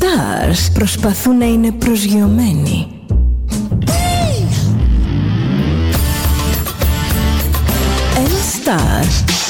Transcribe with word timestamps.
stars 0.00 0.72
προσπαθούν 0.74 1.36
να 1.36 1.44
είναι 1.44 1.72
προσγειωμένοι. 1.72 2.86
Ένα 8.16 8.38
star 8.54 9.04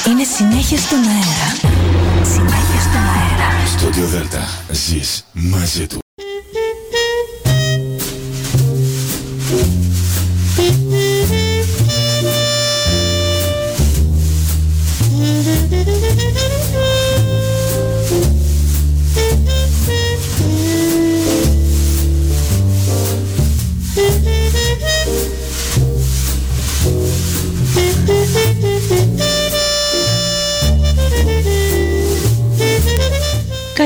είναι 0.07 0.23
συνέχεια 0.23 0.77
στον 0.77 0.97
αέρα. 0.97 1.75
Συνέχεια 2.23 2.79
στον 2.79 3.01
αέρα. 3.01 3.67
Στο 3.67 4.07
Δέλτα 4.07 4.47
ζεις 4.71 5.25
μαζί 5.33 5.87
του. 5.87 6.00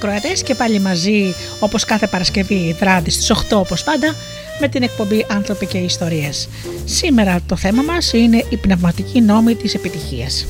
Φίλοι 0.00 0.12
ακροατές 0.12 0.42
και 0.42 0.54
πάλι 0.54 0.80
μαζί 0.80 1.34
όπως 1.60 1.84
κάθε 1.84 2.06
Παρασκευή 2.06 2.76
βράδυ 2.78 3.10
στις 3.10 3.32
8 3.32 3.56
όπως 3.56 3.84
πάντα 3.84 4.14
με 4.60 4.68
την 4.68 4.82
εκπομπή 4.82 5.26
«Άνθρωποι 5.30 5.66
και 5.66 5.78
Ιστορίες». 5.78 6.48
Σήμερα 6.84 7.40
το 7.46 7.56
θέμα 7.56 7.82
μας 7.82 8.12
είναι 8.12 8.44
η 8.48 8.56
πνευματική 8.56 9.20
νόμη 9.20 9.54
της 9.54 9.74
επιτυχίας. 9.74 10.46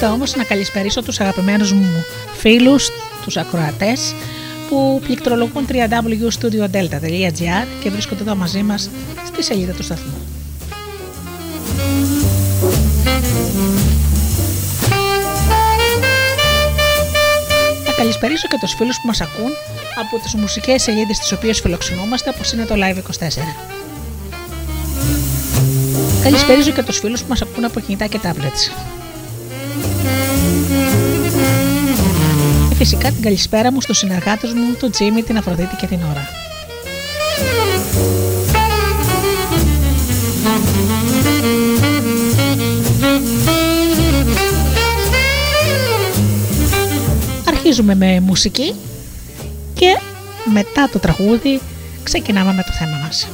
Πρώτα 0.00 0.14
όμως 0.14 0.34
να 0.36 0.44
καλησπερίσω 0.44 1.02
τους 1.02 1.20
αγαπημένους 1.20 1.72
μου 1.72 2.04
φίλους, 2.36 2.88
τους 3.24 3.36
ακροατές 3.36 4.14
που 4.68 5.00
πληκτρολογούν 5.04 5.66
www.studiodelta.gr 5.68 7.66
και 7.82 7.90
βρίσκονται 7.90 8.22
εδώ 8.22 8.34
μαζί 8.34 8.62
μας 8.62 8.90
στη 9.26 9.42
σελίδα 9.42 9.72
του 9.72 9.82
σταθμού. 9.82 10.26
Να 17.86 17.92
καλησπερίσω 17.96 18.48
και 18.48 18.56
τους 18.60 18.74
φίλους 18.74 19.00
που 19.00 19.06
μας 19.06 19.20
ακούν 19.20 19.50
από 19.98 20.22
τις 20.22 20.34
μουσικές 20.34 20.82
σελίδες 20.82 21.18
τις 21.18 21.32
οποίες 21.32 21.60
φιλοξενούμαστε 21.60 22.30
όπως 22.30 22.52
είναι 22.52 22.64
το 22.64 22.74
Live24. 22.74 23.20
Καλησπέριζω 26.22 26.70
και 26.70 26.82
τους 26.82 26.98
φίλους 26.98 27.20
που 27.20 27.28
μας 27.28 27.42
ακούν 27.42 27.64
από 27.64 27.80
κινητά 27.80 28.06
και 28.06 28.20
tablets. 28.22 28.89
Φυσικά 32.82 33.10
την 33.10 33.22
καλησπέρα 33.22 33.72
μου 33.72 33.80
στους 33.80 33.98
συνεργάτες 33.98 34.52
μου, 34.52 34.74
τον 34.78 34.90
Τζίμι, 34.90 35.22
την 35.22 35.36
Αφροδίτη 35.36 35.76
και 35.76 35.86
την 35.86 35.98
Ωρα. 36.10 36.28
Αρχίζουμε 47.48 47.94
με 47.94 48.20
μουσική 48.20 48.74
και 49.74 49.98
μετά 50.52 50.88
το 50.92 50.98
τραγούδι 50.98 51.60
ξεκινάμε 52.02 52.52
με 52.52 52.62
το 52.62 52.72
θέμα 52.72 52.96
μας. 53.04 53.28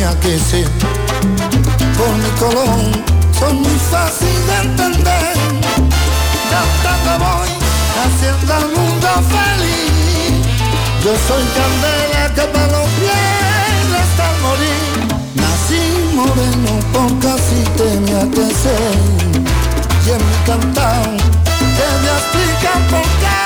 Tenía 0.00 0.20
que 0.20 0.38
ser. 0.38 0.68
Por 1.98 2.12
mi 2.16 2.30
color 2.38 2.80
soy 3.38 3.52
muy 3.52 3.78
fácil 3.90 4.46
de 4.46 4.54
entender. 4.68 5.34
Cantando 6.50 7.24
voy 7.24 7.48
haciendo 8.02 8.54
al 8.54 8.68
mundo 8.76 9.08
feliz. 9.28 10.46
Yo 11.04 11.12
soy 11.28 11.44
candela 11.56 12.34
que 12.34 12.42
me 12.42 12.64
lo 12.72 12.82
pierde 12.96 13.96
hasta 14.02 14.30
el 14.30 14.40
morir. 14.42 14.90
Nací 15.34 15.82
moreno 16.14 16.72
porque 16.92 17.28
así 17.28 17.60
tenía 17.76 18.22
que 18.30 18.54
ser. 18.54 18.94
Y 20.06 20.10
en 20.10 20.18
mi 20.18 20.36
cantar 20.46 21.04
te 21.76 21.84
voy 21.98 22.08
a 22.08 22.18
explicar 22.18 22.78
por 22.90 23.02
qué. 23.02 23.39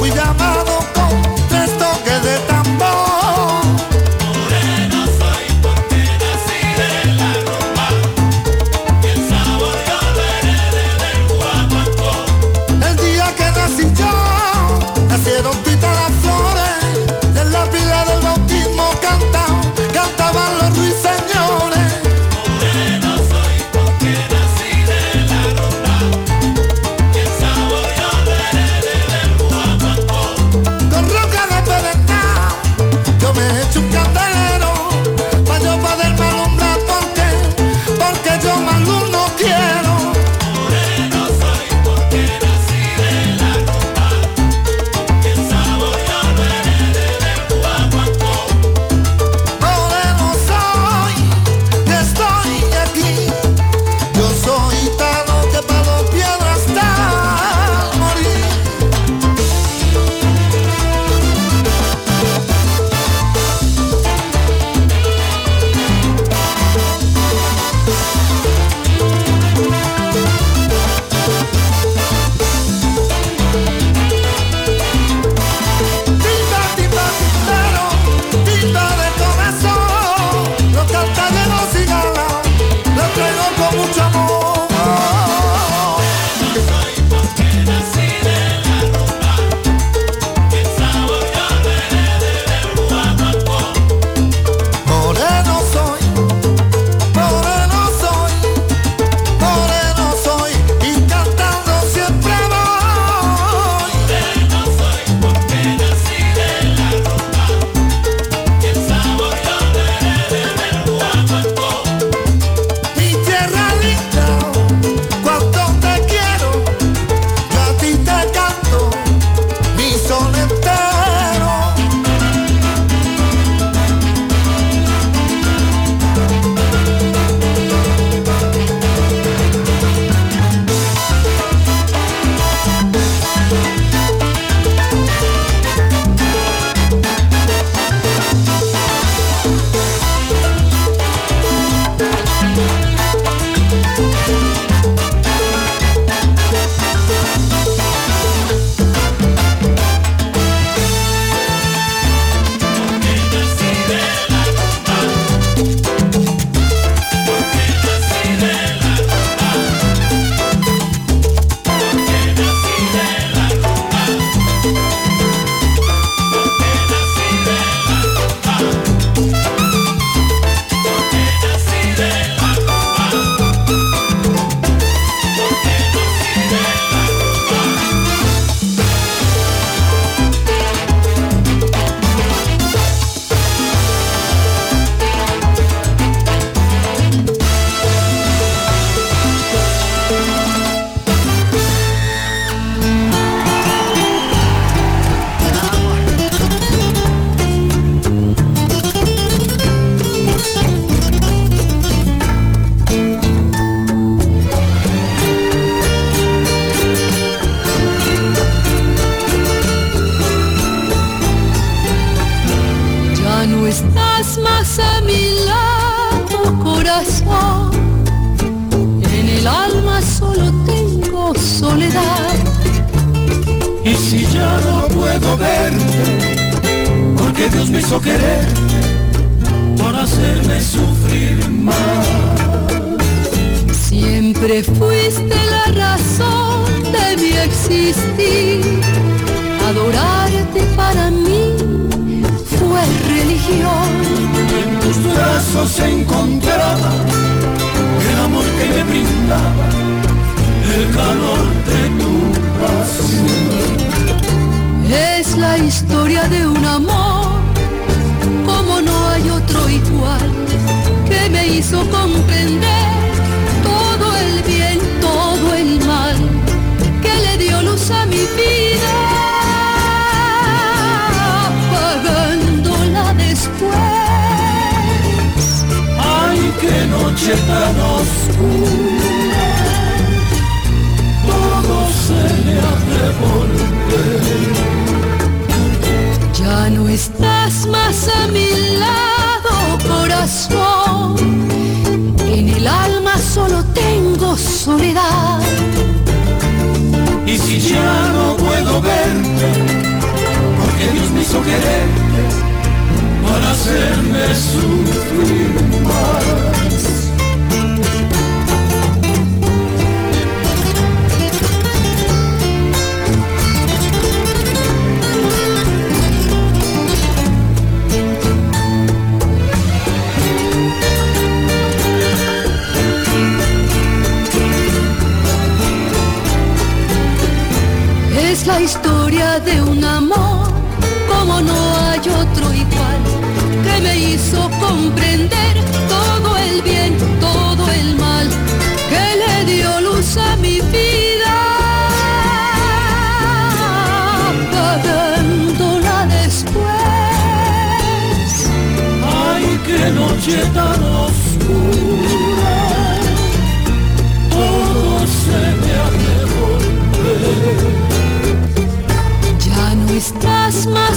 We 0.00 0.08
got 0.08 0.38
more. 0.38 0.59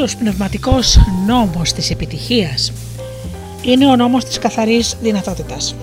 Ο 0.00 0.02
πρώτος 0.02 0.20
πνευματικός 0.20 0.98
νόμος 1.26 1.72
της 1.72 1.90
επιτυχίας 1.90 2.72
είναι 3.62 3.86
ο 3.86 3.96
νόμος 3.96 4.24
της 4.24 4.38
καθαρής 4.38 4.96
δυνατότητας. 5.02 5.74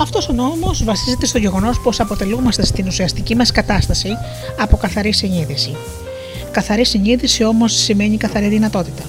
Αυτός 0.00 0.28
ο 0.28 0.32
νόμος 0.32 0.84
βασίζεται 0.84 1.26
στο 1.26 1.38
γεγονός 1.38 1.80
πως 1.80 2.00
αποτελούμαστε 2.00 2.64
στην 2.64 2.86
ουσιαστική 2.86 3.36
μας 3.36 3.50
κατάσταση 3.50 4.08
από 4.60 4.76
καθαρή 4.76 5.12
συνείδηση. 5.12 5.76
Καθαρή 6.50 6.84
συνείδηση 6.84 7.44
όμως 7.44 7.72
σημαίνει 7.72 8.16
καθαρή 8.16 8.48
δυνατότητα. 8.48 9.02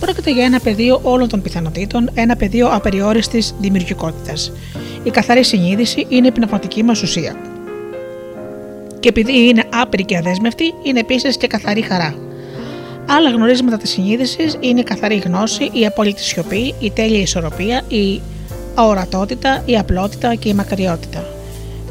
Πρόκειται 0.00 0.32
για 0.32 0.44
ένα 0.44 0.60
πεδίο 0.60 1.00
όλων 1.02 1.28
των 1.28 1.42
πιθανότητων, 1.42 2.10
ένα 2.14 2.36
πεδίο 2.36 2.68
απεριόριστης 2.68 3.54
δημιουργικότητας. 3.60 4.52
Η 5.02 5.10
καθαρή 5.10 5.44
συνείδηση 5.44 6.06
είναι 6.08 6.26
η 6.26 6.32
πνευματική 6.32 6.82
μας 6.82 7.02
ουσία. 7.02 7.36
Και 9.00 9.08
επειδή 9.08 9.48
είναι 9.48 9.64
άπειρη 9.72 10.04
και 10.04 10.16
αδέσμευτη, 10.16 10.74
είναι 10.82 11.00
επίσης 11.00 11.36
και 11.36 11.46
καθαρή 11.46 11.82
χαρά. 11.82 12.27
Άλλα 13.10 13.30
γνωρίσματα 13.30 13.76
της 13.76 13.90
συνείδησης 13.90 14.56
είναι 14.60 14.80
η 14.80 14.82
καθαρή 14.82 15.16
γνώση, 15.16 15.70
η 15.72 15.86
απόλυτη 15.86 16.22
σιωπή, 16.22 16.74
η 16.80 16.90
τέλεια 16.90 17.20
ισορροπία, 17.20 17.82
η 17.88 18.20
αορατότητα, 18.74 19.62
η 19.66 19.78
απλότητα 19.78 20.34
και 20.34 20.48
η 20.48 20.54
μακριότητα. 20.54 21.24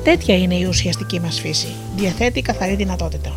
Τέτοια 0.03 0.38
είναι 0.38 0.55
η 0.55 0.65
ουσιαστική 0.65 1.19
μας 1.19 1.39
φύση. 1.39 1.67
Διαθέτει 1.95 2.41
καθαρή 2.41 2.75
δυνατότητα. 2.75 3.33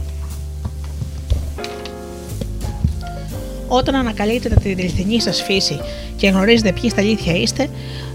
Όταν 3.68 3.94
ανακαλύπτετε 3.94 4.54
την 4.54 4.78
αληθινή 4.78 5.20
σας 5.20 5.42
φύση 5.42 5.80
και 6.16 6.28
γνωρίζετε 6.28 6.72
ποιοι 6.72 6.90
στα 6.90 7.00
αλήθεια 7.00 7.34
είστε, 7.36 7.68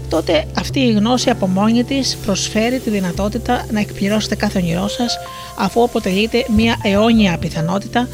τότε 0.08 0.44
αυτή 0.58 0.80
η 0.80 0.92
γνώση 0.92 1.30
από 1.30 1.46
μόνη 1.46 1.84
της 1.84 2.16
προσφέρει 2.26 2.78
τη 2.78 2.90
δυνατότητα 2.90 3.66
να 3.70 3.80
εκπληρώσετε 3.80 4.34
κάθε 4.34 4.58
όνειρό 4.58 4.88
σας, 4.88 5.18
αφού 5.58 5.82
αποτελείται 5.82 6.44
μια 6.56 6.78
αιώνια 6.82 7.38
πιθανότητα, 7.38 8.08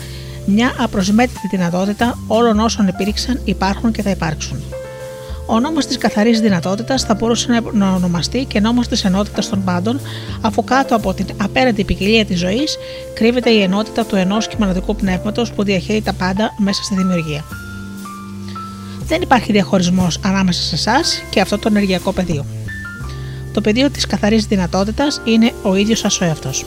μια 0.47 0.75
απροσμέτρητη 0.79 1.49
δυνατότητα 1.51 2.19
όλων 2.27 2.59
όσων 2.61 2.87
υπήρξαν, 2.87 3.41
υπάρχουν 3.45 3.93
και 3.93 4.03
θα 4.03 4.11
υπάρξουν. 4.11 4.63
Ο 5.47 5.61
νόμος 5.61 5.87
της 5.87 5.99
καθαρής 5.99 6.41
δυνατότητας 6.41 7.03
θα 7.03 7.15
μπορούσε 7.15 7.63
να 7.73 7.93
ονομαστεί 7.93 8.45
και 8.45 8.61
νόμος 8.61 8.89
της 8.89 9.05
ενότητας 9.05 9.49
των 9.49 9.65
πάντων, 9.65 10.01
αφού 10.41 10.65
κάτω 10.65 10.97
από 10.97 11.15
την 11.15 11.27
απέραντη 11.37 11.85
ποικιλία 11.85 12.25
της 12.25 12.39
ζωής 12.39 12.77
κρύβεται 13.15 13.51
η 13.51 13.63
ενότητα 13.63 14.05
του 14.05 14.17
ενός 14.17 14.49
και 14.49 14.57
μοναδικού 14.59 14.97
πνεύματος 14.97 15.53
που 15.53 15.63
διαχέει 15.63 16.03
τα 16.03 16.13
πάντα 16.13 16.55
μέσα 16.59 16.83
στη 16.83 16.95
δημιουργία. 16.95 17.45
Δεν 19.07 19.23
υπάρχει 19.23 19.53
διαχωρισμός 19.53 20.19
ανάμεσα 20.25 20.63
σε 20.63 20.75
εσάς 20.75 21.23
και 21.31 21.41
αυτό 21.41 21.59
το 21.59 21.69
ενεργειακό 21.69 22.13
πεδίο. 22.13 22.45
Το 23.53 23.61
πεδίο 23.61 23.91
της 23.91 24.07
καθαρής 24.07 24.47
δυνατότητας 24.47 25.21
είναι 25.25 25.53
ο 25.63 25.75
ίδιος 25.75 25.99
σα 25.99 26.25
ο 26.25 26.29
εαυτός. 26.29 26.65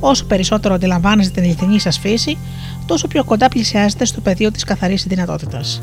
Όσο 0.00 0.24
περισσότερο 0.24 0.74
αντιλαμβάνεστε 0.74 1.32
την 1.32 1.42
αληθινή 1.42 1.80
σας 1.80 1.98
φύση, 1.98 2.38
τόσο 2.86 3.08
πιο 3.08 3.24
κοντά 3.24 3.48
πλησιάζετε 3.48 4.04
στο 4.04 4.20
πεδίο 4.20 4.50
της 4.50 4.64
καθαρής 4.64 5.04
δυνατότητας. 5.08 5.82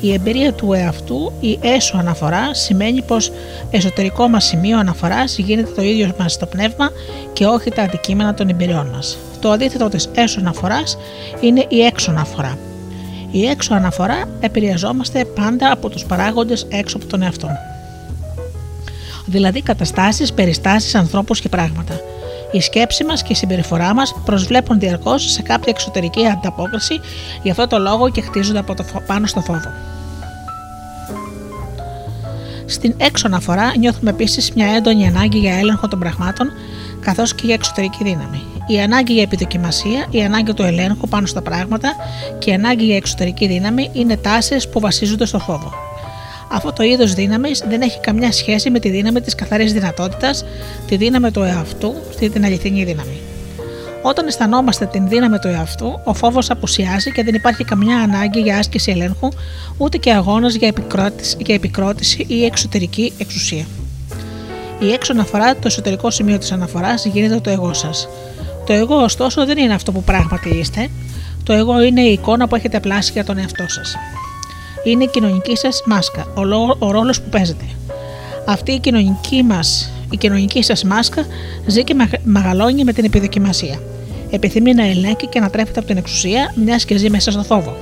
Η 0.00 0.12
εμπειρία 0.12 0.52
του 0.52 0.72
εαυτού, 0.72 1.32
η 1.40 1.58
έσω 1.62 1.96
αναφορά, 1.96 2.54
σημαίνει 2.54 3.02
πως 3.02 3.32
εσωτερικό 3.70 4.28
μας 4.28 4.44
σημείο 4.44 4.78
αναφοράς 4.78 5.38
γίνεται 5.38 5.70
το 5.76 5.82
ίδιο 5.82 6.14
μας 6.18 6.38
το 6.38 6.46
πνεύμα 6.46 6.90
και 7.32 7.46
όχι 7.46 7.70
τα 7.70 7.82
αντικείμενα 7.82 8.34
των 8.34 8.48
εμπειριών 8.48 8.86
μας. 8.86 9.18
Το 9.40 9.50
αντίθετο 9.50 9.88
της 9.88 10.08
έσω 10.14 10.40
αναφοράς 10.40 10.98
είναι 11.40 11.66
η 11.68 11.80
έξω 11.80 12.10
αναφορά. 12.10 12.58
Η 13.30 13.46
έξω 13.46 13.74
αναφορά 13.74 14.28
επηρεαζόμαστε 14.40 15.24
πάντα 15.24 15.72
από 15.72 15.88
τους 15.88 16.04
παράγοντες 16.04 16.66
έξω 16.70 16.96
από 16.96 17.06
τον 17.06 17.22
εαυτό. 17.22 17.48
Δηλαδή 19.26 19.62
καταστάσεις, 19.62 20.32
περιστάσεις, 20.32 20.94
ανθρώπους 20.94 21.40
και 21.40 21.48
πράγματα. 21.48 22.00
Η 22.50 22.60
σκέψη 22.60 23.04
μας 23.04 23.22
και 23.22 23.32
η 23.32 23.36
συμπεριφορά 23.36 23.94
μας 23.94 24.14
προσβλέπουν 24.24 24.78
διαρκώς 24.78 25.30
σε 25.32 25.42
κάποια 25.42 25.72
εξωτερική 25.76 26.26
ανταπόκριση, 26.26 27.00
γι' 27.42 27.50
αυτό 27.50 27.66
το 27.66 27.78
λόγο 27.78 28.10
και 28.10 28.20
χτίζονται 28.20 28.58
από 28.58 28.74
το 28.74 28.82
φο- 28.82 29.02
πάνω 29.06 29.26
στο 29.26 29.40
φόβο. 29.40 29.70
Στην 32.66 32.94
έξω 32.96 33.26
αναφορά 33.26 33.76
νιώθουμε 33.78 34.10
επίσης 34.10 34.52
μια 34.52 34.66
έντονη 34.66 35.06
ανάγκη 35.06 35.38
για 35.38 35.58
έλεγχο 35.58 35.88
των 35.88 35.98
πραγμάτων 35.98 36.52
καθώς 37.00 37.34
και 37.34 37.42
για 37.46 37.54
εξωτερική 37.54 38.04
δύναμη. 38.04 38.42
Η 38.66 38.80
ανάγκη 38.80 39.12
για 39.12 39.22
επιδοκιμασία, 39.22 40.06
η 40.10 40.22
ανάγκη 40.24 40.54
του 40.54 40.62
ελέγχου 40.62 41.08
πάνω 41.08 41.26
στα 41.26 41.42
πράγματα 41.42 41.88
και 42.38 42.50
η 42.50 42.54
ανάγκη 42.54 42.84
για 42.84 42.96
εξωτερική 42.96 43.46
δύναμη 43.46 43.90
είναι 43.92 44.16
τάσεις 44.16 44.68
που 44.68 44.80
βασίζονται 44.80 45.26
στο 45.26 45.38
φόβο. 45.38 45.85
Αυτό 46.52 46.72
το 46.72 46.82
είδος 46.82 47.14
δύναμης 47.14 47.64
δεν 47.68 47.80
έχει 47.80 48.00
καμιά 48.00 48.32
σχέση 48.32 48.70
με 48.70 48.78
τη 48.78 48.88
δύναμη 48.90 49.20
της 49.20 49.34
καθαρής 49.34 49.72
δυνατότητας, 49.72 50.44
τη 50.86 50.96
δύναμη 50.96 51.30
του 51.30 51.42
εαυτού, 51.42 51.94
την 52.18 52.44
αληθινή 52.44 52.84
δύναμη. 52.84 53.20
Όταν 54.02 54.26
αισθανόμαστε 54.26 54.86
την 54.86 55.08
δύναμη 55.08 55.38
του 55.38 55.48
εαυτού, 55.48 56.00
ο 56.04 56.14
φόβος 56.14 56.50
απουσιάζει 56.50 57.12
και 57.12 57.22
δεν 57.22 57.34
υπάρχει 57.34 57.64
καμιά 57.64 57.98
ανάγκη 57.98 58.40
για 58.40 58.58
άσκηση 58.58 58.90
ελέγχου, 58.90 59.28
ούτε 59.76 59.96
και 59.96 60.12
αγώνας 60.12 60.54
για, 60.54 60.68
επικρότηση- 60.68 61.42
για 61.42 61.54
επικρότηση 61.54 62.24
ή 62.28 62.44
εξωτερική 62.44 63.12
εξουσία. 63.18 63.64
Η 64.80 64.92
έξω 64.92 65.12
αναφορά, 65.12 65.54
το 65.54 65.62
εσωτερικό 65.64 66.10
σημείο 66.10 66.38
της 66.38 66.52
αναφοράς, 66.52 67.04
γίνεται 67.04 67.40
το 67.40 67.50
εγώ 67.50 67.72
σας. 67.72 68.08
Το 68.66 68.72
εγώ, 68.72 68.96
ωστόσο, 68.96 69.46
δεν 69.46 69.58
είναι 69.58 69.74
αυτό 69.74 69.92
που 69.92 70.02
πράγματι 70.02 70.48
είστε. 70.48 70.88
Το 71.42 71.52
εγώ 71.52 71.82
είναι 71.82 72.00
η 72.00 72.12
εικόνα 72.12 72.48
που 72.48 72.54
έχετε 72.54 72.80
πλάσει 72.80 73.12
για 73.12 73.24
τον 73.24 73.38
εαυτό 73.38 73.64
σας. 73.68 73.96
Είναι 74.90 75.04
η 75.04 75.08
κοινωνική 75.08 75.56
σας 75.56 75.82
μάσκα, 75.86 76.26
ο, 76.34 76.44
λό- 76.44 76.76
ο 76.78 76.90
ρόλος 76.90 77.20
που 77.20 77.28
παίζετε. 77.28 77.64
Αυτή 78.46 78.72
η 78.72 78.78
κοινωνική 78.78 79.42
μας, 79.42 79.90
η 80.10 80.16
κοινωνική 80.16 80.62
σας 80.62 80.84
μάσκα 80.84 81.26
ζει 81.66 81.84
και 81.84 81.94
μαγ- 81.94 82.20
μεγαλώνει 82.24 82.84
με 82.84 82.92
την 82.92 83.04
επιδοκιμασία. 83.04 83.80
Επιθυμεί 84.30 84.74
να 84.74 84.84
ελέγχει 84.86 85.26
και 85.28 85.40
να 85.40 85.50
τρέφεται 85.50 85.78
από 85.78 85.88
την 85.88 85.96
εξουσία, 85.96 86.52
μιας 86.64 86.84
και 86.84 86.96
ζει 86.96 87.10
μέσα 87.10 87.30
στο 87.30 87.42
φόβο. 87.42 87.76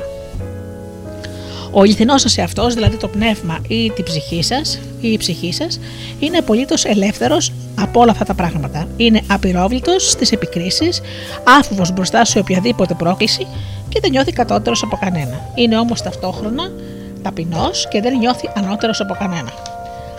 Ο 1.70 1.80
αληθινός 1.80 2.20
σας 2.20 2.38
εαυτός, 2.38 2.74
δηλαδή 2.74 2.96
το 2.96 3.08
πνεύμα 3.08 3.58
ή 3.68 3.90
την 3.90 4.04
ψυχή 4.04 4.42
σας 4.42 4.78
ή 5.00 5.12
η 5.12 5.16
ψυχή 5.16 5.52
σας, 5.52 5.80
είναι 6.18 6.36
απολύτως 6.36 6.84
ελεύθερος 6.84 7.52
από 7.80 8.00
όλα 8.00 8.10
αυτά 8.10 8.24
τα 8.24 8.34
πράγματα. 8.34 8.88
Είναι 8.96 9.20
απειρόβλητος 9.26 10.10
στις 10.10 10.32
επικρίσεις, 10.32 11.00
άφοβος 11.60 11.92
μπροστά 11.92 12.24
σε 12.24 12.38
οποιαδήποτε 12.38 12.94
πρόκληση 12.94 13.46
και 13.88 14.00
δεν 14.00 14.10
νιώθει 14.10 14.32
κατώτερος 14.32 14.82
από 14.82 14.98
κανένα. 15.00 15.50
Είναι 15.54 15.78
όμως 15.78 16.02
ταυτόχρονα 16.02 16.70
ταπεινός 17.24 17.88
και 17.88 18.00
δεν 18.00 18.18
νιώθει 18.18 18.50
ανώτερος 18.54 19.00
από 19.00 19.14
κανένα. 19.18 19.52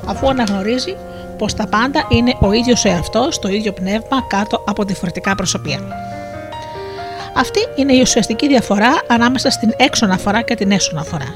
Αφού 0.05 0.29
αναγνωρίζει 0.29 0.95
πως 1.38 1.53
τα 1.53 1.67
πάντα 1.67 2.07
είναι 2.09 2.35
ο 2.39 2.51
ίδιος 2.51 2.85
εαυτός, 2.85 3.39
το 3.39 3.47
ίδιο 3.47 3.71
πνεύμα 3.74 4.24
κάτω 4.27 4.63
από 4.67 4.83
διαφορετικά 4.83 5.35
προσωπία. 5.35 5.79
Αυτή 7.38 7.59
είναι 7.75 7.93
η 7.95 8.01
ουσιαστική 8.01 8.47
διαφορά 8.47 8.91
ανάμεσα 9.07 9.50
στην 9.50 9.74
έξω 9.77 10.05
αναφορά 10.05 10.41
και 10.41 10.55
την 10.55 10.71
έσω 10.71 10.89
αναφορά. 10.93 11.35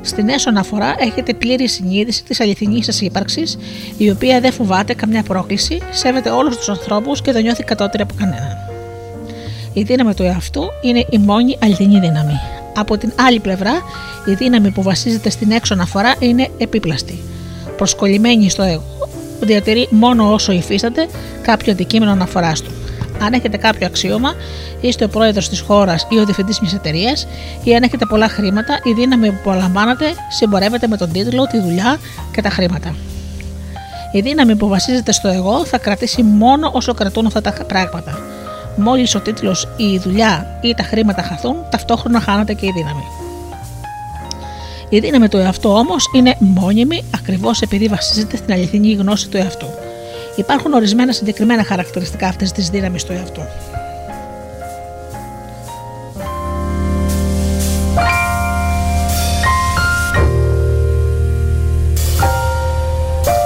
Στην 0.00 0.28
έσω 0.28 0.48
αναφορά 0.48 0.94
έχετε 0.98 1.34
πλήρη 1.34 1.68
συνείδηση 1.68 2.24
της 2.24 2.40
αληθινής 2.40 2.84
σας 2.84 3.00
ύπαρξης, 3.00 3.58
η 3.96 4.10
οποία 4.10 4.40
δεν 4.40 4.52
φοβάται 4.52 4.94
καμιά 4.94 5.22
πρόκληση, 5.22 5.78
σέβεται 5.90 6.30
όλους 6.30 6.56
τους 6.56 6.68
ανθρώπους 6.68 7.22
και 7.22 7.32
δεν 7.32 7.42
νιώθει 7.42 7.64
κατώτερη 7.64 8.02
από 8.02 8.14
κανέναν. 8.18 8.69
Η 9.72 9.82
δύναμη 9.82 10.14
του 10.14 10.22
εαυτού 10.22 10.62
είναι 10.82 11.06
η 11.10 11.18
μόνη 11.18 11.58
αληθινή 11.62 12.00
δύναμη. 12.00 12.40
Από 12.76 12.98
την 12.98 13.12
άλλη 13.26 13.40
πλευρά, 13.40 13.72
η 14.26 14.32
δύναμη 14.34 14.70
που 14.70 14.82
βασίζεται 14.82 15.30
στην 15.30 15.50
έξω 15.50 15.74
αναφορά 15.74 16.14
είναι 16.18 16.48
επίπλαστη. 16.58 17.18
Προσκολλημένη 17.76 18.50
στο 18.50 18.62
εγώ, 18.62 18.82
διατηρεί 19.40 19.88
μόνο 19.90 20.32
όσο 20.32 20.52
υφίσταται 20.52 21.08
κάποιο 21.42 21.72
αντικείμενο 21.72 22.10
αναφοράς 22.10 22.60
του. 22.60 22.70
Αν 23.22 23.32
έχετε 23.32 23.56
κάποιο 23.56 23.86
αξίωμα, 23.86 24.34
είστε 24.80 25.04
ο 25.04 25.08
πρόεδρος 25.08 25.48
της 25.48 25.60
χώρας 25.60 26.06
ή 26.08 26.18
ο 26.18 26.24
διευθυντής 26.24 26.60
μιας 26.60 26.74
εταιρείας, 26.74 27.26
ή 27.64 27.74
αν 27.74 27.82
έχετε 27.82 28.06
πολλά 28.06 28.28
χρήματα, 28.28 28.80
η 28.84 28.92
δύναμη 28.92 29.30
που 29.30 29.50
απολαμβάνετε 29.50 30.04
συμπορεύεται 30.28 30.86
με 30.86 30.96
τον 30.96 31.12
τίτλο, 31.12 31.46
τη 31.46 31.60
δουλειά 31.60 31.98
και 32.32 32.42
τα 32.42 32.50
χρήματα. 32.50 32.94
Η 34.12 34.20
δύναμη 34.20 34.56
που 34.56 34.68
βασίζεται 34.68 35.12
στο 35.12 35.28
εγώ 35.28 35.64
θα 35.64 35.78
κρατήσει 35.78 36.22
μόνο 36.22 36.70
όσο 36.74 36.94
κρατούν 36.94 37.26
αυτά 37.26 37.40
τα 37.40 37.52
πράγματα. 37.66 38.18
Μόλις 38.76 39.14
ο 39.14 39.20
τίτλος, 39.20 39.68
η 39.76 39.98
δουλειά 39.98 40.58
ή 40.60 40.74
τα 40.74 40.82
χρήματα 40.82 41.22
χαθούν, 41.22 41.56
ταυτόχρονα 41.70 42.20
χάνεται 42.20 42.54
και 42.54 42.66
η 42.66 42.72
δύναμη. 42.74 43.04
Η 44.88 44.98
δύναμη 44.98 45.28
του 45.28 45.36
εαυτού 45.36 45.70
όμως 45.70 46.04
είναι 46.14 46.36
μόνιμη 46.38 47.04
ακριβώς 47.14 47.60
επειδή 47.60 47.86
βασίζεται 47.86 48.36
στην 48.36 48.52
αληθινή 48.52 48.92
γνώση 48.92 49.28
του 49.28 49.36
εαυτού. 49.36 49.66
Υπάρχουν 50.36 50.72
ορισμένα 50.72 51.12
συγκεκριμένα 51.12 51.64
χαρακτηριστικά 51.64 52.28
αυτής 52.28 52.52
της 52.52 52.68
δύναμης 52.68 53.04
του 53.04 53.12
εαυτού. 53.12 53.40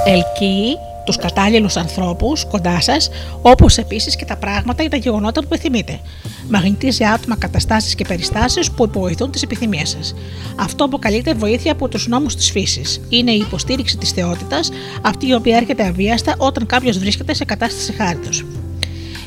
Ελκύει 0.07 0.78
τους 1.04 1.16
κατάλληλους 1.16 1.76
ανθρώπους 1.76 2.44
κοντά 2.44 2.80
σας, 2.80 3.11
όπως 3.42 3.78
επίσης 3.78 4.16
και 4.16 4.25
τα 4.25 4.37
πράγματα 4.37 4.82
ή 4.82 4.88
τα 4.88 4.96
γεγονότα 4.96 5.40
που 5.40 5.49
επιθυμείτε. 5.52 6.00
Μαγνητίζει 6.49 7.04
άτομα, 7.04 7.37
καταστάσεις 7.37 7.94
και 7.94 8.04
περιστάσεις 8.04 8.70
που 8.70 8.84
υποβοηθούν 8.84 9.30
τις 9.30 9.42
επιθυμίες 9.42 9.88
σας. 9.88 10.14
Αυτό 10.56 10.84
αποκαλείται 10.84 11.34
βοήθεια 11.34 11.73
από 11.73 11.88
τους 11.88 12.06
νόμους 12.08 12.37
της 12.37 12.50
φύσης. 12.50 13.00
Είναι 13.08 13.30
η 13.30 13.38
υποστήριξη 13.38 13.96
της 13.96 14.11
θεότητας, 14.11 14.70
αυτή 15.02 15.26
η 15.26 15.34
οποία 15.34 15.56
έρχεται 15.56 15.87
αβίαστα 15.87 16.34
όταν 16.38 16.66
κάποιος 16.66 16.99
βρίσκεται 16.99 17.34
σε 17.34 17.44
κατάσταση 17.44 17.92
χάριτος. 17.92 18.44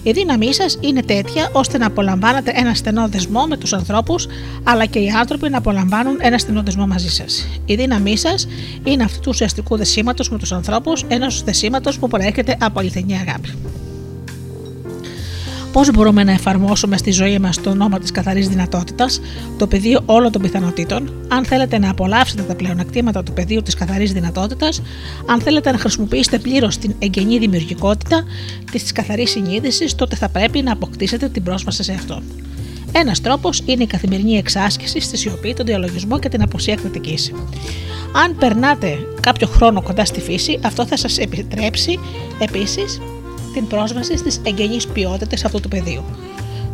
Η 0.08 0.12
δύναμή 0.12 0.54
σας 0.54 0.78
είναι 0.80 1.02
τέτοια 1.02 1.50
ώστε 1.54 1.78
να 1.78 1.86
απολαμβάνετε 1.86 2.52
ένα 2.56 2.74
στενό 2.74 3.08
δεσμό 3.08 3.46
με 3.46 3.58
τους 3.58 3.74
ανθρώπους, 3.74 4.28
αλλά 4.64 4.86
και 4.86 5.00
οι 5.00 5.10
άνθρωποι 5.10 5.50
να 5.50 5.58
απολαμβάνουν 5.58 6.18
ένα 6.20 6.38
στενό 6.38 6.62
δεσμό 6.64 6.88
μαζί 6.88 7.10
σας. 7.10 7.48
Η 7.66 7.76
δύναμή 7.76 8.18
σας 8.18 8.48
είναι 8.84 9.04
αυτού 9.04 9.20
του 9.20 9.30
ουσιαστικού 9.30 9.78
δεσίματος 9.78 10.30
με 10.30 10.38
τους 10.38 10.52
ανθρώπους, 10.52 11.04
ενός 11.08 11.44
δεσίματος 11.44 12.00
που 12.00 12.08
προέρχεται 12.08 12.58
από 12.60 12.80
αληθινή 12.80 13.14
αγάπη. 13.14 13.50
Πώς 15.72 15.92
μπορούμε 15.92 16.24
να 16.24 16.32
εφαρμόσουμε 16.32 16.98
στη 16.98 17.12
ζωή 17.12 17.40
μας 17.40 17.62
το 17.62 17.74
νόμο 17.74 18.00
της 18.00 18.12
καθαρής 18.12 18.48
δυνατότητας, 18.48 19.22
το 19.58 19.68
πεδίο 19.68 20.02
όλων 20.06 20.32
των 20.32 20.42
πιθανότητων, 20.42 21.14
αν 21.28 21.46
θέλετε 21.46 21.78
να 21.78 21.90
απολαύσετε 21.90 22.42
τα 22.42 22.56
πλεονεκτήματα 22.56 23.24
του 23.24 23.34
πεδίου 23.34 23.62
της 23.62 23.74
καθαρής 23.74 24.12
δυνατότητας, 24.12 24.82
αν 25.26 25.42
θέλετε 25.42 25.72
να 25.72 25.78
χρησιμοποιήσετε 25.78 26.40
πλήρως 26.40 26.78
την 26.78 26.96
εγγενή 27.00 27.38
δημιουργικότητα 27.38 28.24
της 28.72 28.92
καθαρής 28.92 29.30
συνείδησης, 29.30 29.96
τότε 29.96 30.16
θα 30.16 30.30
πρέπει 30.30 30.62
να 30.62 30.72
αποκτήσετε 30.72 31.30
την 31.30 31.44
πρόσβαση 31.44 31.84
σε 31.84 31.94
αυτό. 31.94 32.22
Ένας 32.92 33.22
τρόπος 33.22 33.64
είναι 33.66 33.84
η 33.84 33.88
καθημερινή 33.88 34.38
εξάσκηση 34.38 35.00
στη 35.00 35.18
σιωπή, 35.18 35.54
τον 35.54 35.66
διαλογισμό 35.66 36.20
και 36.20 36.30
την 36.30 36.42
αποσία 36.42 36.76
κριτικής. 36.76 37.32
Αν 38.26 38.36
περνάτε 38.38 38.98
κάποιο 39.20 39.48
χρόνο 39.48 39.82
κοντά 39.82 40.06
στη 40.06 40.22
φύση, 40.22 40.60
αυτό 40.64 40.86
θα 40.86 40.98
σας 40.98 41.18
επιτρέψει 41.18 42.00
επίσης 42.40 43.00
την 43.58 43.68
πρόσβαση 43.68 44.18
στις 44.18 44.42
εγγενείς 44.44 44.88
ποιότητες 44.88 45.46
αυτού 45.46 45.60
του 45.60 45.68
πεδίου. 45.68 46.04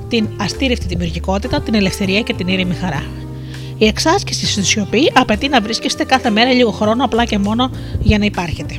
Την 0.08 0.28
αστήρευτη 0.38 0.86
δημιουργικότητα, 0.88 1.62
την 1.62 1.74
ελευθερία 1.74 2.22
και 2.22 2.34
την 2.34 2.48
ήρεμη 2.48 2.74
χαρά. 2.74 3.04
Η 3.78 3.86
εξάσκηση 3.86 4.46
στη 4.46 4.64
σιωπή 4.64 5.12
απαιτεί 5.14 5.48
να 5.48 5.62
βρίσκεστε 5.62 6.04
κάθε 6.04 6.30
μέρα 6.30 6.52
λίγο 6.52 6.72
χρόνο 6.72 7.04
απλά 7.04 7.26
και 7.26 7.38
μόνο 7.38 7.72
για 8.00 8.18
να 8.18 8.26
υπάρχετε. 8.26 8.78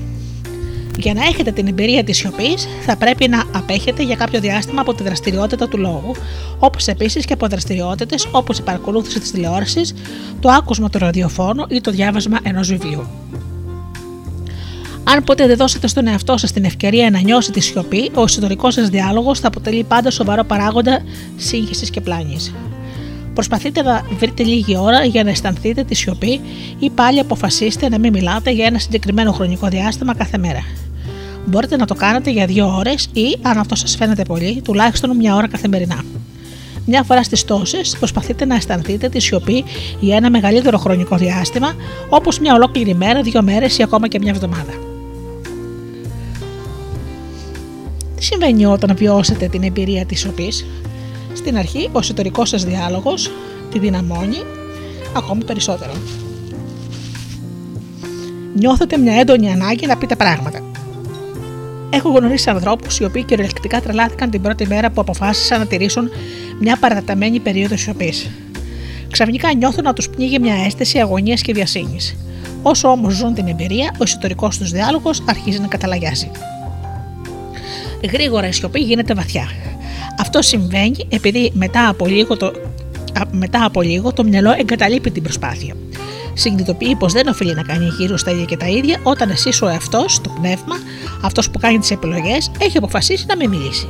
Για 0.99 1.15
να 1.15 1.23
έχετε 1.23 1.51
την 1.51 1.67
εμπειρία 1.67 2.05
της 2.05 2.17
σιωπής, 2.17 2.69
θα 2.87 2.97
πρέπει 2.97 3.29
να 3.29 3.43
απέχετε 3.55 4.03
για 4.03 4.17
κάποιο 4.17 4.41
διάστημα 4.41 4.81
από 4.81 4.95
τη 4.95 5.03
δραστηριότητα 5.03 5.69
του 5.69 5.79
λόγου, 5.79 6.15
όπως 6.59 6.87
επίσης 6.87 7.25
και 7.25 7.33
από 7.33 7.49
δραστηριότητες 7.49 8.29
όπως 8.31 8.59
η 8.59 8.63
παρακολούθηση 8.63 9.21
της 9.21 9.31
τηλεόρασης, 9.31 9.95
το 10.41 10.49
άκουσμα 10.49 10.91
του 10.91 10.99
ραδιοφώνου 10.99 11.65
ή 11.69 11.81
το 11.81 11.91
διάβασμα 11.91 12.39
ενός 12.43 12.69
βιβλίου. 12.69 13.24
Αν 15.05 15.25
ποτέ 15.25 15.47
δεν 15.47 15.57
δώσετε 15.57 15.87
στον 15.87 16.07
εαυτό 16.07 16.37
σας 16.37 16.53
την 16.53 16.65
ευκαιρία 16.65 17.11
να 17.11 17.21
νιώσει 17.21 17.53
τη 17.53 17.61
σιωπή, 17.61 18.11
ο 18.15 18.23
εσωτερικός 18.23 18.75
σας 18.75 18.89
διάλογος 18.89 19.41
θα 19.41 19.49
αποτελεί 19.49 19.85
πάντα 19.85 20.11
σοβαρό 20.11 20.45
παράγοντα 20.45 21.03
σύγχυσης 21.37 21.91
και 21.91 22.01
πλάνης. 22.01 22.55
Προσπαθείτε 23.35 23.83
να 23.83 24.03
βρείτε 24.19 24.43
λίγη 24.43 24.77
ώρα 24.77 25.05
για 25.05 25.25
να 25.25 25.31
αισθανθείτε 25.31 25.85
τη 25.85 25.95
σιωπή 25.95 26.41
ή 26.79 26.91
πάλι 26.91 27.19
αποφασίστε 27.19 27.89
να 27.89 27.99
μην 27.99 28.13
μιλάτε 28.13 28.51
για 28.51 28.67
ένα 28.67 28.79
συγκεκριμένο 28.79 29.33
χρονικό 29.33 29.69
διάστημα 29.69 30.15
κάθε 30.15 30.39
μέρα. 30.39 30.65
Μπορείτε 31.47 31.77
να 31.77 31.87
το 31.87 31.95
κάνετε 31.95 32.31
για 32.31 32.47
δύο 32.47 32.77
ώρες 32.77 33.09
ή, 33.13 33.37
αν 33.43 33.59
αυτό 33.59 33.75
σας 33.75 33.97
φαίνεται 33.97 34.23
πολύ, 34.25 34.61
τουλάχιστον 34.65 35.17
μια 35.17 35.35
ώρα 35.35 35.49
καθημερινά. 35.49 36.05
Μια 36.87 37.03
φορά 37.03 37.23
στις 37.23 37.45
τόσες 37.45 37.97
προσπαθείτε 37.99 38.45
να 38.45 38.55
αισθανθείτε 38.55 39.09
τη 39.09 39.21
σιωπή 39.21 39.65
για 40.01 40.17
ένα 40.17 40.31
μεγαλύτερο 40.31 40.79
χρονικό 40.79 41.17
διάστημα, 41.17 41.73
όπως 42.09 42.39
μια 42.39 42.55
ολόκληρη 42.55 42.95
μέρα, 42.95 43.23
δύο 43.23 43.43
μέρες 43.43 43.79
ή 43.79 43.83
ακόμα 43.83 44.09
και 44.09 44.19
μια 44.19 44.31
εβδομάδα. 44.31 44.73
Τι 48.17 48.25
συμβαίνει 48.25 48.67
όταν 48.67 48.97
βιώσετε 48.97 49.47
την 49.49 49.63
εμπειρία 49.63 50.05
της 50.07 50.21
σιωπής. 50.21 50.67
Στην 51.33 51.57
αρχή 51.57 51.89
ο 51.93 51.99
εσωτερικός 51.99 52.49
σας 52.49 52.65
διάλογος 52.65 53.31
τη 53.73 53.79
δυναμώνει 53.79 54.37
ακόμη 55.17 55.45
περισσότερο. 55.45 55.93
Νιώθετε 58.55 58.99
μια 58.99 59.15
έντονη 59.15 59.51
ανάγκη 59.51 59.87
να 59.87 59.97
πείτε 59.97 60.17
πράγματα. 60.17 60.61
Έχω 61.91 62.11
γνωρίσει 62.11 62.51
ανθρώπους 62.51 62.99
οι 62.99 63.05
οποίοι 63.05 63.25
κυριολεκτικά 63.25 63.81
τρελάθηκαν 63.81 64.31
την 64.31 64.43
πρώτη 64.43 64.67
μέρα 64.67 64.91
που 64.91 65.01
αποφάσισαν 65.01 65.59
να 65.59 65.67
τηρήσουν 65.67 66.09
μια 66.61 66.77
παραταμένη 66.77 67.41
περίοδο 67.41 67.77
σιωπής. 67.77 68.31
Ξαφνικά 69.11 69.55
νιώθουν 69.55 69.85
να 69.85 69.93
τους 69.93 70.09
πνίγει 70.09 70.39
μια 70.39 70.55
αίσθηση 70.67 70.99
αγωνίας 70.99 71.41
και 71.41 71.53
διασύνη. 71.53 71.97
Όσο 72.63 72.89
όμως 72.89 73.15
ζουν 73.15 73.35
την 73.35 73.47
εμπειρία, 73.47 73.91
ο 73.93 74.03
εσωτερικός 74.03 74.59
τους 74.59 74.71
διάλογος 74.71 75.23
αρχίζει 75.29 75.59
να 75.61 75.67
καταλαγιάζει. 75.67 76.31
Γρήγορα 78.13 78.49
η 78.49 78.53
σιωπή 78.53 78.81
γίνεται 78.81 79.15
βαθιά. 79.15 79.49
Αυτό 80.19 80.43
συμβαίνει 80.43 81.07
επειδή 81.09 81.51
μετά 81.55 81.89
από 81.89 82.07
λίγο 82.07 82.37
το, 82.37 82.53
μετά 83.31 83.65
από 83.65 83.83
λίγο 83.83 84.13
το 84.13 84.25
μυαλό 84.25 84.55
εγκαταλείπει 84.59 85.11
την 85.11 85.23
προσπάθεια. 85.23 85.75
Συνειδητοποιεί 86.35 86.97
πως 86.97 87.13
δεν 87.13 87.27
οφείλει 87.27 87.55
να 87.55 87.63
κάνει 87.63 87.89
γύρω 87.99 88.17
στα 88.17 88.31
ίδια 88.31 88.45
και 88.45 88.57
τα 88.57 88.67
ίδια 88.67 89.01
όταν 89.03 89.31
εσύ 89.31 89.65
ο 89.65 89.69
εαυτός, 89.69 90.21
το 90.21 90.31
πνεύμα, 90.41 90.75
αυτός 91.23 91.51
που 91.51 91.59
κάνει 91.59 91.79
τις 91.79 91.91
επιλογές, 91.91 92.51
έχει 92.59 92.77
αποφασίσει 92.77 93.25
να 93.29 93.37
μην 93.37 93.49
μιλήσει. 93.49 93.89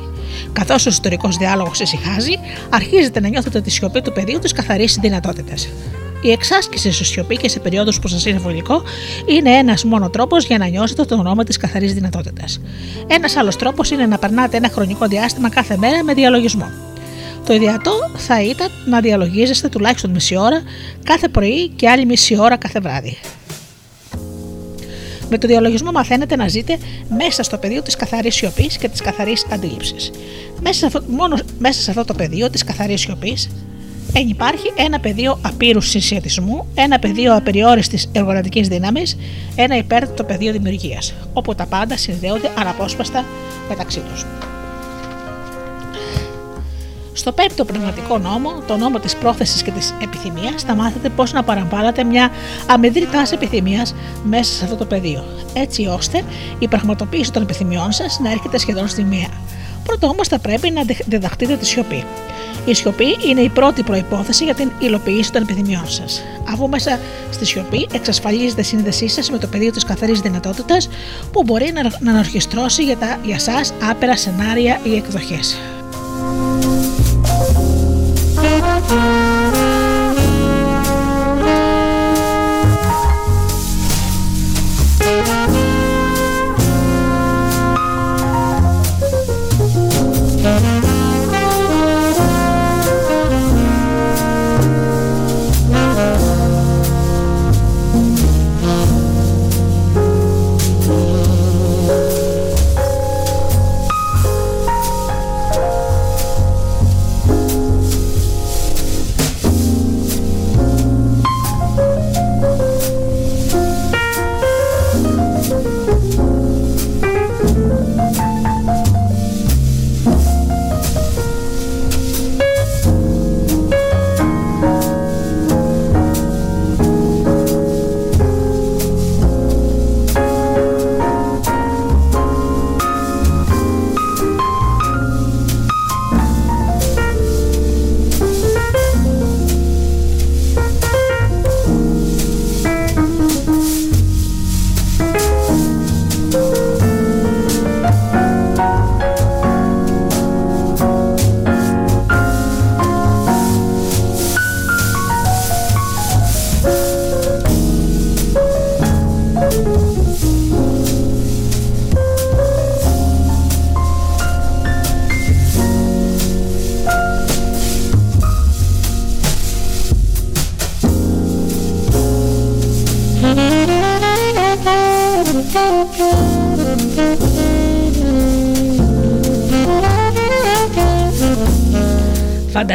Καθώς 0.53 0.85
ο 0.85 0.89
εσωτερικό 0.89 1.29
διάλογος 1.39 1.79
ησυχάζει, 1.79 2.39
αρχίζετε 2.69 3.19
να 3.19 3.27
νιώθετε 3.27 3.61
τη 3.61 3.69
σιωπή 3.69 4.01
του 4.01 4.11
πεδίου 4.11 4.39
τη 4.39 4.53
καθαρή 4.53 4.89
δυνατότητα. 5.01 5.53
Η 6.25 6.31
εξάσκηση 6.31 6.91
σε 6.91 7.03
σιωπή 7.03 7.37
και 7.37 7.49
σε 7.49 7.59
περίοδου 7.59 7.91
που 8.01 8.07
σας 8.07 8.25
είναι 8.25 8.37
βολικό 8.37 8.83
είναι 9.25 9.49
ένας 9.49 9.83
μόνο 9.83 10.09
τρόπος 10.09 10.45
για 10.45 10.57
να 10.57 10.67
νιώσετε 10.67 11.05
το 11.05 11.15
όνομα 11.15 11.43
της 11.43 11.57
καθαρής 11.57 11.93
δυνατότητας. 11.93 12.61
Ένας 13.07 13.35
άλλος 13.35 13.55
τρόπος 13.55 13.91
είναι 13.91 14.05
να 14.05 14.17
περνάτε 14.17 14.57
ένα 14.57 14.69
χρονικό 14.69 15.07
διάστημα 15.07 15.49
κάθε 15.49 15.77
μέρα 15.77 16.03
με 16.03 16.13
διαλογισμό. 16.13 16.69
Το 17.45 17.53
ιδιαίτερο 17.53 18.11
θα 18.15 18.41
ήταν 18.41 18.67
να 18.85 18.99
διαλογίζεστε 18.99 19.69
τουλάχιστον 19.69 20.11
μισή 20.11 20.37
ώρα 20.37 20.61
κάθε 21.03 21.27
πρωί 21.27 21.67
και 21.67 21.89
άλλη 21.89 22.05
μισή 22.05 22.39
ώρα 22.39 22.57
κάθε 22.57 22.79
βράδυ. 22.79 23.17
Με 25.29 25.37
το 25.37 25.47
διαλογισμό 25.47 25.91
μαθαίνετε 25.91 26.35
να 26.35 26.47
ζείτε 26.47 26.77
μέσα 27.17 27.43
στο 27.43 27.57
πεδίο 27.57 27.81
της 27.81 27.95
καθαρής 27.95 28.35
σιωπής 28.35 28.77
και 28.77 28.89
της 28.89 29.01
καθαρής 29.01 29.45
αντίληψης. 29.51 30.11
Μέσα, 30.61 30.79
σε 30.79 30.85
αυτό, 30.85 31.03
μόνο 31.07 31.37
μέσα 31.59 31.81
σε 31.81 31.89
αυτό 31.89 32.05
το 32.05 32.13
πεδίο 32.13 32.49
της 32.49 32.63
καθαρής 32.63 33.01
σιωπής 33.01 33.49
υπάρχει 34.19 34.71
ένα 34.75 34.99
πεδίο 34.99 35.39
απείρους 35.41 35.89
συσχετισμού, 35.89 36.65
ένα 36.75 36.99
πεδίο 36.99 37.35
απεριόριστης 37.35 38.09
εργολατική 38.11 38.61
δύναμης, 38.61 39.17
ένα 39.55 39.77
υπέρτατο 39.77 40.23
πεδίο 40.23 40.51
δημιουργίας, 40.51 41.13
όπου 41.33 41.55
τα 41.55 41.65
πάντα 41.65 41.97
συνδέονται 41.97 42.51
αναπόσπαστα 42.59 43.25
μεταξύ 43.69 43.99
τους. 43.99 44.25
Στο 47.13 47.31
πέμπτο 47.31 47.65
πνευματικό 47.65 48.17
νόμο, 48.17 48.49
το 48.67 48.77
νόμο 48.77 48.99
της 48.99 49.15
πρόθεσης 49.15 49.61
και 49.63 49.71
της 49.71 49.93
επιθυμίας, 50.01 50.63
θα 50.63 50.75
μάθετε 50.75 51.09
πώς 51.09 51.33
να 51.33 51.43
παραμβάλλατε 51.43 52.03
μια 52.03 52.29
αμυδρή 52.67 53.07
τάση 53.07 53.33
επιθυμίας 53.33 53.95
μέσα 54.23 54.53
σε 54.53 54.63
αυτό 54.63 54.75
το 54.75 54.85
πεδίο, 54.85 55.23
έτσι 55.53 55.85
ώστε 55.85 56.23
η 56.59 56.67
πραγματοποίηση 56.67 57.31
των 57.31 57.41
επιθυμιών 57.41 57.91
σας 57.91 58.19
να 58.19 58.31
έρχεται 58.31 58.57
σχεδόν 58.57 58.87
στη 58.87 59.03
μία. 59.03 59.29
Πρώτα 59.83 60.07
όμως 60.07 60.27
θα 60.27 60.39
πρέπει 60.39 60.69
να 60.71 60.81
διδαχτείτε 61.05 61.55
τη 61.55 61.65
σιωπή. 61.65 62.03
Η 62.65 62.73
σιωπή 62.73 63.17
είναι 63.27 63.41
η 63.41 63.49
πρώτη 63.49 63.83
προπόθεση 63.83 64.43
για 64.43 64.53
την 64.53 64.71
υλοποίηση 64.79 65.31
των 65.31 65.41
επιθυμιών 65.41 65.89
σας. 65.89 66.23
Αφού 66.51 66.69
μέσα 66.69 66.99
στη 67.31 67.45
σιωπή 67.45 67.87
εξασφαλίζετε 67.93 68.61
σύνδεσή 68.61 69.07
σας 69.07 69.29
με 69.29 69.37
το 69.37 69.47
πεδίο 69.47 69.71
της 69.71 69.83
καθαρής 69.83 70.19
δυνατότητας 70.19 70.89
που 71.31 71.43
μπορεί 71.43 71.73
να 72.01 72.11
ανορχιστρώσει 72.11 72.83
για, 72.83 72.97
τα, 72.97 73.17
για 73.23 73.39
σας 73.39 73.73
άπειρα 73.89 74.17
σενάρια 74.17 74.79
ή 74.83 74.95
εκδοχές. 74.95 75.57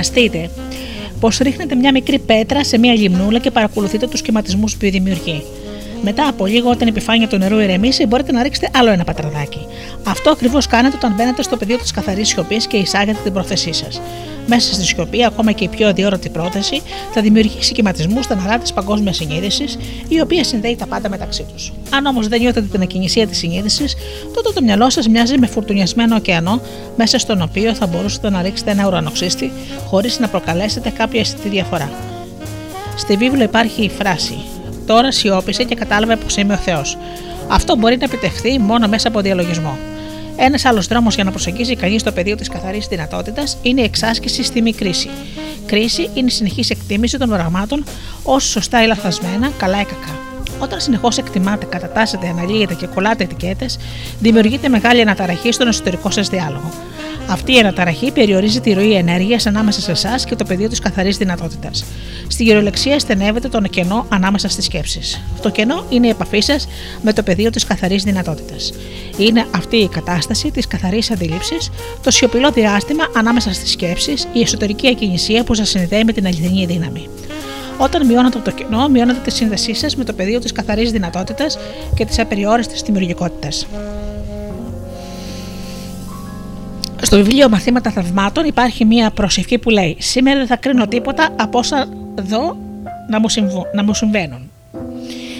Φανταστείτε 0.02 0.50
πως 1.20 1.38
ρίχνετε 1.38 1.74
μια 1.74 1.92
μικρή 1.92 2.18
πέτρα 2.18 2.64
σε 2.64 2.78
μια 2.78 2.94
λιμνούλα 2.94 3.38
και 3.38 3.50
παρακολουθείτε 3.50 4.06
τους 4.06 4.18
σχηματισμούς 4.18 4.76
που 4.76 4.90
δημιουργεί. 4.90 5.42
Μετά 6.02 6.28
από 6.28 6.46
λίγο, 6.46 6.70
όταν 6.70 6.86
η 6.86 6.90
επιφάνεια 6.90 7.28
του 7.28 7.36
νερού 7.36 7.58
ηρεμήσει, 7.58 8.06
μπορείτε 8.06 8.32
να 8.32 8.42
ρίξετε 8.42 8.68
άλλο 8.78 8.90
ένα 8.90 9.04
πατραδάκι. 9.04 9.66
Αυτό 10.04 10.30
ακριβώς 10.30 10.66
κάνετε 10.66 10.96
όταν 10.96 11.14
μπαίνετε 11.16 11.42
στο 11.42 11.56
πεδίο 11.56 11.78
της 11.78 11.90
καθαρής 11.90 12.28
σιωπής 12.28 12.66
και 12.66 12.76
εισάγετε 12.76 13.18
την 13.24 13.32
πρόθεσή 13.32 13.72
σας. 13.72 14.00
Μέσα 14.52 14.74
στη 14.74 14.84
σιωπή, 14.84 15.24
ακόμα 15.24 15.52
και 15.52 15.64
η 15.64 15.68
πιο 15.68 15.88
αδιόρατη 15.88 16.28
πρόθεση 16.28 16.82
θα 17.12 17.20
δημιουργήσει 17.20 17.62
σχηματισμούς 17.62 18.24
στα 18.24 18.34
νερά 18.34 18.58
της 18.58 18.72
παγκόσμιας 18.72 19.16
συνείδησης, 19.16 19.78
η 20.08 20.20
οποία 20.20 20.44
συνδέει 20.44 20.76
τα 20.76 20.86
πάντα 20.86 21.08
μεταξύ 21.08 21.46
τους. 21.52 21.72
Αν 21.90 22.06
όμως 22.06 22.28
δεν 22.28 22.40
νιώθετε 22.40 22.66
την 22.66 22.82
ακινησία 22.82 23.26
της 23.26 23.38
συνείδησης, 23.38 23.96
τότε 24.34 24.52
το 24.54 24.62
μυαλό 24.62 24.90
σας 24.90 25.08
μοιάζει 25.08 25.38
με 25.38 25.46
φουρτουνιασμένο 25.46 26.16
ωκεανό, 26.16 26.60
μέσα 26.96 27.18
στον 27.18 27.42
οποίο 27.42 27.74
θα 27.74 27.86
μπορούσατε 27.86 28.30
να 28.30 28.42
ρίξετε 28.42 28.70
ένα 28.70 28.86
ουρανοξύστη 28.86 29.52
χωρίς 29.86 30.18
να 30.18 30.28
προκαλέσετε 30.28 30.90
κάποια 30.90 31.20
αισθητή 31.20 31.48
διαφορά. 31.48 31.90
Στη 32.96 33.16
βίβλο 33.16 33.42
υπάρχει 33.42 33.82
η 33.82 33.88
φράση 33.88 34.38
Τώρα 34.86 35.12
σιώπησε 35.12 35.64
και 35.64 35.74
κατάλαβε 35.74 36.16
πως 36.16 36.36
είμαι 36.36 36.54
ο 36.54 36.56
Θεός. 36.56 36.98
Αυτό 37.48 37.76
μπορεί 37.76 37.96
να 37.96 38.04
επιτευχθεί 38.04 38.58
μόνο 38.58 38.88
μέσα 38.88 39.08
από 39.08 39.20
διαλογισμό. 39.20 39.78
Ένας 40.42 40.64
άλλος 40.64 40.86
δρόμος 40.86 41.14
για 41.14 41.24
να 41.24 41.30
προσεγγίσει 41.30 41.76
κανείς 41.76 42.02
το 42.02 42.12
πεδίο 42.12 42.36
της 42.36 42.48
καθαρής 42.48 42.86
δυνατότητας 42.86 43.58
είναι 43.62 43.80
η 43.80 43.84
εξάσκηση 43.84 44.42
στη 44.42 44.62
μη 44.62 44.72
κρίση. 44.72 45.08
Κρίση 45.66 46.10
είναι 46.14 46.26
η 46.26 46.30
συνεχής 46.30 46.70
εκτίμηση 46.70 47.18
των 47.18 47.28
πραγμάτων 47.28 47.84
ω 48.22 48.38
σωστά 48.38 48.82
ή 48.82 48.86
λαθασμένα, 48.86 49.52
καλά 49.56 49.80
ή 49.80 49.84
κακά. 49.84 50.09
Όταν 50.62 50.80
συνεχώς 50.80 51.18
εκτιμάτε, 51.18 51.64
κατατάσσετε, 51.64 52.28
αναλύετε 52.28 52.74
και 52.74 52.86
κολλάτε 52.86 53.24
ετικέτες, 53.24 53.78
δημιουργείται 54.20 54.68
μεγάλη 54.68 55.00
αναταραχή 55.00 55.52
στον 55.52 55.68
εσωτερικό 55.68 56.10
σας 56.10 56.28
διάλογο. 56.28 56.70
Αυτή 57.28 57.54
η 57.54 57.58
αναταραχή 57.58 58.10
περιορίζει 58.12 58.60
τη 58.60 58.72
ροή 58.72 58.94
ενέργειας 58.94 59.46
ανάμεσα 59.46 59.80
σε 59.80 59.90
εσάς 59.90 60.24
και 60.24 60.36
το 60.36 60.44
πεδίο 60.44 60.68
της 60.68 60.78
καθαρής 60.78 61.16
δυνατότητας. 61.16 61.84
Στη 62.28 62.42
γεωλεξία 62.42 62.98
στενεύεται 62.98 63.48
το 63.48 63.60
κενό 63.60 64.06
ανάμεσα 64.08 64.48
στις 64.48 64.64
σκέψεις. 64.64 65.20
Το 65.42 65.50
κενό 65.50 65.84
είναι 65.88 66.06
η 66.06 66.10
επαφή 66.10 66.40
σας 66.40 66.68
με 67.02 67.12
το 67.12 67.22
πεδίο 67.22 67.50
της 67.50 67.64
καθαρής 67.64 68.02
δυνατότητας. 68.02 68.72
Είναι 69.16 69.46
αυτή 69.50 69.76
η 69.76 69.88
κατάσταση 69.88 70.50
της 70.50 70.66
καθαρής 70.66 71.10
αντίληψη, 71.10 71.56
το 72.02 72.10
σιωπηλό 72.10 72.50
διάστημα 72.50 73.04
ανάμεσα 73.16 73.52
στις 73.52 73.70
σκέψεις, 73.70 74.28
η 74.32 74.40
εσωτερική 74.40 74.88
ακινησία 74.88 75.44
που 75.44 75.54
σας 75.54 75.68
συνδέει 75.68 76.04
με 76.04 76.12
την 76.12 76.26
αληθινή 76.26 76.66
δύναμη. 76.66 77.08
Όταν 77.82 78.06
μειώνετε 78.06 78.38
το 78.38 78.50
κενό, 78.50 78.88
μειώνετε 78.88 79.20
τη 79.24 79.30
σύνδεσή 79.30 79.74
σας 79.74 79.96
με 79.96 80.04
το 80.04 80.12
πεδίο 80.12 80.38
της 80.38 80.52
καθαρής 80.52 80.90
δυνατότητας 80.90 81.58
και 81.94 82.04
της 82.04 82.18
απεριόριστης 82.18 82.82
δημιουργικότητας. 82.82 83.66
Στο 87.02 87.16
βιβλίο 87.16 87.48
Μαθήματα 87.48 87.90
Θαυμάτων 87.90 88.44
υπάρχει 88.44 88.84
μία 88.84 89.10
προσευχή 89.10 89.58
που 89.58 89.70
λέει: 89.70 89.96
Σήμερα 89.98 90.38
δεν 90.38 90.46
θα 90.46 90.56
κρίνω 90.56 90.88
τίποτα 90.88 91.28
από 91.36 91.58
όσα 91.58 91.88
δω 92.14 92.56
να 93.08 93.20
μου, 93.20 93.28
συμβού, 93.28 93.66
να 93.74 93.82
μου 93.84 93.94
συμβαίνουν. 93.94 94.50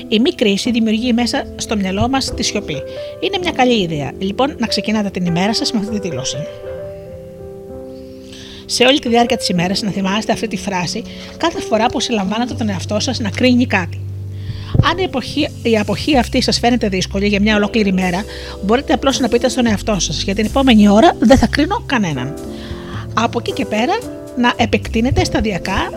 Η 0.09 0.21
μη 0.21 0.35
κρίση 0.35 0.71
δημιουργεί 0.71 1.13
μέσα 1.13 1.47
στο 1.57 1.77
μυαλό 1.77 2.09
μας 2.09 2.35
τη 2.35 2.43
σιωπή. 2.43 2.77
Είναι 3.21 3.39
μια 3.41 3.53
καλή 3.53 3.83
ιδέα. 3.83 4.13
Λοιπόν, 4.19 4.55
να 4.59 4.67
ξεκινάτε 4.67 5.11
την 5.11 5.27
ημέρα 5.27 5.55
σας 5.55 5.73
με 5.73 5.79
αυτή 5.79 6.01
τη 6.01 6.09
δήλωση. 6.09 6.37
Σε 8.71 8.85
όλη 8.85 8.99
τη 8.99 9.09
διάρκεια 9.09 9.37
της 9.37 9.49
ημέρας 9.49 9.83
να 9.83 9.91
θυμάστε 9.91 10.33
αυτή 10.33 10.49
τη 10.49 10.57
φράση 10.57 11.03
κάθε 11.37 11.61
φορά 11.61 11.87
που 11.87 12.01
συλλαμβάνετε 12.01 12.55
τον 12.55 12.69
εαυτό 12.69 13.01
σας 13.01 13.19
να 13.19 13.31
κρίνει 13.31 13.67
κάτι. 13.67 14.01
Αν 14.91 14.99
η, 14.99 15.03
εποχή, 15.03 15.49
η 15.63 15.79
αποχή 15.79 16.19
αυτή 16.19 16.43
σας 16.43 16.59
φαίνεται 16.59 16.89
δύσκολη 16.89 17.27
για 17.27 17.41
μια 17.41 17.57
ολόκληρη 17.57 17.93
μέρα, 17.93 18.25
μπορείτε 18.65 18.93
απλώς 18.93 19.21
να 19.21 19.29
πείτε 19.29 19.49
στον 19.49 19.67
εαυτό 19.67 19.99
σας: 19.99 20.23
Για 20.23 20.35
την 20.35 20.45
επόμενη 20.45 20.89
ώρα 20.89 21.17
δεν 21.19 21.39
θα 21.39 21.47
κρίνω 21.47 21.83
κανέναν. 21.87 22.35
Από 23.15 23.39
εκεί 23.39 23.53
και 23.53 23.67
πέρα 23.67 23.99
να 24.37 24.53
επεκτείνετε 24.57 25.25
σταδιακά 25.25 25.91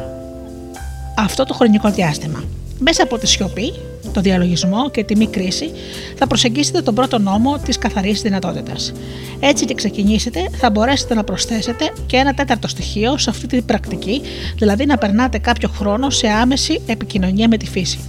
αυτό 1.18 1.44
το 1.44 1.54
χρονικό 1.54 1.90
διάστημα. 1.92 2.44
Μέσα 2.86 3.04
από 3.04 3.18
τη 3.18 3.28
σιωπή, 3.28 3.74
το 4.14 4.22
διαλογισμό 4.22 4.90
και 4.90 5.04
τη 5.04 5.16
μη 5.16 5.28
κρίση 5.28 5.72
θα 6.16 6.28
προσεγγίσετε 6.28 6.82
τον 6.82 6.96
πρώτο 6.96 7.20
νόμο 7.20 7.58
της 7.58 7.78
καθαρής 7.78 8.22
δυνατότητας. 8.22 8.94
Έτσι 9.40 9.66
και 9.66 9.74
ξεκινήσετε 9.74 10.50
θα 10.52 10.70
μπορέσετε 10.70 11.14
να 11.14 11.24
προσθέσετε 11.24 11.94
και 12.06 12.18
ένα 12.18 12.34
τέταρτο 12.34 12.68
στοιχείο 12.68 13.18
σε 13.18 13.30
αυτή 13.30 13.48
την 13.48 13.66
πρακτική, 13.66 14.22
δηλαδή 14.58 14.86
να 14.86 14.98
περνάτε 14.98 15.38
κάποιο 15.38 15.70
χρόνο 15.70 16.10
σε 16.10 16.28
άμεση 16.28 16.82
επικοινωνία 16.86 17.48
με 17.48 17.58
τη 17.58 17.66
φύση. 17.66 18.00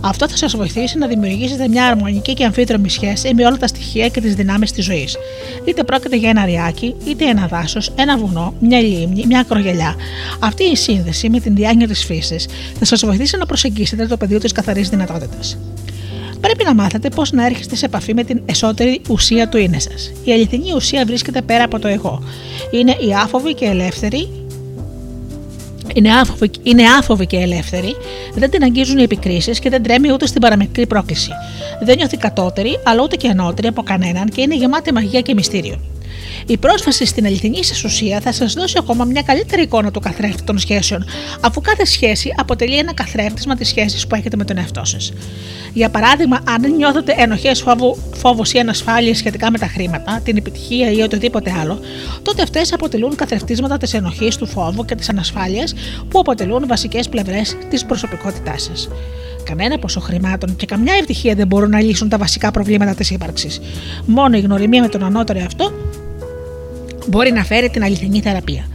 Αυτό 0.00 0.28
θα 0.28 0.36
σας 0.36 0.56
βοηθήσει 0.56 0.98
να 0.98 1.06
δημιουργήσετε 1.06 1.68
μια 1.68 1.86
αρμονική 1.86 2.34
και 2.34 2.44
αμφίδρομη 2.44 2.90
σχέση 2.90 3.34
με 3.34 3.46
όλα 3.46 3.56
τα 3.56 3.66
στοιχεία 3.66 4.08
και 4.08 4.20
τις 4.20 4.34
δυνάμεις 4.34 4.72
της 4.72 4.84
ζωής. 4.84 5.16
Είτε 5.64 5.84
πρόκειται 5.84 6.16
για 6.16 6.30
ένα 6.30 6.44
ριάκι, 6.44 6.94
είτε 7.04 7.24
ένα 7.24 7.46
δάσος, 7.46 7.92
ένα 7.96 8.18
βουνό, 8.18 8.54
μια 8.60 8.80
λίμνη, 8.80 9.24
μια 9.26 9.40
ακρογελιά. 9.40 9.94
Αυτή 10.38 10.64
η 10.64 10.76
σύνδεση 10.76 11.30
με 11.30 11.40
την 11.40 11.54
διάνοια 11.54 11.88
της 11.88 12.04
φύσης 12.04 12.48
θα 12.78 12.84
σας 12.84 13.04
βοηθήσει 13.04 13.36
να 13.36 13.46
προσεγγίσετε 13.46 14.06
το 14.06 14.16
πεδίο 14.16 14.38
της 14.38 14.52
καθαρής 14.52 14.88
δυνατότητας. 14.88 15.58
Πρέπει 16.40 16.64
να 16.64 16.74
μάθετε 16.74 17.08
πώς 17.08 17.32
να 17.32 17.46
έρχεστε 17.46 17.76
σε 17.76 17.84
επαφή 17.84 18.14
με 18.14 18.24
την 18.24 18.42
εσωτερική 18.46 19.12
ουσία 19.12 19.48
του 19.48 19.56
είναι 19.56 19.78
σας. 19.78 20.12
Η 20.24 20.32
αληθινή 20.32 20.72
ουσία 20.74 21.04
βρίσκεται 21.06 21.42
πέρα 21.42 21.64
από 21.64 21.78
το 21.78 21.88
εγώ. 21.88 22.22
Είναι 22.70 22.90
η 22.90 23.14
άφοβη 23.14 23.54
και 23.54 23.64
ελεύθερη 23.64 24.28
είναι 25.98 26.12
άφοβη, 26.12 26.50
είναι 26.62 26.82
άφοβη 26.98 27.26
και 27.26 27.36
ελεύθερη, 27.36 27.96
δεν 28.34 28.50
την 28.50 28.62
αγγίζουν 28.62 28.98
οι 28.98 29.02
επικρίσεις 29.02 29.58
και 29.58 29.70
δεν 29.70 29.82
τρέμει 29.82 30.12
ούτε 30.12 30.26
στην 30.26 30.40
παραμικρή 30.40 30.86
πρόκληση. 30.86 31.30
Δεν 31.80 31.96
νιώθει 31.96 32.16
κατώτερη, 32.16 32.80
αλλά 32.84 33.02
ούτε 33.02 33.16
και 33.16 33.28
ανώτερη 33.28 33.68
από 33.68 33.82
κανέναν 33.82 34.28
και 34.28 34.40
είναι 34.40 34.54
γεμάτη 34.54 34.92
μαγεία 34.92 35.20
και 35.20 35.34
μυστήριο. 35.34 35.80
Η 36.46 36.56
πρόσφαση 36.56 37.06
στην 37.06 37.26
αληθινή 37.26 37.64
σας 37.64 37.84
ουσία 37.84 38.20
θα 38.20 38.32
σας 38.32 38.52
δώσει 38.52 38.76
ακόμα 38.78 39.04
μια 39.04 39.22
καλύτερη 39.22 39.62
εικόνα 39.62 39.90
του 39.90 40.00
καθρέφτη 40.00 40.42
των 40.42 40.58
σχέσεων, 40.58 41.04
αφού 41.40 41.60
κάθε 41.60 41.84
σχέση 41.84 42.34
αποτελεί 42.36 42.76
ένα 42.76 42.94
καθρέφτισμα 42.94 43.56
της 43.56 43.68
σχέσης 43.68 44.06
που 44.06 44.14
έχετε 44.14 44.36
με 44.36 44.44
τον 44.44 44.58
εαυτό 44.58 44.84
σας. 44.84 45.12
Για 45.72 45.88
παράδειγμα, 45.88 46.40
αν 46.48 46.74
νιώθετε 46.76 47.14
ενοχές, 47.18 47.64
φόβο 48.12 48.42
ή 48.52 48.58
ανασφάλεια 48.58 49.14
σχετικά 49.14 49.50
με 49.50 49.58
τα 49.58 49.66
χρήματα, 49.66 50.20
την 50.24 50.36
επιτυχία 50.36 50.90
ή 50.92 51.00
οτιδήποτε 51.00 51.54
άλλο, 51.60 51.80
τότε 52.22 52.42
αυτές 52.42 52.72
αποτελούν 52.72 53.14
καθρεφτίσματα 53.14 53.76
της 53.76 53.94
ενοχής, 53.94 54.36
του 54.36 54.46
φόβου 54.46 54.84
και 54.84 54.94
της 54.94 55.08
ανασφάλειας 55.08 55.74
που 56.08 56.18
αποτελούν 56.18 56.66
βασικές 56.66 57.08
πλευρές 57.08 57.56
της 57.70 57.84
προσωπικότητάς 57.84 58.62
σας. 58.62 58.88
Κανένα 59.44 59.78
ποσό 59.78 60.00
χρημάτων 60.00 60.56
και 60.56 60.66
καμιά 60.66 60.94
ευτυχία 60.94 61.34
δεν 61.34 61.46
μπορούν 61.46 61.70
να 61.70 61.80
λύσουν 61.80 62.08
τα 62.08 62.18
βασικά 62.18 62.50
προβλήματα 62.50 62.94
της 62.94 63.10
ύπαρξης. 63.10 63.60
Μόνο 64.06 64.36
η 64.36 64.40
γνωριμία 64.40 64.82
με 64.82 64.88
τον 64.88 65.04
ανώτερο 65.04 65.40
αυτό 65.46 65.72
μπορεί 67.08 67.32
να 67.32 67.44
φέρει 67.44 67.70
την 67.70 67.84
αληθινή 67.84 68.20
θεραπεία. 68.20 68.68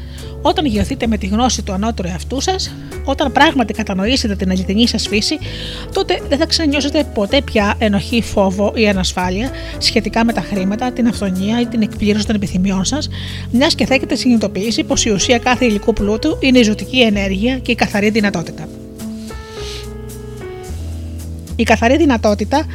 Όταν 0.46 0.66
γιωθείτε 0.66 1.08
με 1.08 1.18
τη 1.18 1.28
γνώση 1.28 1.62
του 1.62 1.74
ανώτερου 1.74 2.08
εαυτού 2.08 2.42
σας, 2.42 2.74
όταν 3.06 3.32
πράγματι 3.32 3.74
κατανοήσετε 3.74 4.36
την 4.36 4.52
αληθινή 4.52 4.88
σας 4.88 5.08
φύση, 5.08 5.38
τότε 5.94 6.22
δεν 6.30 6.38
θα 6.38 6.46
ξανανιώσετε 6.46 7.04
ποτέ 7.14 7.42
πια 7.42 7.76
ενοχή, 7.78 8.22
φόβο 8.22 8.72
ή 8.76 8.88
ανασφάλεια 8.90 9.50
σχετικά 9.78 10.26
με 10.26 10.34
τα 10.34 10.42
χρήματα, 10.42 10.92
την 10.92 11.08
αυθονία 11.08 11.62
ή 11.62 11.66
την 11.66 11.82
εκπλήρωση 11.82 12.26
των 12.26 12.36
επιθυμιών 12.36 12.86
σας, 12.86 13.10
μιας 13.52 13.76
και 13.76 13.86
θα 13.86 13.94
έχετε 13.94 14.16
συνειδητοποιήσει 14.16 14.84
πως 14.84 15.06
η 15.06 15.10
ουσία 15.10 15.38
κάθε 15.38 15.66
υλικού 15.66 15.94
πλούτου 15.94 16.38
είναι 16.40 16.60
η 16.60 16.64
ζωτική 16.64 17.02
ενέργεια 17.02 17.58
και 17.58 17.72
η 17.72 17.76
καθαρή 17.76 18.10
δυνατότητα. 18.10 18.68
Η 21.56 21.64
καθαρή 21.64 21.98
δυνατότητα 21.98 22.66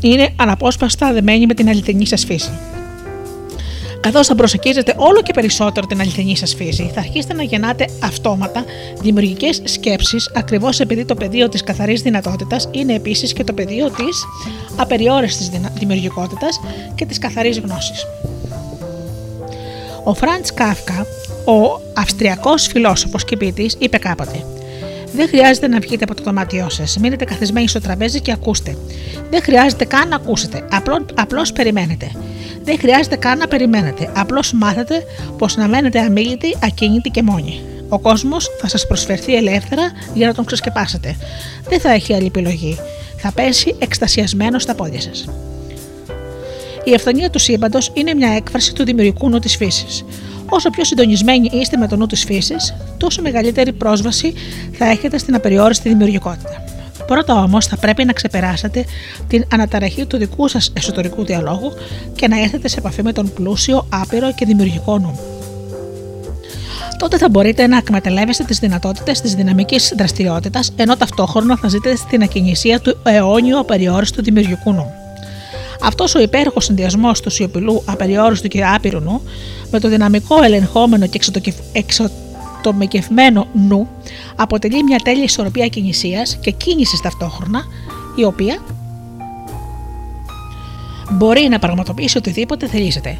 είναι 0.00 0.32
αναπόσπαστα 0.36 1.12
δεμένη 1.12 1.46
με 1.46 1.54
την 1.54 1.68
αληθινή 1.68 2.06
σας 2.06 2.24
φύση. 2.24 2.50
Καθώς 4.02 4.26
θα 4.26 4.34
προσεγγίζετε 4.34 4.94
όλο 4.96 5.22
και 5.22 5.32
περισσότερο 5.32 5.86
την 5.86 6.00
αληθινή 6.00 6.36
σας 6.36 6.54
φύση, 6.54 6.90
θα 6.94 7.00
αρχίσετε 7.00 7.34
να 7.34 7.42
γεννάτε 7.42 7.86
αυτόματα 8.02 8.64
δημιουργικές 9.00 9.60
σκέψεις, 9.64 10.30
ακριβώς 10.34 10.80
επειδή 10.80 11.04
το 11.04 11.14
πεδίο 11.14 11.48
της 11.48 11.62
καθαρής 11.62 12.02
δυνατότητας 12.02 12.68
είναι 12.70 12.94
επίσης 12.94 13.32
και 13.32 13.44
το 13.44 13.52
πεδίο 13.52 13.90
της 13.90 14.24
απεριόριστης 14.76 15.50
δημιουργικότητας 15.78 16.60
και 16.94 17.06
της 17.06 17.18
καθαρής 17.18 17.58
γνώσης. 17.58 18.06
Ο 20.04 20.14
Φραντς 20.14 20.54
Κάφκα, 20.54 21.06
ο 21.44 21.80
Αυστριακός 21.94 22.66
φιλόσοφος 22.66 23.24
και 23.24 23.36
ποιητής, 23.36 23.76
είπε 23.78 23.98
κάποτε: 23.98 24.44
δεν 25.14 25.28
χρειάζεται 25.28 25.68
να 25.68 25.78
βγείτε 25.78 26.04
από 26.04 26.14
το 26.14 26.22
δωμάτιό 26.22 26.66
σας. 26.70 26.98
Μείνετε 26.98 27.24
καθισμένοι 27.24 27.68
στο 27.68 27.80
τραπέζι 27.80 28.20
και 28.20 28.32
ακούστε. 28.32 28.76
Δεν 29.30 29.42
χρειάζεται 29.42 29.84
καν 29.84 30.08
να 30.08 30.16
ακούσετε. 30.16 30.64
Απλώς 31.14 31.52
περιμένετε. 31.52 32.10
Δεν 32.64 32.78
χρειάζεται 32.78 33.16
καν 33.16 33.38
να 33.38 33.48
περιμένετε. 33.48 34.10
Απλώς 34.16 34.52
μάθετε 34.52 35.04
πως 35.38 35.56
να 35.56 35.68
μένετε 35.68 35.98
αμήλυτοι, 35.98 36.56
ακίνητοι 36.62 37.10
και 37.10 37.22
μόνοι. 37.22 37.60
Ο 37.88 37.98
κόσμος 37.98 38.50
θα 38.60 38.68
σας 38.68 38.86
προσφερθεί 38.86 39.34
ελεύθερα 39.34 39.82
για 40.14 40.26
να 40.26 40.34
τον 40.34 40.44
ξεσκεπάσετε. 40.44 41.16
Δεν 41.68 41.80
θα 41.80 41.90
έχει 41.90 42.14
άλλη 42.14 42.26
επιλογή. 42.26 42.78
Θα 43.16 43.32
πέσει 43.32 43.76
εκστασιασμένο 43.78 44.58
στα 44.58 44.74
πόδια 44.74 45.00
σας. 45.00 45.28
Η 46.84 46.94
αυθονία 46.94 47.30
του 47.30 47.38
σύμπαντος 47.38 47.90
είναι 47.94 48.14
μια 48.14 48.28
έκφραση 48.28 48.74
του 48.74 48.84
δημιουργικού 48.84 49.28
νου 49.28 49.38
της 49.38 49.56
φύσης. 49.56 50.04
Όσο 50.48 50.70
πιο 50.70 50.84
συντονισμένοι 50.84 51.50
είστε 51.52 51.76
με 51.76 51.88
το 51.88 51.96
νου 51.96 52.06
της 52.06 52.24
φύσης, 52.24 52.74
τόσο 52.96 53.22
μεγαλύτερη 53.22 53.72
πρόσβαση 53.72 54.32
θα 54.72 54.84
έχετε 54.84 55.18
στην 55.18 55.34
απεριόριστη 55.34 55.88
δημιουργικότητα. 55.88 56.64
Πρώτα 57.06 57.34
όμως 57.42 57.66
θα 57.66 57.76
πρέπει 57.76 58.04
να 58.04 58.12
ξεπεράσετε 58.12 58.84
την 59.28 59.44
αναταραχή 59.52 60.06
του 60.06 60.16
δικού 60.16 60.48
σας 60.48 60.72
εσωτερικού 60.72 61.24
διαλόγου 61.24 61.72
και 62.14 62.28
να 62.28 62.40
έρθετε 62.40 62.68
σε 62.68 62.78
επαφή 62.78 63.02
με 63.02 63.12
τον 63.12 63.32
πλούσιο, 63.32 63.86
άπειρο 63.88 64.32
και 64.34 64.44
δημιουργικό 64.44 64.98
νου. 64.98 65.18
Τότε 66.98 67.18
θα 67.18 67.28
μπορείτε 67.28 67.66
να 67.66 67.76
εκμεταλλεύεστε 67.76 68.44
τις 68.44 68.58
δυνατότητες 68.58 69.20
της 69.20 69.34
δυναμικής 69.34 69.92
δραστηριότητας, 69.96 70.72
ενώ 70.76 70.96
ταυτόχρονα 70.96 71.56
θα 71.56 71.68
ζείτε 71.68 71.96
στην 71.96 72.22
ακινησία 72.22 72.80
του 72.80 72.96
αιώνιου 73.02 73.58
απεριόριστου 73.58 74.22
δημιουργικού 74.22 74.72
νου. 74.72 74.90
Αυτός 75.82 76.14
ο 76.14 76.20
υπέροχος 76.20 76.64
συνδυασμός 76.64 77.20
του 77.20 77.30
σιωπηλού, 77.30 77.82
απεριόριστου 77.84 78.48
και 78.48 78.64
άπειρου 78.64 79.00
νου 79.00 79.22
με 79.70 79.80
το 79.80 79.88
δυναμικό 79.88 80.42
ελεγχόμενο 80.42 81.06
και 81.06 81.18
εξωτομικευμένο 82.62 83.46
νου 83.52 83.88
αποτελεί 84.36 84.82
μια 84.82 84.98
τέλεια 85.04 85.22
ισορροπία 85.22 85.66
κινησίας 85.66 86.38
και 86.40 86.50
κίνησης 86.50 87.00
ταυτόχρονα, 87.00 87.64
η 88.16 88.24
οποία 88.24 88.62
μπορεί 91.10 91.48
να 91.48 91.58
πραγματοποιήσει 91.58 92.18
οτιδήποτε 92.18 92.66
θελήσετε. 92.66 93.18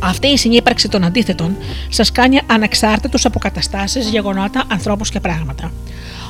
Αυτή 0.00 0.26
η 0.26 0.36
συνύπαρξη 0.36 0.88
των 0.88 1.04
αντίθετων 1.04 1.56
σας 1.88 2.12
κάνει 2.12 2.40
ανεξάρτητους 2.46 3.24
από 3.24 3.38
καταστάσει, 3.38 4.00
γεγονότα, 4.00 4.64
ανθρώπους 4.68 5.10
και 5.10 5.20
πράγματα. 5.20 5.72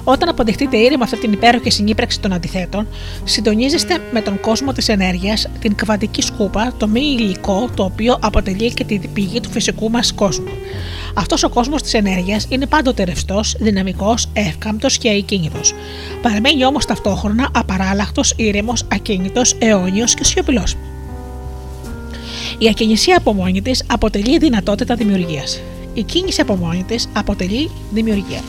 Όταν 0.08 0.28
αποδεχτείτε 0.28 0.76
ήρεμα 0.76 1.04
αυτή 1.04 1.18
την 1.18 1.32
υπέροχη 1.32 1.70
συνύπαρξη 1.70 2.20
των 2.20 2.32
αντιθέτων, 2.32 2.86
συντονίζεστε 3.24 3.98
με 4.12 4.20
τον 4.20 4.40
κόσμο 4.40 4.72
της 4.72 4.88
ενέργειας, 4.88 5.48
την 5.60 5.74
κβαντική 5.74 6.22
σκούπα, 6.22 6.72
το 6.76 6.86
μη 6.86 7.00
υλικό, 7.00 7.68
το 7.74 7.84
οποίο 7.84 8.18
αποτελεί 8.20 8.74
και 8.74 8.84
την 8.84 9.12
πηγή 9.12 9.40
του 9.40 9.50
φυσικού 9.50 9.90
μας 9.90 10.12
κόσμου. 10.12 10.50
Αυτός 11.14 11.42
ο 11.42 11.48
κόσμος 11.48 11.82
της 11.82 11.94
ενέργειας 11.94 12.46
είναι 12.48 12.66
πάντοτε 12.66 13.04
ρευστός, 13.04 13.56
δυναμικός, 13.58 14.28
εύκαμπτος 14.32 14.98
και 14.98 15.10
ακίνητος. 15.10 15.74
Παραμένει 16.22 16.64
όμως 16.64 16.84
ταυτόχρονα 16.84 17.48
απαράλλαχτος, 17.54 18.32
ήρεμος, 18.36 18.84
ακίνητος, 18.92 19.56
αιώνιος 19.58 20.14
και 20.14 20.24
σιωπηλός. 20.24 20.76
Η 22.58 22.68
ακινησία 22.68 23.16
από 23.16 23.32
μόνη 23.32 23.62
της 23.62 23.84
αποτελεί 23.86 24.38
δυνατότητα 24.38 24.94
δημιουργίας. 24.94 25.60
Η 25.94 26.02
κίνηση 26.02 26.40
από 26.40 26.56
μόνη 26.56 26.82
της 26.82 27.08
αποτελεί 27.12 27.70
δημιουργία. 27.92 28.40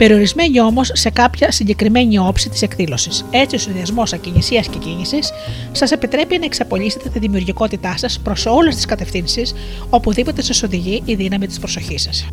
Περιορισμένη 0.00 0.60
όμως 0.60 0.90
σε 0.94 1.10
κάποια 1.10 1.50
συγκεκριμένη 1.50 2.18
όψη 2.18 2.48
της 2.48 2.62
εκδήλωσης. 2.62 3.24
Έτσι, 3.30 3.56
ο 3.56 3.58
συνδυασμός 3.58 4.12
ακινησίας 4.12 4.68
και 4.68 4.78
κίνησης 4.78 5.32
σας 5.72 5.90
επιτρέπει 5.90 6.38
να 6.38 6.44
εξαπολύσετε 6.44 7.08
τη 7.08 7.18
δημιουργικότητά 7.18 7.96
σας 7.96 8.20
προς 8.20 8.46
όλες 8.46 8.74
τις 8.74 8.84
κατευθύνσεις 8.84 9.54
οπουδήποτε 9.90 10.42
σας 10.42 10.62
οδηγεί 10.62 11.02
η 11.04 11.14
δύναμη 11.14 11.46
της 11.46 11.58
προσοχής 11.58 12.02
σας. 12.02 12.28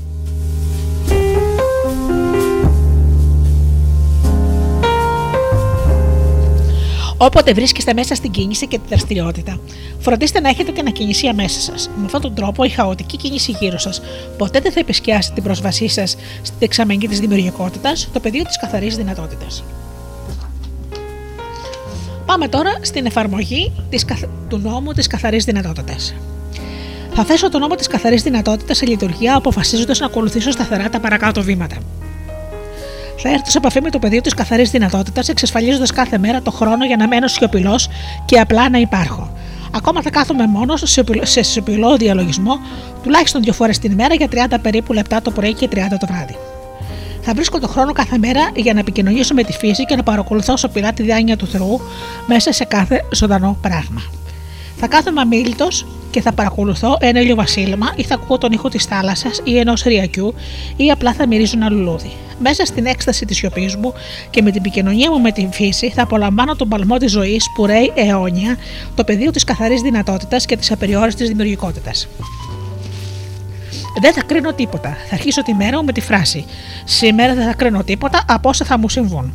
Όποτε 7.17 7.53
βρίσκεστε 7.53 7.93
μέσα 7.93 8.15
στην 8.15 8.31
κίνηση 8.31 8.67
και 8.67 8.77
τη 8.77 8.83
δραστηριότητα, 8.87 9.59
φροντίστε 9.99 10.39
να 10.39 10.49
έχετε 10.49 10.71
την 10.71 10.87
ακινησία 10.87 11.33
μέσα 11.33 11.59
σας. 11.59 11.89
Με 11.97 12.05
αυτόν 12.05 12.21
τον 12.21 12.33
τρόπο, 12.33 12.63
η 12.63 12.69
χαοτική 12.69 13.17
κίνηση 13.17 13.51
γύρω 13.59 13.77
σας 13.77 14.01
ποτέ 14.37 14.59
δεν 14.59 14.71
θα 14.71 14.79
επισκιάσει 14.79 15.33
την 15.33 15.43
πρόσβασή 15.43 15.87
σας 15.87 16.15
στη 16.41 16.55
δεξαμενή 16.59 17.07
της 17.07 17.19
δημιουργικότητας, 17.19 18.09
το 18.13 18.19
πεδίο 18.19 18.43
της 18.43 18.57
καθαρής 18.57 18.95
δυνατότητας. 18.95 19.63
Πάμε 22.25 22.47
τώρα 22.47 22.71
στην 22.81 23.05
εφαρμογή 23.05 23.71
της, 23.89 24.05
του 24.47 24.57
νόμου 24.57 24.91
της 24.91 25.07
καθαρής 25.07 25.43
δυνατότητας. 25.43 26.15
Θα 27.13 27.23
θέσω 27.23 27.49
τον 27.49 27.61
νόμο 27.61 27.75
της 27.75 27.87
καθαρής 27.87 28.23
δυνατότητας 28.23 28.77
σε 28.77 28.85
λειτουργία 28.85 29.35
αποφασίζοντας 29.35 29.99
να 29.99 30.05
ακολουθήσω 30.05 30.51
σταθερά 30.51 30.89
τα 30.89 30.99
παρακάτω 30.99 31.41
βήματα 31.41 31.75
θα 33.17 33.29
έρθω 33.29 33.49
σε 33.49 33.57
επαφή 33.57 33.81
με 33.81 33.89
το 33.89 33.99
πεδίο 33.99 34.21
της 34.21 34.33
καθαρής 34.33 34.69
δυνατότητας, 34.71 35.27
εξασφαλίζοντας 35.29 35.91
κάθε 35.91 36.17
μέρα 36.17 36.41
το 36.41 36.51
χρόνο 36.51 36.85
για 36.85 36.95
να 36.95 37.07
μένω 37.07 37.27
σιωπηλός 37.27 37.89
και 38.25 38.39
απλά 38.39 38.69
να 38.69 38.77
υπάρχω. 38.77 39.31
Ακόμα 39.71 40.01
θα 40.01 40.09
κάθομαι 40.09 40.47
μόνος 40.47 40.83
σε 41.21 41.41
σιωπηλό 41.41 41.97
διαλογισμό 41.97 42.59
τουλάχιστον 43.03 43.41
δύο 43.41 43.53
φορές 43.53 43.79
την 43.79 43.91
ημέρα 43.91 44.13
για 44.13 44.27
30 44.31 44.55
περίπου 44.61 44.93
λεπτά 44.93 45.21
το 45.21 45.31
πρωί 45.31 45.53
και 45.53 45.69
30 45.71 45.77
το 45.99 46.07
βράδυ. 46.07 46.35
Θα 47.21 47.33
βρίσκω 47.33 47.59
το 47.59 47.67
χρόνο 47.67 47.91
κάθε 47.91 48.17
μέρα 48.17 48.51
για 48.55 48.73
να 48.73 48.79
επικοινωνήσω 48.79 49.33
με 49.33 49.43
τη 49.43 49.51
φύση 49.51 49.85
και 49.85 49.95
να 49.95 50.03
παρακολουθώ 50.03 50.57
σοπηλά 50.57 50.93
τη 50.93 51.03
διάνοια 51.03 51.37
του 51.37 51.47
Θεού 51.47 51.81
μέσα 52.27 52.51
σε 52.51 52.63
κάθε 52.63 53.05
ζωντανό 53.13 53.57
πράγμα. 53.61 54.01
Θα 54.77 54.87
κάθομαι 54.87 55.21
αμήλυτο 55.21 55.67
και 56.11 56.21
θα 56.21 56.33
παρακολουθώ 56.33 56.97
ένα 56.99 57.21
ηλιοβασίλεμα 57.21 57.93
ή 57.95 58.03
θα 58.03 58.15
ακούω 58.15 58.37
τον 58.37 58.51
ήχο 58.51 58.69
της 58.69 58.85
θάλασσας 58.85 59.41
ή 59.43 59.57
ενός 59.57 59.83
ριακιού 59.83 60.33
ή 60.75 60.91
απλά 60.91 61.13
θα 61.13 61.27
μυρίζω 61.27 61.53
ένα 61.55 61.69
λουλούδι. 61.69 62.11
Μέσα 62.39 62.65
στην 62.65 62.85
έκσταση 62.85 63.25
της 63.25 63.37
σιωπής 63.37 63.75
μου 63.75 63.93
και 64.29 64.41
με 64.41 64.51
την 64.51 64.59
επικοινωνία 64.59 65.11
μου 65.11 65.19
με 65.19 65.31
την 65.31 65.51
φύση 65.51 65.89
θα 65.89 66.01
απολαμβάνω 66.01 66.55
τον 66.55 66.69
παλμό 66.69 66.97
της 66.97 67.11
ζωής 67.11 67.45
που 67.55 67.65
ρέει 67.65 67.91
αιώνια, 67.95 68.57
το 68.95 69.03
πεδίο 69.03 69.31
της 69.31 69.43
καθαρής 69.43 69.81
δυνατότητας 69.81 70.45
και 70.45 70.57
της 70.57 70.71
απεριόριστης 70.71 71.27
δημιουργικότητας. 71.27 72.07
Δεν 74.01 74.13
θα 74.13 74.23
κρίνω 74.23 74.53
τίποτα. 74.53 74.97
Θα 75.09 75.15
αρχίσω 75.15 75.43
τη 75.43 75.53
μέρα 75.53 75.77
μου 75.77 75.85
με 75.85 75.91
τη 75.91 76.01
φράση 76.01 76.45
Σήμερα 76.85 77.33
δεν 77.33 77.45
θα 77.45 77.53
κρίνω 77.53 77.83
τίποτα 77.83 78.23
από 78.27 78.49
όσα 78.49 78.65
θα 78.65 78.77
μου 78.77 78.89
συμβούν. 78.89 79.33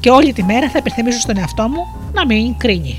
Και 0.00 0.10
όλη 0.10 0.32
τη 0.32 0.42
μέρα 0.42 0.70
θα 0.70 0.78
επιθυμίσω 0.78 1.20
στον 1.20 1.38
εαυτό 1.38 1.68
μου 1.68 1.86
να 2.12 2.26
μην 2.26 2.56
κρίνει. 2.56 2.98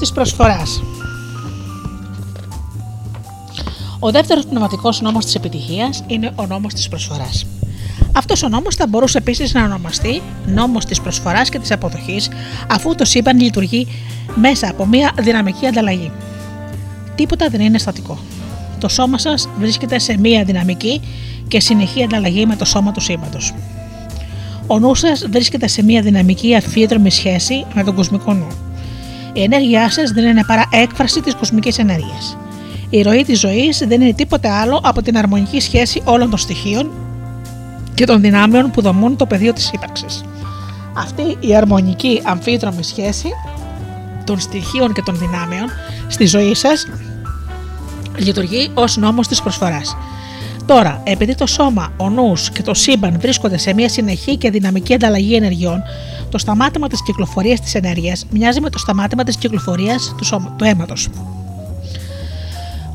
Της 0.00 0.12
προσφοράς 0.12 0.82
Ο 3.98 4.10
δεύτερος 4.10 4.46
πνευματικός 4.46 5.00
νόμος 5.00 5.24
της 5.24 5.34
επιτυχίας 5.34 6.02
είναι 6.06 6.32
ο 6.34 6.46
νόμος 6.46 6.74
της 6.74 6.88
προσφοράς. 6.88 7.46
Αυτός 8.12 8.42
ο 8.42 8.48
νόμος 8.48 8.74
θα 8.74 8.86
μπορούσε 8.86 9.18
επίσης 9.18 9.54
να 9.54 9.64
ονομαστεί 9.64 10.22
νόμος 10.46 10.84
της 10.84 11.00
προσφοράς 11.00 11.48
και 11.48 11.58
της 11.58 11.72
αποδοχής 11.72 12.28
αφού 12.70 12.94
το 12.94 13.04
σύμπαν 13.04 13.40
λειτουργεί 13.40 13.86
μέσα 14.34 14.68
από 14.68 14.86
μια 14.86 15.12
δυναμική 15.18 15.66
ανταλλαγή. 15.66 16.10
Τίποτα 17.14 17.48
δεν 17.48 17.60
είναι 17.60 17.78
στατικό. 17.78 18.18
Το 18.78 18.88
σώμα 18.88 19.18
σας 19.18 19.48
βρίσκεται 19.58 19.98
σε 19.98 20.18
μια 20.18 20.44
δυναμική 20.44 21.00
και 21.48 21.60
συνεχή 21.60 22.02
ανταλλαγή 22.02 22.46
με 22.46 22.56
το 22.56 22.64
σώμα 22.64 22.92
του 22.92 23.00
σύμπαντος. 23.00 23.54
Ο 24.66 24.78
νου 24.78 24.94
σας 24.94 25.26
βρίσκεται 25.30 25.68
σε 25.68 25.82
μια 25.82 26.02
δυναμική 26.02 26.54
αφίδρομη 26.54 27.10
σχέση 27.10 27.66
με 27.74 27.84
τον 27.84 27.94
κοσμικό 27.94 28.32
νου. 28.32 28.69
Η 29.32 29.42
ενέργειά 29.42 29.90
σας 29.90 30.10
δεν 30.10 30.24
είναι 30.24 30.44
παρά 30.46 30.64
έκφραση 30.72 31.20
της 31.20 31.34
κοσμικής 31.34 31.78
ενέργειας. 31.78 32.36
Η 32.90 33.02
ροή 33.02 33.24
της 33.24 33.38
ζωής 33.38 33.78
δεν 33.78 34.00
είναι 34.00 34.12
τίποτε 34.12 34.48
άλλο 34.48 34.80
από 34.84 35.02
την 35.02 35.18
αρμονική 35.18 35.60
σχέση 35.60 36.02
όλων 36.04 36.30
των 36.30 36.38
στοιχείων 36.38 36.90
και 37.94 38.04
των 38.04 38.20
δυνάμεων 38.20 38.70
που 38.70 38.80
δομούν 38.80 39.16
το 39.16 39.26
πεδίο 39.26 39.52
της 39.52 39.70
ύπαρξης. 39.72 40.24
Αυτή 40.96 41.36
η 41.40 41.56
αρμονική 41.56 42.20
αμφίδρομη 42.24 42.82
σχέση 42.82 43.28
των 44.24 44.40
στοιχείων 44.40 44.92
και 44.92 45.02
των 45.02 45.18
δυνάμεων 45.18 45.68
στη 46.08 46.26
ζωή 46.26 46.54
σας 46.54 46.86
λειτουργεί 48.16 48.70
ως 48.74 48.96
νόμος 48.96 49.28
της 49.28 49.42
προσφοράς. 49.42 49.96
Τώρα, 50.66 51.00
επειδή 51.04 51.34
το 51.34 51.46
σώμα, 51.46 51.92
ο 51.96 52.10
νους 52.10 52.50
και 52.50 52.62
το 52.62 52.74
σύμπαν 52.74 53.16
βρίσκονται 53.20 53.58
σε 53.58 53.74
μια 53.74 53.88
συνεχή 53.88 54.36
και 54.36 54.50
δυναμική 54.50 54.94
ανταλλαγή 54.94 55.34
ενεργειών, 55.34 55.82
το 56.30 56.38
σταμάτημα 56.38 56.88
της 56.88 57.02
κυκλοφορίας 57.02 57.60
της 57.60 57.74
ενέργειας 57.74 58.26
μοιάζει 58.30 58.60
με 58.60 58.70
το 58.70 58.78
σταμάτημα 58.78 59.24
της 59.24 59.36
κυκλοφορίας 59.36 60.14
του, 60.16 60.24
σώμα, 60.24 60.54
του 60.58 60.64
αίματος. 60.64 61.08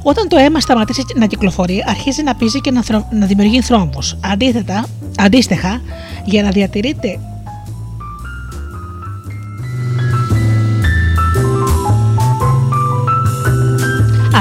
Όταν 0.03 0.27
το 0.27 0.37
αίμα 0.37 0.59
σταματήσει 0.59 1.05
να 1.15 1.25
κυκλοφορεί, 1.25 1.83
αρχίζει 1.87 2.23
να 2.23 2.35
πίζει 2.35 2.61
και 2.61 2.71
να, 2.71 2.83
θρο- 2.83 3.07
να 3.11 3.25
δημιουργεί 3.25 3.61
θρόμβους. 3.61 4.15
Αντίθετα, 4.21 4.85
αντίστοιχα, 5.17 5.81
για 6.25 6.43
να 6.43 6.49
διατηρείται 6.49 7.19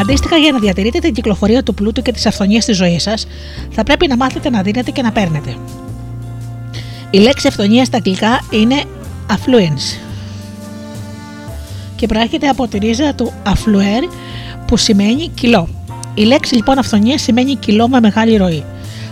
Αντίστοιχα, 0.00 0.36
για 0.36 0.52
να 0.52 0.58
διατηρείτε 0.58 0.98
την 0.98 1.12
κυκλοφορία 1.12 1.62
του 1.62 1.74
πλούτου 1.74 2.02
και 2.02 2.12
τη 2.12 2.22
αυθονία 2.26 2.60
στη 2.60 2.72
ζωής 2.72 3.02
σας, 3.02 3.26
θα 3.70 3.82
πρέπει 3.82 4.06
να 4.06 4.16
μάθετε 4.16 4.50
να 4.50 4.62
δίνετε 4.62 4.90
και 4.90 5.02
να 5.02 5.12
παίρνετε. 5.12 5.56
Η 7.14 7.18
λέξη 7.18 7.46
αυθονία 7.48 7.84
στα 7.84 7.96
αγγλικά 7.96 8.40
είναι 8.50 8.82
affluence 9.28 9.98
και 11.96 12.06
προέρχεται 12.06 12.48
από 12.48 12.68
τη 12.68 12.78
ρίζα 12.78 13.14
του 13.14 13.32
affluer 13.46 14.12
που 14.66 14.76
σημαίνει 14.76 15.28
κιλό. 15.28 15.68
Η 16.14 16.22
λέξη 16.22 16.54
λοιπόν 16.54 16.78
αυθονία 16.78 17.18
σημαίνει 17.18 17.54
κιλό 17.54 17.88
με 17.88 18.00
μεγάλη 18.00 18.36
ροή. 18.36 18.64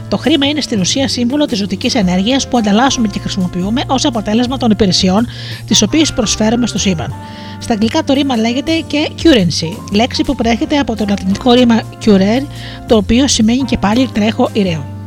Το 0.09 0.16
χρήμα 0.16 0.46
είναι 0.46 0.61
στην 0.61 0.80
ουσία 0.80 1.09
σύμβολο 1.09 1.44
της 1.44 1.59
ζωτικής 1.59 1.94
ενέργειας 1.94 2.48
που 2.48 2.59
ανταλλάσσουμε 2.59 3.09
και 3.09 3.18
χρησιμοποιούμε 3.18 3.82
ως 3.86 4.05
αποτέλεσμα 4.05 4.57
των 4.57 4.70
υπηρεσιών 4.70 5.26
τις 5.66 5.82
οποίες 5.82 6.12
προσφέρουμε 6.12 6.66
στο 6.66 6.78
σύμπαν. 6.78 7.14
Στα 7.59 7.72
αγγλικά 7.72 8.05
το 8.05 8.12
ρήμα 8.12 8.36
λέγεται 8.36 8.72
και 8.86 9.11
currency, 9.22 9.76
λέξη 9.92 10.22
που 10.22 10.34
προέρχεται 10.34 10.78
από 10.78 10.96
το 10.96 11.05
λατινικό 11.09 11.53
ρήμα 11.53 11.82
curer, 12.05 12.46
το 12.86 12.96
οποίο 12.96 13.28
σημαίνει 13.28 13.62
και 13.62 13.78
πάλι 13.78 14.09
τρέχω 14.12 14.50
ηρέο. 14.53 15.01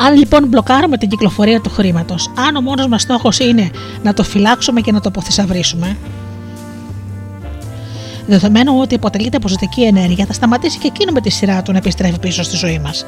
Αν 0.00 0.16
λοιπόν 0.16 0.48
μπλοκάρουμε 0.48 0.96
την 0.96 1.08
κυκλοφορία 1.08 1.60
του 1.60 1.70
χρήματος, 1.70 2.30
αν 2.48 2.56
ο 2.56 2.60
μόνος 2.60 2.86
μας 2.86 3.02
στόχος 3.02 3.38
είναι 3.38 3.70
να 4.02 4.14
το 4.14 4.22
φυλάξουμε 4.22 4.80
και 4.80 4.92
να 4.92 5.00
το 5.00 5.08
αποθυσαυρίσουμε, 5.08 5.96
δεδομένου 8.26 8.78
ότι 8.80 8.94
αποτελείται 8.94 9.36
από 9.36 9.48
ζωτική 9.48 9.82
ενέργεια, 9.82 10.26
θα 10.26 10.32
σταματήσει 10.32 10.78
και 10.78 10.86
εκείνο 10.86 11.12
με 11.12 11.20
τη 11.20 11.30
σειρά 11.30 11.62
του 11.62 11.72
να 11.72 11.78
επιστρέφει 11.78 12.18
πίσω 12.18 12.42
στη 12.42 12.56
ζωή 12.56 12.78
μας. 12.78 13.06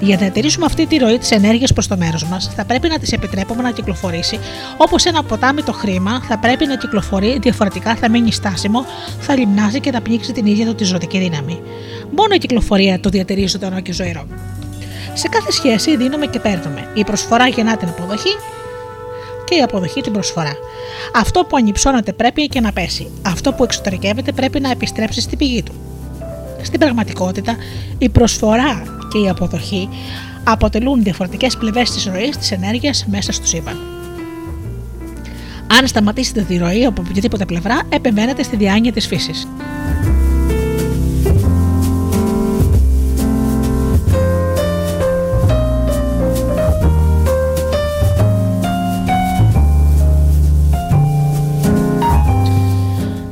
Για 0.00 0.14
να 0.14 0.20
διατηρήσουμε 0.20 0.66
αυτή 0.66 0.86
τη 0.86 0.96
ροή 0.96 1.18
της 1.18 1.30
ενέργειας 1.30 1.72
προς 1.72 1.86
το 1.86 1.96
μέρος 1.96 2.24
μας, 2.24 2.50
θα 2.56 2.64
πρέπει 2.64 2.88
να 2.88 2.98
της 2.98 3.12
επιτρέπουμε 3.12 3.62
να 3.62 3.70
κυκλοφορήσει 3.70 4.38
όπως 4.76 5.04
ένα 5.04 5.22
ποτάμι 5.22 5.62
το 5.62 5.72
χρήμα 5.72 6.22
θα 6.28 6.38
πρέπει 6.38 6.66
να 6.66 6.76
κυκλοφορεί, 6.76 7.38
διαφορετικά 7.42 7.94
θα 7.94 8.10
μείνει 8.10 8.32
στάσιμο, 8.32 8.84
θα 9.20 9.36
λιμνάζει 9.36 9.80
και 9.80 9.90
θα 9.90 10.00
πνίξει 10.00 10.32
την 10.32 10.46
ίδια 10.46 10.66
του 10.66 10.74
τη 10.74 10.84
ζωτική 10.84 11.18
δύναμη. 11.18 11.60
Μόνο 12.16 12.34
η 12.34 12.38
κυκλοφορία 12.38 13.00
το 13.00 13.08
διατηρεί 13.08 13.46
ζωντανό 13.46 13.80
και 13.80 13.92
ζωηρό. 13.92 14.26
Σε 15.14 15.28
κάθε 15.28 15.52
σχέση 15.52 15.96
δίνουμε 15.96 16.26
και 16.26 16.40
παίρνουμε. 16.40 16.90
Η 16.94 17.04
προσφορά 17.04 17.48
γεννά 17.48 17.76
την 17.76 17.88
αποδοχή, 17.88 18.36
και 19.48 19.54
η 19.54 19.62
αποδοχή 19.62 20.00
την 20.00 20.12
προσφορά. 20.12 20.52
Αυτό 21.14 21.44
που 21.44 21.56
ανυψώνεται 21.56 22.12
πρέπει 22.12 22.46
και 22.46 22.60
να 22.60 22.72
πέσει. 22.72 23.10
Αυτό 23.22 23.52
που 23.52 23.64
εξωτερικεύεται 23.64 24.32
πρέπει 24.32 24.60
να 24.60 24.70
επιστρέψει 24.70 25.20
στην 25.20 25.38
πηγή 25.38 25.62
του. 25.62 25.72
Στην 26.62 26.80
πραγματικότητα, 26.80 27.56
η 27.98 28.08
προσφορά 28.08 28.82
και 29.08 29.18
η 29.18 29.28
αποδοχή 29.28 29.88
αποτελούν 30.44 31.02
διαφορετικές 31.02 31.56
πλευρές 31.56 31.90
της 31.90 32.06
ροής 32.06 32.36
της 32.36 32.52
ενέργειας 32.52 33.06
μέσα 33.10 33.32
στο 33.32 33.46
σύμπαν. 33.46 33.80
Αν 35.78 35.86
σταματήσετε 35.86 36.40
τη 36.42 36.56
ροή 36.56 36.84
από 36.84 37.02
οποιαδήποτε 37.08 37.44
πλευρά, 37.44 37.80
επεμβαίνετε 37.88 38.42
στη 38.42 38.56
διάνοια 38.56 38.92
της 38.92 39.06
φύσης. 39.06 39.48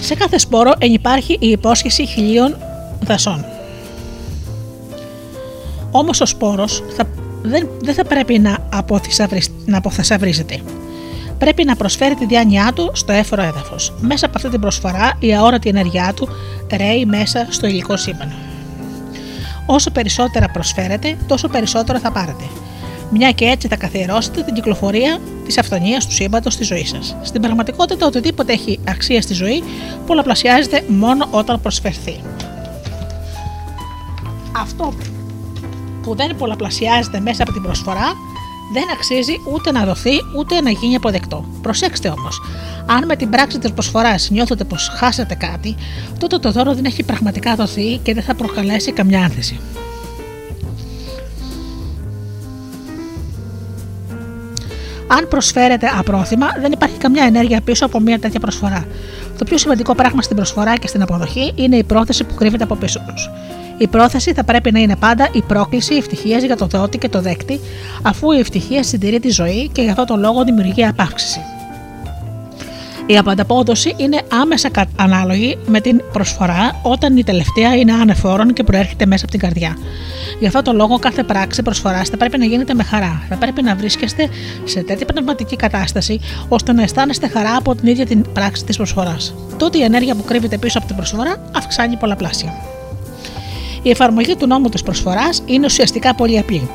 Σε 0.06 0.14
κάθε 0.14 0.38
σπόρο 0.38 0.72
ενυπάρχει 0.78 1.36
η 1.40 1.48
υπόσχεση 1.48 2.06
χιλίων 2.06 2.56
δασών. 3.00 3.44
Όμως 5.90 6.20
ο 6.20 6.26
σπόρος 6.26 6.82
θα, 6.96 7.04
δεν, 7.42 7.68
δεν 7.80 7.94
θα 7.94 8.04
πρέπει 8.04 8.38
να, 8.38 8.58
αποθυσαυρι- 8.72 9.50
να 9.64 9.78
αποθασαυρίζεται. 9.78 10.60
Πρέπει 11.38 11.64
να 11.64 11.76
προσφέρει 11.76 12.14
τη 12.14 12.26
διάνοιά 12.26 12.72
του 12.74 12.90
στο 12.94 13.12
έφορο 13.12 13.42
έδαφος. 13.42 13.94
Μέσα 14.00 14.26
από 14.26 14.36
αυτή 14.36 14.48
την 14.50 14.60
προσφορά 14.60 15.12
η 15.18 15.34
αόρατη 15.34 15.68
ενέργειά 15.68 16.12
του 16.16 16.28
ρέει 16.76 17.04
μέσα 17.04 17.46
στο 17.50 17.66
υλικό 17.66 17.96
σύμπαν. 17.96 18.32
Όσο 19.66 19.90
περισσότερα 19.90 20.48
προσφέρετε, 20.48 21.16
τόσο 21.26 21.48
περισσότερο 21.48 21.98
θα 21.98 22.12
πάρετε. 22.12 22.44
Μια 23.10 23.30
και 23.30 23.44
έτσι 23.44 23.68
θα 23.68 23.76
καθιερώσετε 23.76 24.42
την 24.42 24.54
κυκλοφορία 24.54 25.18
της 25.44 25.58
αυθονία 25.58 25.98
του 25.98 26.12
σύμπαντος 26.12 26.52
στη 26.52 26.64
ζωή 26.64 26.86
σας. 26.86 27.16
Στην 27.22 27.40
πραγματικότητα, 27.40 28.06
οτιδήποτε 28.06 28.52
έχει 28.52 28.80
αξία 28.88 29.22
στη 29.22 29.34
ζωή 29.34 29.62
πολλαπλασιάζεται 30.06 30.84
μόνο 30.88 31.28
όταν 31.30 31.60
προσφερθεί. 31.60 32.20
Αυτό 34.56 34.94
που 36.02 36.14
δεν 36.14 36.36
πολλαπλασιάζεται 36.36 37.20
μέσα 37.20 37.42
από 37.42 37.52
την 37.52 37.62
προσφορά 37.62 38.12
δεν 38.72 38.84
αξίζει 38.92 39.34
ούτε 39.52 39.72
να 39.72 39.84
δοθεί 39.84 40.14
ούτε 40.36 40.60
να 40.60 40.70
γίνει 40.70 40.94
αποδεκτό. 40.94 41.44
Προσέξτε 41.62 42.08
όμως, 42.08 42.40
αν 42.86 43.04
με 43.04 43.16
την 43.16 43.30
πράξη 43.30 43.58
της 43.58 43.72
προσφοράς 43.72 44.30
νιώθετε 44.30 44.64
πως 44.64 44.88
χάσατε 44.96 45.34
κάτι, 45.34 45.74
τότε 46.18 46.38
το 46.38 46.52
δώρο 46.52 46.74
δεν 46.74 46.84
έχει 46.84 47.02
πραγματικά 47.02 47.54
δοθεί 47.54 47.96
και 47.96 48.14
δεν 48.14 48.22
θα 48.22 48.34
προκαλέσει 48.34 48.92
καμιά 48.92 49.24
άνθηση. 49.24 49.60
Αν 55.06 55.28
προσφέρετε 55.28 55.86
απρόθυμα, 55.98 56.46
δεν 56.60 56.72
υπάρχει 56.72 56.96
καμιά 56.96 57.24
ενέργεια 57.24 57.60
πίσω 57.60 57.84
από 57.86 58.00
μια 58.00 58.18
τέτοια 58.18 58.40
προσφορά. 58.40 58.84
Το 59.38 59.44
πιο 59.44 59.58
σημαντικό 59.58 59.94
πράγμα 59.94 60.22
στην 60.22 60.36
προσφορά 60.36 60.76
και 60.76 60.86
στην 60.86 61.02
αποδοχή 61.02 61.52
είναι 61.56 61.76
η 61.76 61.84
πρόθεση 61.84 62.24
που 62.24 62.34
κρύβεται 62.34 62.64
από 62.64 62.74
πίσω 62.74 63.00
τους. 63.08 63.30
Η 63.78 63.86
πρόθεση 63.86 64.32
θα 64.32 64.44
πρέπει 64.44 64.72
να 64.72 64.78
είναι 64.80 64.96
πάντα 64.96 65.28
η 65.32 65.42
πρόκληση 65.42 65.94
ευτυχία 65.94 66.38
για 66.38 66.56
το 66.56 66.66
δότη 66.66 66.98
και 66.98 67.08
το 67.08 67.20
δέκτη, 67.20 67.60
αφού 68.02 68.32
η 68.32 68.38
ευτυχία 68.38 68.82
συντηρεί 68.82 69.20
τη 69.20 69.30
ζωή 69.30 69.68
και 69.72 69.82
γι' 69.82 69.90
αυτό 69.90 70.04
τον 70.04 70.20
λόγο 70.20 70.44
δημιουργεί 70.44 70.84
απαύξηση. 70.84 71.40
Η 73.06 73.16
ανταπόδοση 73.26 73.94
είναι 73.96 74.20
άμεσα 74.32 74.70
κα- 74.70 74.86
ανάλογη 74.96 75.58
με 75.66 75.80
την 75.80 76.02
προσφορά 76.12 76.80
όταν 76.82 77.16
η 77.16 77.24
τελευταία 77.24 77.74
είναι 77.76 77.92
ανεφόρον 77.92 78.52
και 78.52 78.62
προέρχεται 78.62 79.06
μέσα 79.06 79.22
από 79.22 79.32
την 79.32 79.40
καρδιά. 79.40 79.76
Γι' 80.40 80.46
αυτό 80.46 80.62
το 80.62 80.72
λόγο 80.72 80.98
κάθε 80.98 81.22
πράξη 81.22 81.62
προσφοράς 81.62 82.08
θα 82.08 82.16
πρέπει 82.16 82.38
να 82.38 82.44
γίνεται 82.44 82.74
με 82.74 82.82
χαρά. 82.82 83.22
Θα 83.28 83.36
πρέπει 83.36 83.62
να 83.62 83.74
βρίσκεστε 83.74 84.28
σε 84.64 84.82
τέτοια 84.82 85.06
πνευματική 85.06 85.56
κατάσταση 85.56 86.20
ώστε 86.48 86.72
να 86.72 86.82
αισθάνεστε 86.82 87.28
χαρά 87.28 87.56
από 87.56 87.74
την 87.74 87.86
ίδια 87.88 88.06
την 88.06 88.32
πράξη 88.32 88.64
της 88.64 88.76
προσφοράς. 88.76 89.34
Τότε 89.56 89.78
η 89.78 89.82
ενέργεια 89.82 90.14
που 90.14 90.24
κρύβεται 90.24 90.58
πίσω 90.58 90.78
από 90.78 90.86
την 90.86 90.96
προσφορά 90.96 91.50
αυξάνει 91.56 91.96
πολλαπλάσια. 91.96 92.54
Η 93.82 93.90
εφαρμογή 93.90 94.36
του 94.36 94.46
νόμου 94.46 94.68
της 94.68 94.82
προσφοράς 94.82 95.42
είναι 95.46 95.66
ουσιαστικά 95.66 96.14
πολύ 96.14 96.38
απλή. 96.38 96.68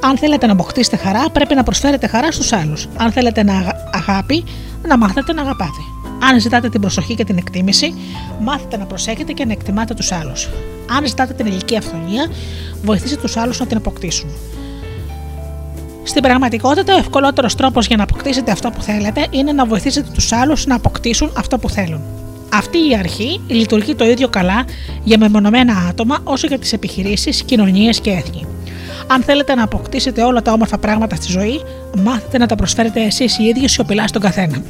Αν 0.00 0.16
θέλετε 0.18 0.46
να 0.46 0.52
αποκτήσετε 0.52 0.96
χαρά, 0.96 1.30
πρέπει 1.32 1.54
να 1.54 1.62
προσφέρετε 1.62 2.06
χαρά 2.06 2.32
στους 2.32 2.52
άλλους. 2.52 2.88
Αν 2.96 3.12
θέλετε 3.12 3.42
να 3.42 3.54
αγα- 3.58 3.90
αγάπη, 3.92 4.44
να 4.88 4.98
μάθετε 4.98 5.32
να 5.32 5.42
αγαπάτε. 5.42 5.80
Αν 6.30 6.40
ζητάτε 6.40 6.68
την 6.68 6.80
προσοχή 6.80 7.14
και 7.14 7.24
την 7.24 7.36
εκτίμηση, 7.36 7.94
μάθετε 8.40 8.76
να 8.76 8.84
προσέχετε 8.84 9.32
και 9.32 9.44
να 9.44 9.52
εκτιμάτε 9.52 9.94
τους 9.94 10.12
άλλους. 10.12 10.48
Αν 10.96 11.06
ζητάτε 11.06 11.32
την 11.32 11.46
ηλική 11.46 11.76
αυθονία, 11.76 12.30
βοηθήστε 12.82 13.16
τους 13.16 13.36
άλλους 13.36 13.60
να 13.60 13.66
την 13.66 13.76
αποκτήσουν. 13.76 14.30
Στην 16.02 16.22
πραγματικότητα, 16.22 16.94
ο 16.94 16.98
ευκολότερος 16.98 17.54
τρόπος 17.54 17.86
για 17.86 17.96
να 17.96 18.02
αποκτήσετε 18.02 18.50
αυτό 18.50 18.70
που 18.70 18.82
θέλετε 18.82 19.26
είναι 19.30 19.52
να 19.52 19.66
βοηθήσετε 19.66 20.10
τους 20.14 20.32
άλλους 20.32 20.66
να 20.66 20.74
αποκτήσουν 20.74 21.32
αυτό 21.36 21.58
που 21.58 21.70
θέλουν. 21.70 22.00
Αυτή 22.56 22.78
η 22.78 22.96
αρχή 22.98 23.40
λειτουργεί 23.46 23.94
το 23.94 24.04
ίδιο 24.04 24.28
καλά 24.28 24.64
για 25.04 25.18
μεμονωμένα 25.18 25.86
άτομα 25.88 26.18
όσο 26.24 26.46
για 26.46 26.58
τις 26.58 26.72
επιχειρήσεις, 26.72 27.42
κοινωνίες 27.42 28.00
και 28.00 28.10
έθνη. 28.10 28.46
Αν 29.06 29.22
θέλετε 29.22 29.54
να 29.54 29.62
αποκτήσετε 29.62 30.22
όλα 30.22 30.42
τα 30.42 30.52
όμορφα 30.52 30.78
πράγματα 30.78 31.16
στη 31.16 31.32
ζωή, 31.32 31.60
μάθετε 31.98 32.38
να 32.38 32.46
τα 32.46 32.54
προσφέρετε 32.54 33.04
εσείς 33.04 33.38
οι 33.38 33.44
ίδιοι 33.44 33.68
σιωπηλά 33.68 34.06
στον 34.08 34.20
καθένα. 34.22 34.62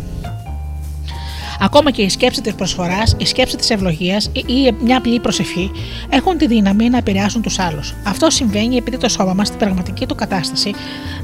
Ακόμα 1.61 1.91
και 1.91 2.03
η 2.03 2.09
σκέψη 2.09 2.41
της 2.41 2.55
προσφοράς, 2.55 3.17
η 3.19 3.27
σκέψη 3.27 3.57
της 3.57 3.71
ευλογίας 3.71 4.31
ή 4.35 4.73
μια 4.81 4.97
απλή 4.97 5.21
προσευχή 5.21 5.71
έχουν 6.09 6.39
τη 6.39 6.47
δύναμη 6.47 6.89
να 6.89 6.97
επηρεάσουν 6.97 7.43
τους 7.43 7.59
άλλους. 7.59 7.95
Αυτό 8.05 8.31
συμβαίνει 8.31 8.77
επειδή 8.77 8.97
το 8.97 9.09
σώμα 9.09 9.35
μας 9.35 9.47
στην 9.47 9.59
πραγματική 9.59 10.07
του 10.07 10.15
κατάσταση 10.15 10.75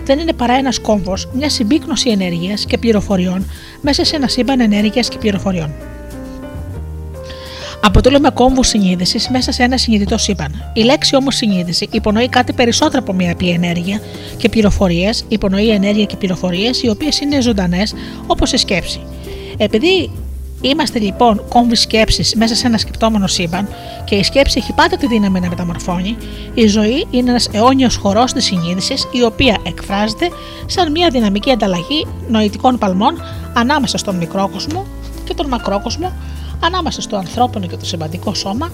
δεν 0.05 0.19
είναι 0.19 0.33
παρά 0.33 0.53
ένας 0.53 0.81
κόμβος, 0.81 1.29
μια 1.33 1.49
συμπίκνωση 1.49 2.11
ενέργειας 2.11 2.65
και 2.65 2.79
πληροφοριών 2.79 3.47
μέσα 3.81 4.05
σε 4.05 4.17
ένα 4.17 4.29
σύμπαν 4.29 4.61
ενέργειας 4.61 5.09
και 5.09 5.19
πληροφοριών. 5.19 5.75
Αποτελούμε 7.83 8.31
κόμβου 8.31 8.63
συνείδησης 8.63 9.29
μέσα 9.29 9.53
σε 9.53 9.63
ένα 9.63 9.79
συνειδητό 9.79 10.19
σύμπαν. 10.19 10.73
Η 10.73 10.83
λέξη 10.83 11.17
όμως 11.17 11.35
συνείδηση 11.35 11.89
υπονοεί 11.93 12.29
κάτι 12.29 12.53
περισσότερο 12.53 13.03
από 13.03 13.13
μια 13.13 13.33
απλή 13.33 13.51
ενέργεια 13.51 14.01
και 14.37 14.49
πληροφορίες, 14.49 15.25
υπονοεί 15.29 15.71
ενέργεια 15.71 16.05
και 16.05 16.17
πληροφορίες 16.17 16.83
οι 16.83 16.89
οποίες 16.89 17.21
είναι 17.21 17.41
ζωντανές 17.41 17.95
όπως 18.27 18.53
η 18.53 18.57
σκέψη. 18.57 19.01
Επειδή 19.57 20.11
είμαστε 20.61 20.99
λοιπόν 20.99 21.45
κόμβοι 21.49 21.77
σκέψης 21.77 22.35
μέσα 22.35 22.55
σε 22.55 22.67
ένα 22.67 22.79
σκεπτόμενο 22.79 23.27
σύμπαν 23.27 23.69
και 24.05 24.15
η 24.15 24.23
σκέψη 24.23 24.59
έχει 24.59 24.73
πάντα 24.73 24.97
τη 24.97 25.07
δύναμη 25.07 25.41
να 25.41 25.49
μεταμορφώνει, 25.49 26.17
η 26.55 26.67
ζωή 26.67 27.07
είναι 27.11 27.31
ένας 27.31 27.49
αιώνιος 27.53 27.97
χορός 27.97 28.33
της 28.33 28.45
συνείδησης 28.45 29.09
η 29.13 29.23
οποία 29.23 29.57
εκφράζεται 29.67 30.29
σαν 30.67 30.91
μια 30.91 31.09
δυναμική 31.11 31.51
ανταλλαγή 31.51 32.07
νοητικών 32.29 32.79
παλμών 32.79 33.23
ανάμεσα 33.55 33.99
στον 33.99 34.17
μικρόκοσμο 34.17 34.87
και 35.25 35.35
τον 35.35 35.47
μακρόκοσμο, 35.47 36.13
ανάμεσα 36.61 37.01
στο 37.01 37.17
ανθρώπινο 37.17 37.67
και 37.67 37.77
το 37.77 37.85
συμβατικό 37.85 38.35
σώμα, 38.35 38.71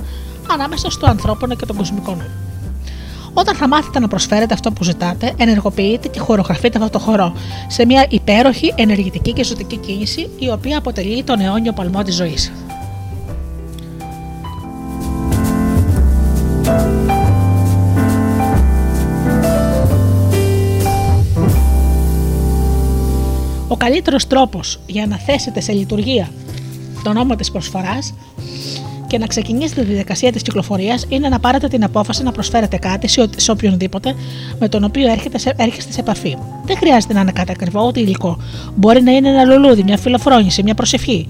ανάμεσα 0.50 0.90
στο 0.90 1.06
ανθρώπινο 1.06 1.54
και 1.54 1.66
τον 1.66 1.76
κοσμικό 1.76 2.14
νου. 2.14 2.26
Όταν 3.38 3.54
θα 3.54 3.68
μάθετε 3.68 3.98
να 3.98 4.08
προσφέρετε 4.08 4.54
αυτό 4.54 4.72
που 4.72 4.84
ζητάτε, 4.84 5.34
ενεργοποιείτε 5.36 6.08
και 6.08 6.18
χορογραφείτε 6.18 6.78
αυτό 6.78 6.90
το 6.90 6.98
χορό 6.98 7.32
σε 7.68 7.86
μια 7.86 8.06
υπέροχη 8.08 8.74
ενεργητική 8.76 9.32
και 9.32 9.44
ζωτική 9.44 9.76
κίνηση 9.76 10.28
η 10.38 10.50
οποία 10.50 10.78
αποτελεί 10.78 11.22
τον 11.22 11.40
αιώνιο 11.40 11.72
παλμό 11.72 12.02
της 12.02 12.14
ζωής. 12.14 12.52
Ο 23.68 23.76
καλύτερος 23.76 24.26
τρόπος 24.26 24.78
για 24.86 25.06
να 25.06 25.16
θέσετε 25.16 25.60
σε 25.60 25.72
λειτουργία 25.72 26.28
τον 27.06 27.14
νόμο 27.14 27.36
της 27.36 27.50
προσφοράς 27.50 28.14
και 29.06 29.18
να 29.18 29.26
ξεκινήσετε 29.26 29.80
τη 29.80 29.86
διαδικασία 29.86 30.32
της 30.32 30.42
κυκλοφορίας 30.42 31.04
είναι 31.08 31.28
να 31.28 31.38
πάρετε 31.38 31.68
την 31.68 31.84
απόφαση 31.84 32.22
να 32.22 32.32
προσφέρετε 32.32 32.76
κάτι 32.76 33.08
σε, 33.08 33.20
ο- 33.20 33.26
σε 33.36 33.50
οποιονδήποτε 33.50 34.14
με 34.58 34.68
τον 34.68 34.84
οποίο 34.84 35.10
έρχεται 35.10 35.38
σε, 35.38 35.52
έρχεστε 35.56 35.92
σε 35.92 36.00
επαφή. 36.00 36.36
Δεν 36.64 36.76
χρειάζεται 36.76 37.12
να 37.12 37.20
είναι 37.20 37.32
κάτι 37.32 37.50
ακριβό 37.52 37.86
ούτε 37.86 38.00
υλικό. 38.00 38.38
Μπορεί 38.74 39.02
να 39.02 39.10
είναι 39.12 39.28
ένα 39.28 39.44
λουλούδι, 39.44 39.82
μια 39.82 39.96
φιλοφρόνηση, 39.98 40.62
μια 40.62 40.74
προσευχή. 40.74 41.28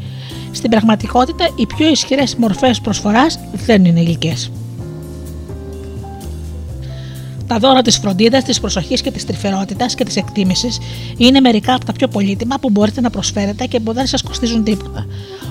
Στην 0.50 0.70
πραγματικότητα, 0.70 1.48
οι 1.56 1.66
πιο 1.66 1.88
ισχυρές 1.88 2.34
μορφές 2.36 2.80
προσφοράς 2.80 3.38
δεν 3.66 3.84
είναι 3.84 4.00
υλικές. 4.00 4.50
Τα 7.46 7.58
δώρα 7.58 7.82
της 7.82 7.98
φροντίδας, 7.98 8.44
της 8.44 8.60
προσοχής 8.60 9.00
και 9.00 9.10
της 9.10 9.26
τρυφερότητας 9.26 9.94
και 9.94 10.04
της 10.04 10.16
εκτίμησης 10.16 10.78
είναι 11.16 11.40
μερικά 11.40 11.74
από 11.74 11.84
τα 11.84 11.92
πιο 11.92 12.08
πολύτιμα 12.08 12.56
που 12.60 12.70
μπορείτε 12.70 13.00
να 13.00 13.10
προσφέρετε 13.10 13.66
και 13.66 13.80
που 13.80 13.92
δεν 13.92 14.06
σας 14.06 14.22
κοστίζουν 14.22 14.64
τίποτα. 14.64 15.06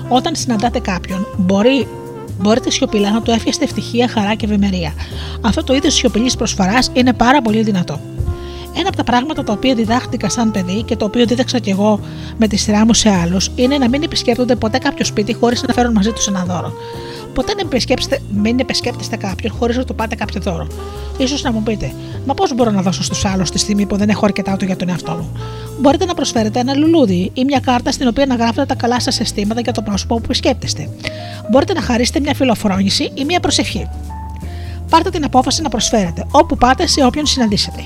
Όταν 0.08 0.36
συναντάτε 0.36 0.78
κάποιον, 0.78 1.26
μπορεί, 1.36 1.86
μπορείτε 2.40 2.70
σιωπηλά 2.70 3.10
να 3.10 3.22
του 3.22 3.30
εύχεστε 3.30 3.64
ευτυχία, 3.64 4.08
χαρά 4.08 4.34
και 4.34 4.46
ευημερία. 4.46 4.92
Αυτό 5.40 5.64
το 5.64 5.74
είδος 5.74 5.94
σιωπηλής 5.94 6.36
προσφοράς 6.36 6.90
είναι 6.92 7.12
πάρα 7.12 7.42
πολύ 7.42 7.62
δυνατό. 7.62 8.00
Ένα 8.78 8.88
από 8.88 8.96
τα 8.96 9.04
πράγματα 9.04 9.44
τα 9.44 9.52
οποία 9.52 9.74
διδάχτηκα 9.74 10.28
σαν 10.28 10.50
παιδί 10.50 10.82
και 10.82 10.96
το 10.96 11.04
οποίο 11.04 11.26
δίδαξα 11.26 11.58
κι 11.58 11.70
εγώ 11.70 12.00
με 12.36 12.46
τη 12.48 12.56
σειρά 12.56 12.84
μου 12.84 12.94
σε 12.94 13.10
άλλους 13.10 13.50
είναι 13.54 13.78
να 13.78 13.88
μην 13.88 14.02
επισκέπτονται 14.02 14.56
ποτέ 14.56 14.78
κάποιο 14.78 15.04
σπίτι 15.04 15.34
χωρίς 15.34 15.62
να 15.62 15.74
φέρουν 15.74 15.92
μαζί 15.92 16.12
τους 16.12 16.26
ένα 16.26 16.44
δώρο. 16.44 16.72
Ποτέ 17.36 17.52
δεν 17.56 17.66
επισκέπτεστε, 17.66 18.22
μην 18.34 18.58
επισκέπτεστε 18.58 19.16
κάποιον 19.16 19.52
χωρίς 19.52 19.76
να 19.76 19.84
του 19.84 19.94
πάτε 19.94 20.14
κάποιο 20.14 20.40
δώρο. 20.40 20.66
σω 21.26 21.36
να 21.42 21.52
μου 21.52 21.62
πείτε, 21.62 21.92
Μα 22.26 22.34
πώς 22.34 22.54
μπορώ 22.54 22.70
να 22.70 22.82
δώσω 22.82 23.02
στους 23.02 23.24
άλλους 23.24 23.50
τη 23.50 23.58
στιγμή 23.58 23.86
που 23.86 23.96
δεν 23.96 24.08
έχω 24.08 24.24
αρκετά 24.24 24.56
του 24.56 24.64
για 24.64 24.76
τον 24.76 24.88
εαυτό 24.88 25.12
μου; 25.12 25.32
Μπορείτε 25.80 26.04
να 26.04 26.14
προσφέρετε 26.14 26.60
ένα 26.60 26.74
λουλούδι 26.74 27.30
ή 27.34 27.44
μια 27.44 27.60
κάρτα 27.60 27.90
στην 27.92 28.08
οποία 28.08 28.26
να 28.26 28.34
γράφετε 28.34 28.66
τα 28.66 28.74
καλά 28.74 29.00
σας 29.00 29.20
αισθήματα 29.20 29.60
για 29.60 29.72
το 29.72 29.82
πρόσωπο 29.82 30.14
που 30.14 30.20
επισκέπτεστε. 30.24 30.88
Μπορείτε 31.50 31.72
να 31.72 31.80
χαρίσετε 31.80 32.20
μια 32.20 32.34
φιλοφρόνηση 32.34 33.10
ή 33.14 33.24
μια 33.24 33.40
προσευχή. 33.40 33.88
Πάρτε 34.90 35.10
την 35.10 35.24
απόφαση 35.24 35.62
να 35.62 35.68
προσφέρετε 35.68 36.26
όπου 36.30 36.56
πάτε 36.56 36.86
σε 36.86 37.04
όποιον 37.04 37.26
συναντήσετε. 37.26 37.82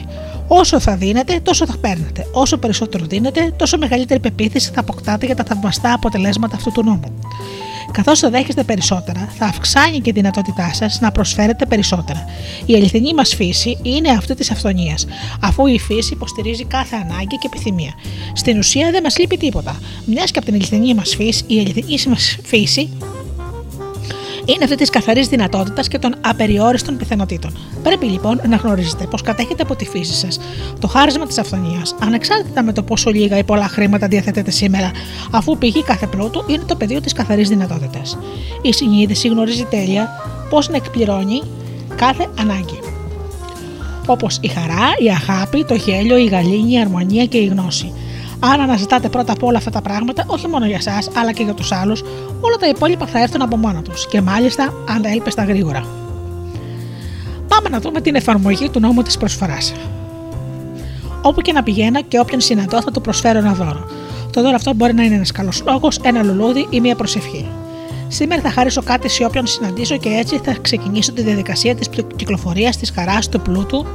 Όσο 0.48 0.80
θα 0.80 0.96
δίνετε, 0.96 1.40
τόσο 1.42 1.66
θα 1.66 1.76
παίρνετε. 1.76 2.26
Όσο 2.32 2.59
περισσότερο 2.59 3.05
δίνετε, 3.05 3.53
τόσο 3.57 3.78
μεγαλύτερη 3.78 4.20
πεποίθηση 4.20 4.70
θα 4.74 4.80
αποκτάτε 4.80 5.26
για 5.26 5.36
τα 5.36 5.44
θαυμαστά 5.44 5.92
αποτελέσματα 5.92 6.57
αυτού 6.57 6.72
του 6.72 6.84
νόμου. 6.84 7.18
Καθώς 7.93 8.18
θα 8.18 8.30
δέχεστε 8.30 8.62
περισσότερα, 8.62 9.28
θα 9.38 9.47
αυξάνει 9.47 10.01
και 10.01 10.11
η 10.11 10.12
δυνατότητά 10.12 10.70
σας 10.74 11.01
να 11.01 11.12
προσφέρετε 11.12 11.66
περισσότερα. 11.66 12.24
Η 12.66 12.74
αληθινή 12.74 13.14
μας 13.14 13.34
φύση 13.34 13.78
είναι 13.82 14.09
αυτή 14.11 14.34
της 14.34 14.51
αυθονίας, 14.51 15.07
αφού 15.41 15.66
η 15.66 15.78
φύση 15.78 16.12
υποστηρίζει 16.12 16.64
κάθε 16.64 16.97
ανάγκη 16.97 17.36
και 17.36 17.47
επιθυμία. 17.53 17.93
Στην 18.32 18.59
ουσία 18.59 18.91
δεν 18.91 19.03
μας 19.03 19.18
λείπει 19.18 19.36
τίποτα. 19.36 19.80
Μιας 20.05 20.30
και 20.30 20.38
από 20.38 20.47
την 20.47 20.55
αληθινή 20.55 20.95
μας 20.95 21.14
φύση, 21.16 21.45
η 21.47 21.59
αληθινή 21.59 21.99
μας 22.07 22.36
φύση 22.43 22.88
είναι 24.45 24.64
αυτή 24.64 24.76
της 24.76 24.91
καθαρής 24.91 25.28
δυνατότητας 25.28 25.88
και 25.88 25.99
των 25.99 26.14
απεριόριστων 26.20 26.97
πιθανότητων. 26.97 27.59
Πρέπει 27.82 28.07
λοιπόν 28.07 28.41
να 28.49 28.57
γνωρίζετε 28.57 29.05
πως 29.05 29.22
κατέχετε 29.22 29.62
από 29.62 29.76
τη 29.76 29.84
φύση 29.84 30.14
σας 30.14 30.41
το 30.78 30.88
χάρισμα 30.88 31.26
της 31.26 31.38
αυθονίας, 31.38 31.95
ανεξάρτητα 32.01 32.62
με 32.62 32.72
το 32.72 32.82
πόσο 32.82 33.11
λίγα 33.11 33.38
ή 33.38 33.45
πολλά 33.45 33.68
χρήματα 33.68 34.07
διαθέτετε 34.07 34.51
σήμερα, 34.51 34.91
αφού 35.30 35.59
πηγή 35.59 35.82
κάθε 35.82 36.07
πλούτου 36.07 36.45
είναι 36.47 36.62
το 36.66 36.76
πεδίο 36.76 37.01
της 37.01 37.12
καθαρής 37.12 37.49
δυνατότητας. 37.49 38.18
Η 38.62 38.72
συνείδηση 38.72 39.28
γνωρίζει 39.28 39.64
τέλεια 39.64 40.09
πώ 40.51 40.59
να 40.59 40.76
εκπληρώνει 40.76 41.43
κάθε 41.97 42.28
ανάγκη. 42.41 42.78
Όπως 44.07 44.38
η 44.41 44.49
χαρά, 44.49 44.88
η 44.99 45.09
αγάπη, 45.09 45.64
το 45.64 45.74
γέλιο, 45.74 46.16
η 46.16 46.24
γαλήνη, 46.24 46.72
η 46.72 46.80
αρμονία 46.80 47.26
και 47.26 47.38
η 47.38 47.47
γνώση. 47.47 47.93
Αν 48.41 48.61
αναζητάτε 48.61 49.09
πρώτα 49.09 49.32
απ' 49.32 49.43
όλα 49.43 49.59
αυτά 49.59 49.70
τα 49.70 49.82
πράγματα, 49.82 50.24
όχι 50.26 50.49
μόνο 50.49 50.66
για 50.66 50.76
εσά, 50.76 50.99
αλλά 51.14 51.32
και 51.32 51.43
για 51.43 51.55
τους 51.55 51.72
άλλους, 51.72 52.03
όλα 52.41 52.57
τα 52.57 52.68
υπόλοιπα 52.68 53.07
θα 53.07 53.22
έρθουν 53.22 53.43
από 53.43 53.57
μόνα 53.57 53.82
τους 53.82 54.07
και 54.07 54.20
μάλιστα 54.20 54.74
ανέλπιστα 54.88 55.45
γρήγορα. 55.45 55.84
Πάμε 57.49 57.68
να 57.68 57.80
δούμε 57.80 58.01
την 58.01 58.14
εφαρμογή 58.14 58.68
του 58.68 58.80
νόμου 58.80 59.03
της 59.03 59.16
προσφοράς. 59.16 59.72
Όπου 61.22 61.41
και 61.41 61.53
να 61.53 61.62
πηγαίνω 61.62 62.03
και 62.03 62.18
όποιον 62.18 62.41
συναντώ 62.41 62.82
θα 62.82 62.91
του 62.91 63.01
προσφέρω 63.01 63.38
ένα 63.38 63.53
δώρο. 63.53 63.84
Το 64.32 64.43
δώρο 64.43 64.55
αυτό 64.55 64.74
μπορεί 64.74 64.95
να 64.95 65.03
είναι 65.03 65.14
ένας 65.14 65.32
καλός 65.32 65.62
λόγος, 65.66 65.99
ένα 66.03 66.22
λουλούδι 66.22 66.66
ή 66.70 66.80
μια 66.80 66.97
προσευχή. 66.97 67.49
Σήμερα 68.09 68.43
θα 68.43 68.51
χαρίσω 68.51 68.82
κάτι 68.82 69.09
σε 69.09 69.24
όποιον 69.24 69.47
συναντήσω 69.47 69.97
και 69.97 70.09
έτσι 70.09 70.41
θα 70.45 70.55
ξεκινήσω 70.61 71.12
τη 71.12 71.22
διαδικασία 71.22 71.74
της 71.74 71.88
κυκλοφορίας, 72.16 72.76
της 72.76 72.91
χαράς, 72.91 73.28
του 73.28 73.41
πλούτου, 73.41 73.86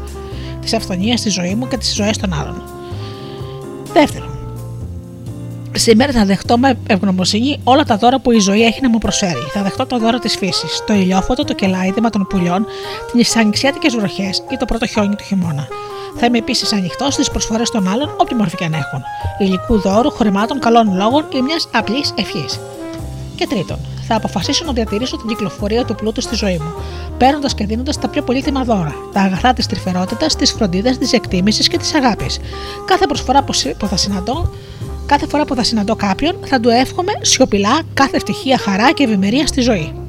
της 0.62 0.74
αυθονίας 0.74 1.20
στη 1.20 1.30
ζωής 1.30 1.54
μου 1.54 1.68
και 1.68 1.78
τι 1.78 1.94
ζωέ 1.94 2.12
των 2.22 2.34
άλλων. 2.34 2.62
Δεύτερον, 3.94 4.35
Σήμερα 5.78 6.12
θα 6.12 6.26
δεχτώ 6.26 6.58
με 6.58 6.78
ευγνωμοσύνη 6.88 7.60
όλα 7.64 7.84
τα 7.84 7.98
δώρα 7.98 8.20
που 8.20 8.32
η 8.32 8.40
ζωή 8.40 8.66
έχει 8.66 8.82
να 8.82 8.90
μου 8.90 8.98
προσφέρει. 8.98 9.48
Θα 9.54 9.62
δεχτώ 9.62 9.86
το 9.86 9.98
δώρο 9.98 10.20
της 10.20 10.36
φύσης, 10.38 10.84
το 10.88 10.94
ηλιόφωτο, 10.94 11.44
το 11.44 11.54
κελάιδημα 11.54 12.10
των 12.10 12.28
πουλιών, 12.28 12.66
τις 13.12 13.36
ανοιξιάτικες 13.36 13.96
βροχές 13.96 14.44
ή 14.52 14.58
το 14.58 14.66
πρώτο 14.66 14.88
χιόνι 14.88 15.16
του 15.16 15.24
χειμώνα. 15.24 15.68
Θα 16.18 16.26
είμαι 16.26 16.38
επίσης 16.38 16.74
ανοιχτός 16.74 17.14
στις 17.14 17.30
προσφορές 17.30 17.70
των 17.70 17.88
άλλων, 17.88 18.16
όποια 18.18 18.38
μορφή 18.38 18.56
και 18.56 18.64
αν 18.64 18.74
έχουν. 18.74 19.02
Υλικού 19.40 19.80
δώρου, 19.80 20.12
χρημάτων, 20.12 20.60
καλών 20.60 20.96
λόγων 20.96 21.26
ή 21.34 21.42
μιας 21.42 21.68
απλής 21.74 22.14
ευχής. 22.18 22.60
Και 23.36 23.48
τρίτον, 23.48 23.78
θα 24.08 24.16
αποφασίσω 24.16 24.66
να 24.66 24.74
διατηρήσω 24.74 25.18
την 25.18 25.28
κυκλοφορία 25.28 25.86
του 25.86 25.96
πλούτου 25.96 26.22
στη 26.22 26.36
ζωή 26.36 26.58
μου, 26.58 26.74
παίρνοντας 27.18 27.54
και 27.54 27.66
δίνοντας 27.66 28.00
τα 28.00 28.08
πιο 28.08 28.22
πολύτιμα 28.22 28.64
δώρα, 28.64 28.96
τα 29.14 29.22
αγαθά 29.22 29.54
της 29.54 29.66
τρυφερότητας, 29.68 30.36
τη 30.36 30.46
φροντίδα, 30.46 30.98
της 30.98 31.14
εκτίμησης 31.14 31.68
και 31.68 31.78
της 31.78 31.94
αγάπης. 31.94 32.40
Κάθε 32.86 33.06
προσφορά 33.06 33.44
που 33.78 33.88
θα 33.88 33.98
συναντώ 33.98 34.50
Κάθε 35.06 35.28
φορά 35.28 35.46
που 35.46 35.56
θα 35.56 35.64
συναντώ 35.64 35.96
κάποιον, 35.96 36.36
θα 36.46 36.60
του 36.60 36.70
εύχομαι 36.70 37.12
σιωπηλά 37.22 37.82
κάθε 37.94 38.16
ευτυχία, 38.16 38.58
χαρά 38.58 38.92
και 38.92 39.04
ευημερία 39.04 39.48
στη 39.48 39.62
ζωή. 39.62 40.05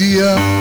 Yeah. 0.00 0.59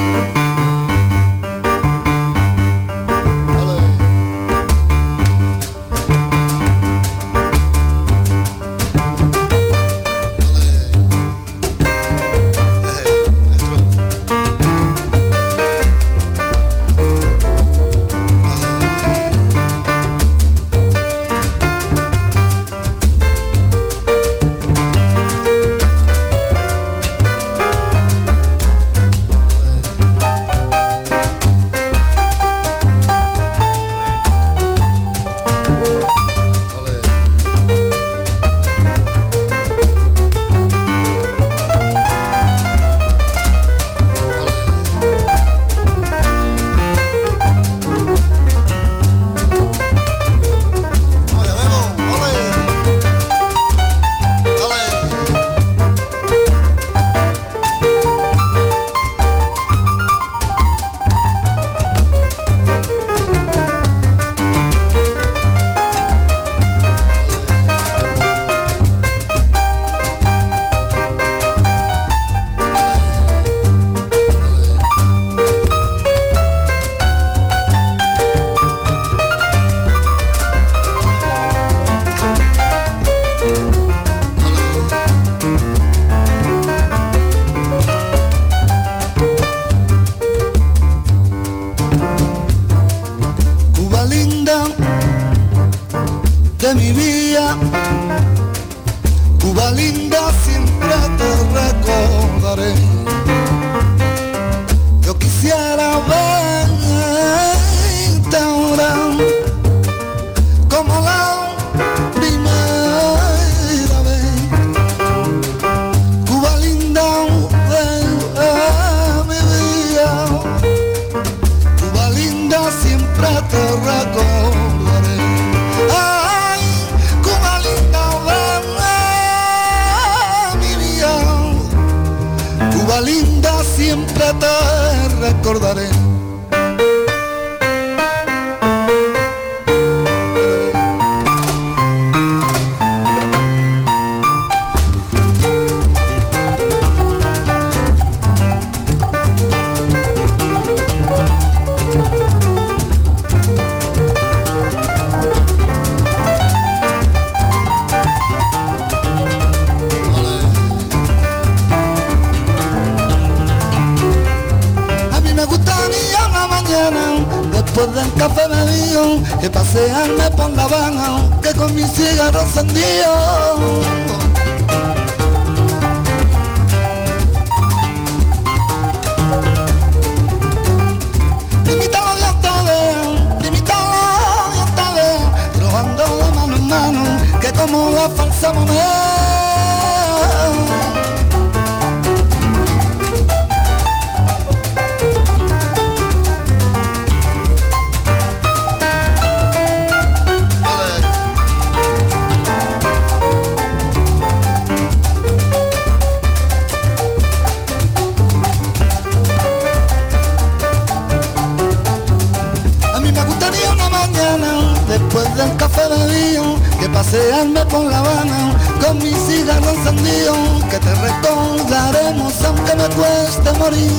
Pasearme 217.39 217.65
por 217.65 217.85
La 217.85 217.99
Habana 217.99 218.55
con 218.85 218.97
mi 218.97 219.13
cigarro 219.13 219.69
encendido, 219.69 220.33
que 220.69 220.77
te 220.79 220.95
recordaremos 220.95 222.33
aunque 222.43 222.75
me 222.75 222.89
cueste 222.95 223.51
morir. 223.53 223.91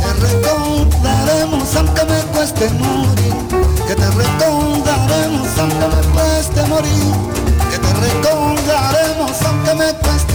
Te 0.00 0.12
recordaremos 0.26 1.76
aunque 1.76 2.04
me 2.04 2.20
cueste 2.32 2.70
morir, 2.70 3.34
que 3.86 3.94
te 3.94 4.10
recordaremos 4.10 5.48
aunque 5.58 5.86
me 5.88 6.02
cueste 6.12 6.62
morir, 6.66 7.14
que 7.70 7.78
te 7.78 7.92
recordaremos 8.06 9.42
aunque 9.42 9.74
me 9.74 9.92
cueste 9.94 10.31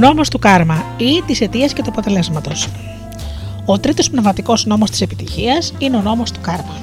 νόμος 0.00 0.28
του 0.28 0.38
κάρμα 0.38 0.84
ή 0.96 1.22
της 1.26 1.40
αιτίας 1.40 1.72
και 1.72 1.82
του 1.82 1.90
αποτελέσματος. 1.90 2.68
Ο 3.64 3.78
τρίτος 3.78 4.10
πνευματικός 4.10 4.66
νόμος 4.66 4.90
της 4.90 5.00
επιτυχίας 5.00 5.72
είναι 5.78 5.96
ο 5.96 6.00
νόμος 6.00 6.30
του 6.30 6.40
κάρμα. 6.40 6.78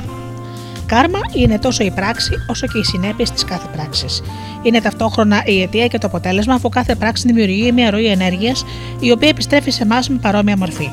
Κάρμα 0.86 1.20
είναι 1.34 1.60
τόσο 1.60 1.84
η 1.84 1.92
πράξη 1.92 2.32
όσο 2.48 2.68
και 2.68 2.78
οι 2.78 2.84
συνέπειες 2.84 3.32
της 3.32 3.44
κάθε 3.44 3.68
πράξης. 3.76 4.22
Είναι 4.64 4.82
ταυτόχρονα 4.82 5.44
η 5.46 5.62
αιτία 5.62 5.88
και 5.88 5.98
το 5.98 6.08
αποτέλεσμα, 6.08 6.54
αφού 6.54 6.70
κάθε 6.70 6.96
πράξη 6.96 7.28
δημιουργεί 7.28 7.72
μια 7.72 7.90
ροή 7.90 8.06
ενέργειας 8.06 8.66
η 9.00 9.12
οποία 9.12 9.30
επιστρέφει 9.30 9.72
σε 9.72 9.84
εμάς 9.84 10.10
με 10.10 10.18
παρόμοια 10.18 10.58
μορφή. 10.58 10.90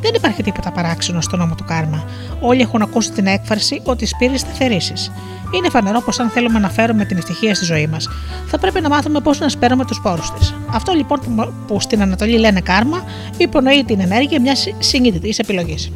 Δεν 0.00 0.14
υπάρχει 0.14 0.42
τίποτα 0.42 0.72
παράξενο 0.72 1.20
στο 1.20 1.36
νόμο 1.36 1.54
του 1.54 1.64
κάρμα. 1.64 2.04
Όλοι 2.40 2.60
έχουν 2.60 2.82
ακούσει 2.82 3.12
την 3.12 3.26
έκφραση 3.26 3.80
ότι 3.84 4.06
σπείρει 4.06 4.38
σταθερήσεις. 4.38 5.10
Είναι 5.56 5.68
φανερό 5.70 6.00
πως 6.00 6.18
αν 6.18 6.28
θέλουμε 6.28 6.58
να 6.58 6.68
φέρουμε 6.68 7.04
την 7.04 7.16
ευτυχία 7.16 7.54
στη 7.54 7.64
ζωή 7.64 7.86
μας, 7.86 8.08
θα 8.46 8.58
πρέπει 8.58 8.80
να 8.80 8.88
μάθουμε 8.88 9.20
πώς 9.20 9.38
να 9.38 9.48
σπέρουμε 9.48 9.84
τους 9.84 10.00
πόρους 10.00 10.30
της. 10.38 10.54
Αυτό 10.70 10.92
λοιπόν 10.92 11.20
που- 11.20 11.52
που 11.66 11.80
στην 11.80 12.02
Ανατολή 12.02 12.38
λένε 12.38 12.60
κάρμα, 12.60 13.04
υπονοεί 13.36 13.84
την 13.84 14.00
ενέργεια 14.00 14.40
μιας 14.40 14.66
συνειδητή 14.78 15.34
επιλογής. 15.38 15.90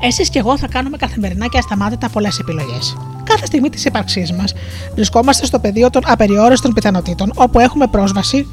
Εσείς 0.00 0.30
και 0.30 0.38
εγώ 0.38 0.58
θα 0.58 0.66
κάνουμε 0.68 0.96
καθημερινά 0.96 1.46
και 1.46 1.58
ασταμάτητα 1.58 2.08
πολλές 2.08 2.38
επιλογές. 2.38 2.96
Κάθε 3.24 3.46
στιγμή 3.46 3.70
της 3.70 3.84
ύπαρξής 3.84 4.32
μας 4.32 4.54
βρισκόμαστε 4.94 5.46
στο 5.46 5.58
πεδίο 5.58 5.90
των 5.90 6.02
απεριόριστων 6.06 6.72
πιθανότητων, 6.72 7.32
όπου 7.34 7.58
έχουμε 7.58 7.86
πρόσβαση 7.86 8.46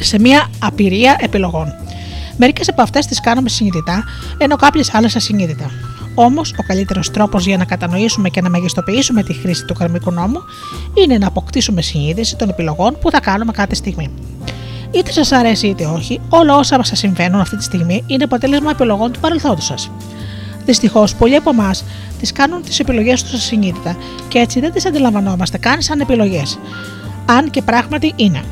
σε 0.00 0.18
μια 0.18 0.46
απειρία 0.58 1.16
επιλογών. 1.20 1.74
Μερικές 2.36 2.68
από 2.68 2.82
αυτές 2.82 3.06
τις 3.06 3.20
κάνουμε 3.20 3.48
συνειδητά, 3.48 4.04
ενώ 4.38 4.56
κάποιες 4.56 4.94
άλλες 4.94 5.16
ασυνείδητα. 5.16 5.70
Όμως, 6.18 6.54
ο 6.58 6.62
καλύτερος 6.66 7.10
τρόπος 7.10 7.46
για 7.46 7.56
να 7.56 7.64
κατανοήσουμε 7.64 8.28
και 8.28 8.40
να 8.40 8.48
μεγιστοποιήσουμε 8.48 9.22
τη 9.22 9.32
χρήση 9.32 9.64
του 9.64 9.74
καρμικού 9.74 10.10
νόμου 10.10 10.40
είναι 10.94 11.18
να 11.18 11.26
αποκτήσουμε 11.26 11.82
συνείδηση 11.82 12.36
των 12.36 12.48
επιλογών 12.48 12.98
που 13.00 13.10
θα 13.10 13.20
κάνουμε 13.20 13.52
κάθε 13.52 13.74
στιγμή. 13.74 14.10
Είτε 14.90 15.12
σας 15.12 15.32
αρέσει 15.32 15.66
είτε 15.66 15.84
όχι, 15.84 16.20
όλα 16.28 16.56
όσα 16.56 16.84
σα 16.84 16.94
συμβαίνουν 16.96 17.40
αυτή 17.40 17.56
τη 17.56 17.62
στιγμή 17.62 18.04
είναι 18.06 18.24
αποτέλεσμα 18.24 18.70
επιλογών 18.70 19.12
του 19.12 19.20
παρελθόντος 19.20 19.64
σας. 19.64 19.90
Δυστυχώς, 20.64 21.14
πολλοί 21.14 21.36
από 21.36 21.50
εμάς 21.50 21.84
τις 22.20 22.32
κάνουν 22.32 22.62
τις 22.62 22.80
επιλογές 22.80 23.22
τους 23.22 23.32
ασυνείδητα 23.32 23.96
και 24.28 24.38
έτσι 24.38 24.60
δεν 24.60 24.72
τις 24.72 24.86
αντιλαμβανόμαστε 24.86 25.58
καν 25.58 25.82
σαν 25.82 26.00
επιλογές. 26.00 26.58
Αν 27.26 27.50
και 27.50 27.62
πράγματι 27.62 28.12
είναι. 28.16 28.42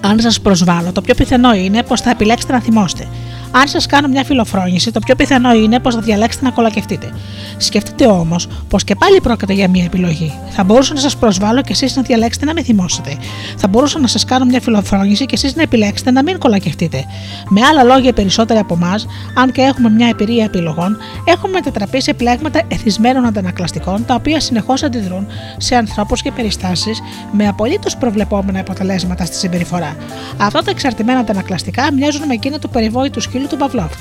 Αν 0.00 0.20
σας 0.20 0.40
προσβάλλω, 0.40 0.92
το 0.92 1.00
πιο 1.00 1.14
πιθανό 1.14 1.54
είναι 1.54 1.82
πως 1.82 2.00
θα 2.00 2.10
επιλέξετε 2.10 2.52
να 2.52 2.60
θυμόστε. 2.60 3.08
Αν 3.56 3.68
σας 3.68 3.86
κάνω 3.86 4.08
μια 4.08 4.24
φιλοφρόνηση, 4.24 4.90
το 4.90 5.00
πιο 5.00 5.14
πιθανό 5.14 5.52
είναι 5.54 5.80
πως 5.80 5.94
θα 5.94 6.00
διαλέξετε 6.00 6.44
να 6.44 6.50
κολακευτείτε. 6.50 7.12
Σκεφτείτε 7.56 8.06
όμως 8.06 8.48
πως 8.68 8.84
και 8.84 8.94
πάλι 8.94 9.20
πρόκειται 9.20 9.52
για 9.52 9.68
μια 9.68 9.84
επιλογή. 9.84 10.32
Θα 10.50 10.64
μπορούσα 10.64 10.94
να 10.94 11.00
σας 11.00 11.16
προσβάλλω 11.16 11.62
και 11.62 11.72
εσείς 11.72 11.96
να 11.96 12.02
διαλέξετε 12.02 12.44
να 12.44 12.52
με 12.52 12.62
θυμώσετε. 12.62 13.16
Θα 13.56 13.68
μπορούσα 13.68 13.98
να 13.98 14.06
σας 14.06 14.24
κάνω 14.24 14.44
μια 14.44 14.60
φιλοφρόνηση 14.60 15.26
και 15.26 15.34
εσείς 15.34 15.56
να 15.56 15.62
επιλέξετε 15.62 16.10
να 16.10 16.22
μην 16.22 16.38
κολακευτείτε. 16.38 17.04
Με 17.48 17.60
άλλα 17.60 17.82
λόγια, 17.82 18.08
οι 18.08 18.12
περισσότεροι 18.12 18.58
από 18.58 18.74
εμάς, 18.74 19.06
αν 19.34 19.52
και 19.52 19.62
έχουμε 19.62 19.90
μια 19.90 20.08
εμπειρία 20.08 20.44
επιλογών, 20.44 20.96
έχουμε 21.24 21.52
μετατραπεί 21.52 22.02
σε 22.02 22.14
πλέγματα 22.14 22.62
εθισμένων 22.68 23.24
αντανακλαστικών, 23.26 24.04
τα 24.04 24.14
οποία 24.14 24.40
συνεχώς 24.40 24.82
αντιδρούν 24.82 25.26
σε 25.56 25.76
ανθρώπους 25.76 26.22
και 26.22 26.32
περιστάσεις 26.32 27.00
με 27.32 27.48
απολύτως 27.48 27.96
προβλεπόμενα 27.96 28.60
αποτελέσματα 28.60 29.24
στη 29.24 29.36
συμπεριφορά. 29.36 29.96
Αυτά 30.36 30.62
τα 30.62 30.70
εξαρτημένα 30.70 31.18
αντανακλαστικά 31.18 31.92
μοιάζουν 31.92 32.26
με 32.26 32.34
εκείνα 32.34 32.58
του 32.58 32.68
περιβόητου 32.68 33.20
σκύλου 33.20 33.43
του 33.48 33.56
Παυλόφ. 33.56 33.92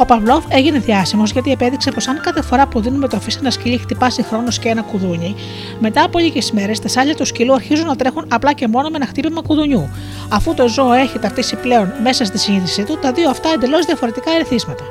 Ο 0.00 0.04
Παυλόφ 0.04 0.44
έγινε 0.48 0.78
διάσημος 0.78 1.30
γιατί 1.30 1.50
επέδειξε 1.50 1.90
πως 1.90 2.08
αν 2.08 2.20
κάθε 2.20 2.42
φορά 2.42 2.66
που 2.66 2.80
δίνουμε 2.80 3.08
τροφή 3.08 3.30
σε 3.30 3.38
ένα 3.38 3.50
σκυλί 3.50 3.78
χτυπάσει 3.78 4.22
χρόνος 4.22 4.58
και 4.58 4.68
ένα 4.68 4.82
κουδούνι, 4.82 5.34
μετά 5.80 6.02
από 6.02 6.18
λίγες 6.18 6.50
μέρες 6.52 6.80
τα 6.80 6.88
σάλια 6.88 7.14
του 7.14 7.24
σκύλου 7.24 7.54
αρχίζουν 7.54 7.86
να 7.86 7.96
τρέχουν 7.96 8.24
απλά 8.28 8.52
και 8.52 8.68
μόνο 8.68 8.88
με 8.88 8.96
ένα 8.96 9.06
χτύπημα 9.06 9.42
κουδουνιού. 9.42 9.88
Αφού 10.28 10.54
το 10.54 10.68
ζώο 10.68 10.92
έχει 10.92 11.18
ταυτίσει 11.18 11.56
πλέον 11.56 11.92
μέσα 12.02 12.24
στη 12.24 12.38
συνείδησή 12.38 12.84
του 12.84 12.98
τα 13.00 13.12
δύο 13.12 13.30
αυτά 13.30 13.48
εντελώς 13.54 13.84
διαφορετικά 13.84 14.30
ερεθίσματα. 14.30 14.84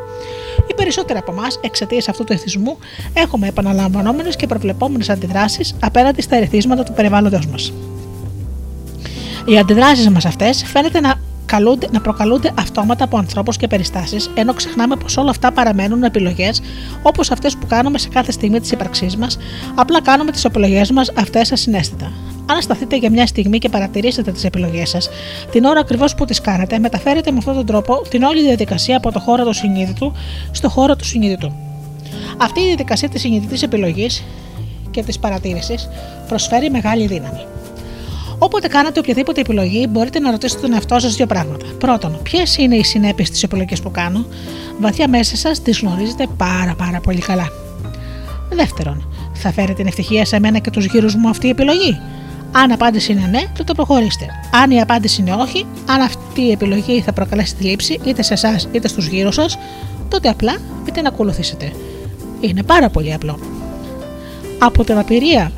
Οι 0.69 0.73
περισσότεροι 0.73 1.19
από 1.19 1.31
εμάς, 1.31 1.59
εξαιτίας 1.61 2.09
αυτού 2.09 2.23
του 2.23 2.33
εθισμού, 2.33 2.77
έχουμε 3.13 3.47
επαναλαμβανόμενες 3.47 4.35
και 4.35 4.47
προβλεπόμενες 4.47 5.09
αντιδράσεις 5.09 5.75
απέναντι 5.79 6.21
στα 6.21 6.35
ερεθίσματα 6.35 6.83
του 6.83 6.93
περιβάλλοντος 6.93 7.45
μας. 7.45 7.73
Οι 9.45 9.57
αντιδράσεις 9.57 10.09
μας 10.09 10.25
αυτές 10.25 10.63
φαίνεται 10.65 10.99
να, 10.99 11.13
καλούνται, 11.13 11.36
να 11.91 12.01
προκαλούνται 12.01 12.51
αυτόματα 12.59 13.03
από 13.03 13.17
ανθρώπους 13.17 13.57
και 13.57 13.67
περιστάσεις, 13.67 14.29
ενώ 14.33 14.53
ξεχνάμε 14.53 14.95
πως 14.95 15.17
όλα 15.17 15.29
αυτά 15.29 15.51
παραμένουν 15.51 16.03
επιλογές 16.03 16.61
όπως 17.01 17.31
αυτές 17.31 17.57
που 17.57 17.67
κάνουμε 17.67 17.97
σε 17.97 18.09
κάθε 18.09 18.31
στιγμή 18.31 18.59
της 18.59 18.71
ύπαρξής 18.71 19.17
μας, 19.17 19.37
απλά 19.75 20.01
κάνουμε 20.01 20.31
τις 20.31 20.45
επιλογές 20.45 20.91
μας 20.91 21.11
αυτές 21.17 21.51
ασυναίσθητα. 21.51 22.11
Αν 22.45 22.61
σταθείτε 22.61 22.97
για 22.97 23.09
μια 23.09 23.27
στιγμή 23.27 23.57
και 23.57 23.69
παρατηρήσετε 23.69 24.31
τις 24.31 24.43
επιλογές 24.43 24.89
σας, 24.89 25.09
την 25.51 25.63
ώρα 25.63 25.79
ακριβώς 25.79 26.15
που 26.15 26.25
τις 26.25 26.41
κάνετε, 26.41 26.79
μεταφέρετε 26.79 27.31
με 27.31 27.37
αυτόν 27.37 27.55
τον 27.55 27.65
τρόπο 27.65 28.01
την 28.09 28.23
όλη 28.23 28.41
διαδικασία 28.41 28.97
από 28.97 29.11
το 29.11 29.19
χώρο 29.19 29.43
του 29.43 29.53
συνείδητου 29.53 30.13
στο 30.51 30.69
χώρο 30.69 30.95
του 30.95 31.05
συνείδητου. 31.05 31.51
Αυτή 32.37 32.59
η 32.59 32.65
διαδικασία 32.65 33.09
της 33.09 33.21
συνειδητή 33.21 33.63
επιλογής 33.63 34.23
και 34.91 35.03
της 35.03 35.19
παρατήρησης 35.19 35.89
προσφέρει 36.27 36.69
μεγάλη 36.69 37.07
δύναμη. 37.07 37.45
Όποτε 38.39 38.67
κάνετε 38.67 38.99
οποιαδήποτε 38.99 39.41
επιλογή, 39.41 39.87
μπορείτε 39.89 40.19
να 40.19 40.31
ρωτήσετε 40.31 40.61
τον 40.61 40.73
εαυτό 40.73 40.99
σας 40.99 41.15
δύο 41.15 41.25
πράγματα. 41.25 41.65
Πρώτον, 41.77 42.19
ποιες 42.23 42.57
είναι 42.57 42.75
οι 42.75 42.83
συνέπειες 42.83 43.29
της 43.29 43.43
επιλογής 43.43 43.81
που 43.81 43.91
κάνω; 43.91 44.25
Βαθιά 44.79 45.09
μέσα 45.09 45.35
σας 45.35 45.61
τις 45.61 45.79
γνωρίζετε 45.79 46.27
πάρα 46.37 46.75
πάρα 46.77 46.99
πολύ 46.99 47.19
καλά. 47.19 47.49
Δεύτερον, 48.49 49.07
θα 49.33 49.51
φέρει 49.51 49.73
την 49.73 49.87
ευτυχία 49.87 50.25
σε 50.25 50.39
μένα 50.39 50.59
και 50.59 50.69
τους 50.69 50.85
γύρους 50.85 51.15
μου 51.15 51.29
αυτή 51.29 51.47
η 51.47 51.49
επιλογή; 51.49 51.99
Αν 52.51 52.69
η 52.69 52.73
απάντηση 52.73 53.11
είναι 53.11 53.27
ναι, 53.31 53.43
τότε 53.57 53.73
προχωρήστε. 53.73 54.25
Αν 54.63 54.71
η 54.71 54.81
απάντηση 54.81 55.21
είναι 55.21 55.33
όχι, 55.33 55.65
αν 55.85 56.01
αυτή 56.01 56.41
η 56.41 56.51
επιλογή 56.51 57.01
θα 57.01 57.13
προκαλέσει 57.13 57.55
τη 57.55 57.63
λήψη 57.63 57.99
είτε 58.03 58.21
σε 58.21 58.33
εσάς 58.33 58.67
είτε 58.71 58.87
στους 58.87 59.07
γύρω 59.07 59.31
σας, 59.31 59.57
τότε 60.09 60.29
απλά 60.29 60.57
μην 60.83 60.93
την 60.93 61.05
ακολουθήσετε. 61.05 61.71
Είναι 62.39 62.63
πάρα 62.63 62.89
πολύ 62.89 63.13
απλό. 63.13 63.39
Από 64.59 64.83
την 64.83 64.97
απειρία 64.97 65.51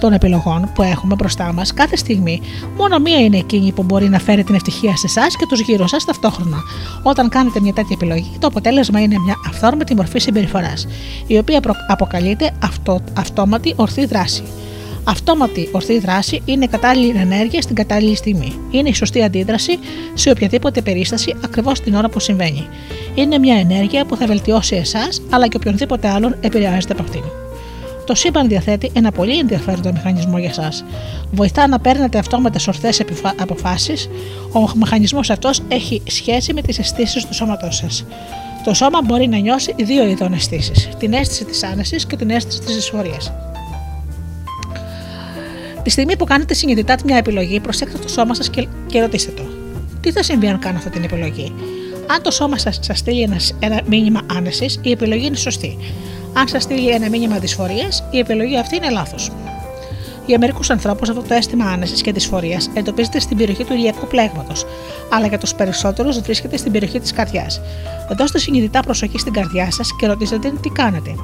των 0.00 0.12
επιλογών 0.12 0.70
που 0.74 0.82
έχουμε 0.82 1.14
μπροστά 1.14 1.52
μας 1.52 1.74
κάθε 1.74 1.96
στιγμή, 1.96 2.40
μόνο 2.76 2.98
μία 2.98 3.18
είναι 3.20 3.36
εκείνη 3.36 3.72
που 3.72 3.82
μπορεί 3.82 4.08
να 4.08 4.18
φέρει 4.18 4.44
την 4.44 4.54
ευτυχία 4.54 4.96
σε 4.96 5.06
εσάς 5.06 5.36
και 5.36 5.46
τους 5.48 5.60
γύρω 5.60 5.86
σας 5.86 6.04
ταυτόχρονα. 6.04 6.58
Όταν 7.02 7.28
κάνετε 7.28 7.60
μια 7.60 7.72
τέτοια 7.72 7.96
επιλογή, 8.00 8.36
το 8.38 8.46
αποτέλεσμα 8.46 9.00
είναι 9.00 9.18
μια 9.18 9.34
αυθόρμητη 9.48 9.94
μορφή 9.94 10.18
συμπεριφοράς, 10.18 10.86
η 11.26 11.38
οποία 11.38 11.60
προ- 11.60 11.76
αποκαλείται 11.88 12.50
αυτο, 12.62 13.00
αυτόματη 13.16 13.72
ορθή 13.76 14.06
δράση. 14.06 14.42
Αυτόματη 15.08 15.68
ορθή 15.72 15.98
δράση 15.98 16.42
είναι 16.44 16.66
κατάλληλη 16.66 17.18
ενέργεια 17.18 17.62
στην 17.62 17.74
κατάλληλη 17.74 18.16
στιγμή. 18.16 18.58
Είναι 18.70 18.88
η 18.88 18.94
σωστή 18.94 19.22
αντίδραση 19.22 19.78
σε 20.14 20.30
οποιαδήποτε 20.30 20.82
περίσταση 20.82 21.34
ακριβώς 21.44 21.80
την 21.80 21.94
ώρα 21.94 22.08
που 22.08 22.20
συμβαίνει. 22.20 22.66
Είναι 23.14 23.38
μια 23.38 23.56
ενέργεια 23.56 24.04
που 24.04 24.16
θα 24.16 24.26
βελτιώσει 24.26 24.76
εσάς 24.76 25.22
αλλά 25.30 25.48
και 25.48 25.56
οποιονδήποτε 25.56 26.08
άλλον 26.08 26.36
επηρεάζεται 26.40 26.92
από 26.92 27.02
αυτήν. 27.02 27.45
Το 28.06 28.14
σύμπαν 28.14 28.48
διαθέτει 28.48 28.90
ένα 28.94 29.12
πολύ 29.12 29.38
ενδιαφέροντα 29.38 29.92
μηχανισμό 29.92 30.38
για 30.38 30.48
εσάς. 30.48 30.84
Βοηθά 31.30 31.68
να 31.68 31.78
παίρνετε 31.78 32.18
αυτόματε 32.18 32.58
ορθέ 32.66 32.92
αποφάσεις. 33.36 34.08
Ο 34.52 34.76
μηχανισμός 34.76 35.30
αυτός 35.30 35.62
έχει 35.68 36.02
σχέση 36.06 36.52
με 36.54 36.62
τις 36.62 36.78
αισθήσεις 36.78 37.26
του 37.26 37.34
σώματός 37.34 37.76
σας. 37.76 38.04
Το 38.64 38.74
σώμα 38.74 39.02
μπορεί 39.04 39.28
να 39.28 39.36
νιώσει 39.36 39.74
δύο 39.78 40.06
είδων 40.06 40.32
αισθήσεις: 40.32 40.88
την 40.98 41.12
αίσθηση 41.12 41.44
της 41.44 41.62
άνεσης 41.62 42.06
και 42.06 42.16
την 42.16 42.30
αίσθηση 42.30 42.60
της 42.60 42.74
δυσφορίας. 42.74 43.32
Τη 45.82 45.90
στιγμή 45.90 46.16
που 46.16 46.24
κάνετε 46.24 46.54
συνειδητά 46.54 46.96
μια 47.04 47.16
επιλογή, 47.16 47.60
προσέξτε 47.60 47.98
το 47.98 48.08
σώμα 48.08 48.34
σας 48.34 48.50
και, 48.50 48.66
και 48.86 49.00
ρωτήστε 49.00 49.30
το. 49.30 49.42
Τι 50.00 50.12
θα 50.12 50.22
συμβεί 50.22 50.48
αν 50.48 50.58
κάνω 50.58 50.76
αυτή 50.78 50.90
την 50.90 51.02
επιλογή; 51.02 51.52
Αν 52.06 52.22
το 52.22 52.30
σώμα 52.30 52.58
σας 52.58 52.78
σας 52.82 52.98
στείλει 52.98 53.22
ένας, 53.22 53.54
ένα 53.58 53.80
μήνυμα 53.86 54.20
άνεσης, 54.36 54.78
η 54.82 54.90
επιλογή 54.90 55.26
είναι 55.26 55.36
σωστή. 55.36 55.76
Αν 56.38 56.48
σας 56.48 56.62
στείλει 56.62 56.88
ένα 56.88 57.08
μήνυμα 57.08 57.38
δυσφορίας, 57.38 58.04
η 58.10 58.18
επιλογή 58.18 58.58
αυτή 58.58 58.76
είναι 58.76 58.90
λάθος. 58.90 59.30
Για 60.26 60.38
μερικούς 60.38 60.70
ανθρώπους 60.70 61.08
αυτό 61.08 61.22
το 61.22 61.34
αίσθημα 61.34 61.64
άνεσης 61.64 62.00
και 62.00 62.12
δυσφορίας 62.12 62.70
εντοπίζεται 62.74 63.20
στην 63.20 63.36
περιοχή 63.36 63.64
του 63.64 63.72
ηλιακού 63.72 64.06
πλέγματος, 64.06 64.64
αλλά 65.10 65.26
για 65.26 65.38
τους 65.38 65.54
περισσότερους 65.54 66.20
βρίσκεται 66.20 66.56
στην 66.56 66.72
περιοχή 66.72 67.00
της 67.00 67.12
καρδιάς. 67.12 67.60
Δώστε 68.16 68.38
συνειδητά 68.38 68.80
προσοχή 68.80 69.18
στην 69.18 69.32
καρδιά 69.32 69.70
σας 69.70 69.88
και 69.98 70.06
ρωτήστε 70.06 70.38
τι 70.60 70.68
κάνετε. 70.68 71.14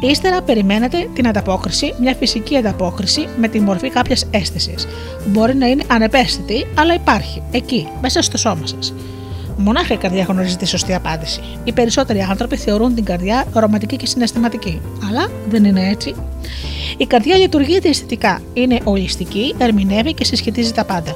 Ύστερα 0.00 0.42
περιμένετε 0.42 1.08
την 1.14 1.28
ανταπόκριση, 1.28 1.94
μια 2.00 2.14
φυσική 2.14 2.56
ανταπόκριση 2.56 3.28
με 3.38 3.48
τη 3.48 3.60
μορφή 3.60 3.90
κάποιας 3.90 4.26
αίσθησης. 4.30 4.86
Μπορεί 5.26 5.54
να 5.54 5.66
είναι 5.66 5.84
ανεπαίσθητη, 5.86 6.66
αλλά 6.74 6.94
υπάρχει, 6.94 7.42
εκεί, 7.50 7.88
μέσα 8.00 8.22
στο 8.22 8.38
σώμα 8.38 8.66
σας. 8.66 8.92
Μονάχα 9.62 9.94
η 9.94 9.96
καρδιά 9.96 10.22
γνωρίζει 10.22 10.56
τη 10.56 10.66
σωστή 10.66 10.94
απάντηση. 10.94 11.40
Οι 11.64 11.72
περισσότεροι 11.72 12.20
άνθρωποι 12.20 12.56
θεωρούν 12.56 12.94
την 12.94 13.04
καρδιά 13.04 13.44
ρομαντική 13.52 13.96
και 13.96 14.06
συναισθηματική. 14.06 14.80
Αλλά 15.08 15.30
δεν 15.48 15.64
είναι 15.64 15.88
έτσι. 15.88 16.14
Η 16.96 17.06
καρδιά 17.06 17.36
λειτουργεί 17.36 17.78
διαισθητικά. 17.78 18.40
Είναι 18.52 18.80
ολιστική, 18.84 19.54
ερμηνεύει 19.58 20.14
και 20.14 20.24
συσχετίζει 20.24 20.72
τα 20.72 20.84
πάντα. 20.84 21.14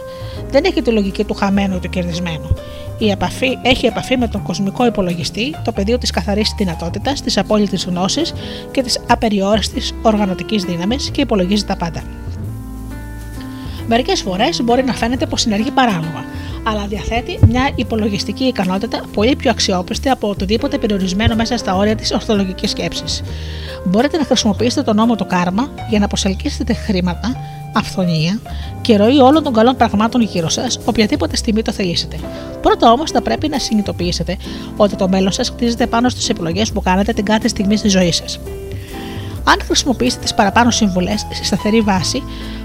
Δεν 0.51 0.65
έχει 0.65 0.83
τη 0.83 0.91
λογική 0.91 1.25
του 1.25 1.35
χαμένου 1.35 1.77
ή 1.77 1.79
του 1.79 1.89
κερδισμένου. 1.89 2.57
Η 2.99 3.11
επαφή, 3.11 3.59
έχει 3.63 3.87
επαφή 3.87 4.17
με 4.17 4.29
τον 4.29 4.43
κοσμικό 4.43 4.87
υπολογιστή, 4.87 5.55
το 5.65 5.73
πεδίο 5.73 5.99
της 5.99 6.11
καθαρής 6.11 6.55
δυνατότητας, 6.57 7.23
της 7.23 7.39
απόλυτης 7.39 7.85
γνώσης 7.85 8.33
και 8.71 8.83
της 8.83 9.01
απεριόριστης 9.09 9.93
οργανωτικής 10.03 10.65
δύναμης 10.65 11.11
και 11.11 11.21
υπολογίζει 11.21 11.65
τα 11.65 11.77
πάντα. 11.77 12.03
Μερικές 13.89 14.21
φορές 14.21 14.63
μπορεί 14.63 14.85
να 14.85 14.93
φαίνεται 14.93 15.27
πως 15.27 15.41
συνεργεί 15.41 15.71
παράλογα, 15.71 16.25
αλλά 16.63 16.87
διαθέτει 16.87 17.39
μια 17.49 17.71
υπολογιστική 17.75 18.45
ικανότητα 18.45 19.01
πολύ 19.15 19.37
πιο 19.37 19.51
αξιόπιστη 19.51 20.09
από 20.09 20.29
οτιδήποτε 20.29 20.79
περιορισμένο 20.79 21.35
μέσα 21.35 21.57
στα 21.57 21.75
όρια 21.75 21.95
της 21.95 22.13
ορθολογικής 22.13 22.71
σκέψης. 22.71 23.23
Μπορείτε 23.85 24.17
να 24.17 24.25
χρησιμοποιήσετε 24.25 24.83
τον 24.83 24.97
νόμο 24.97 25.15
του 25.15 25.27
κάρμα 25.27 25.69
για 25.89 25.99
να 25.99 26.07
προσελκύσετε 26.07 26.75
χρήματα, 26.75 27.37
αυθονία 27.73 28.41
και 28.81 28.97
ροή 28.97 29.21
όλων 29.21 29.43
των 29.43 29.53
καλών 29.53 29.77
πραγμάτων 29.77 30.23
γύρω 30.23 30.49
σας, 30.49 30.79
οποιαδήποτε 30.85 31.37
στιγμή 31.37 31.63
το 31.63 31.73
θελήσετε. 31.73 32.17
Πρώτα 32.61 32.93
όμως 32.93 33.11
θα 33.11 33.23
πρέπει 33.23 33.49
να 33.49 33.59
συνειδητοποιήσετε 33.59 34.37
ότι 34.77 34.97
το 34.97 35.09
μέλλον 35.09 35.33
σας 35.33 35.49
χτίζεται 35.49 35.87
πάνω 35.87 36.09
στις 36.09 36.29
επιλογές 36.29 36.73
που 36.73 36.83
κάνετε 36.83 37.13
την 37.13 37.25
κάθε 37.25 37.49
στιγμή 37.49 37.77
στη 37.77 37.89
ζωή 37.89 38.13
σας. 38.13 38.39
Αν 39.45 39.61
χρησιμοποιήσετε 39.65 40.23
τις 40.23 40.35
παραπάνω 40.35 40.71
συμβουλές 40.71 41.27
σε 41.33 41.45
σταθερή 41.45 41.81
βάση, 41.81 42.23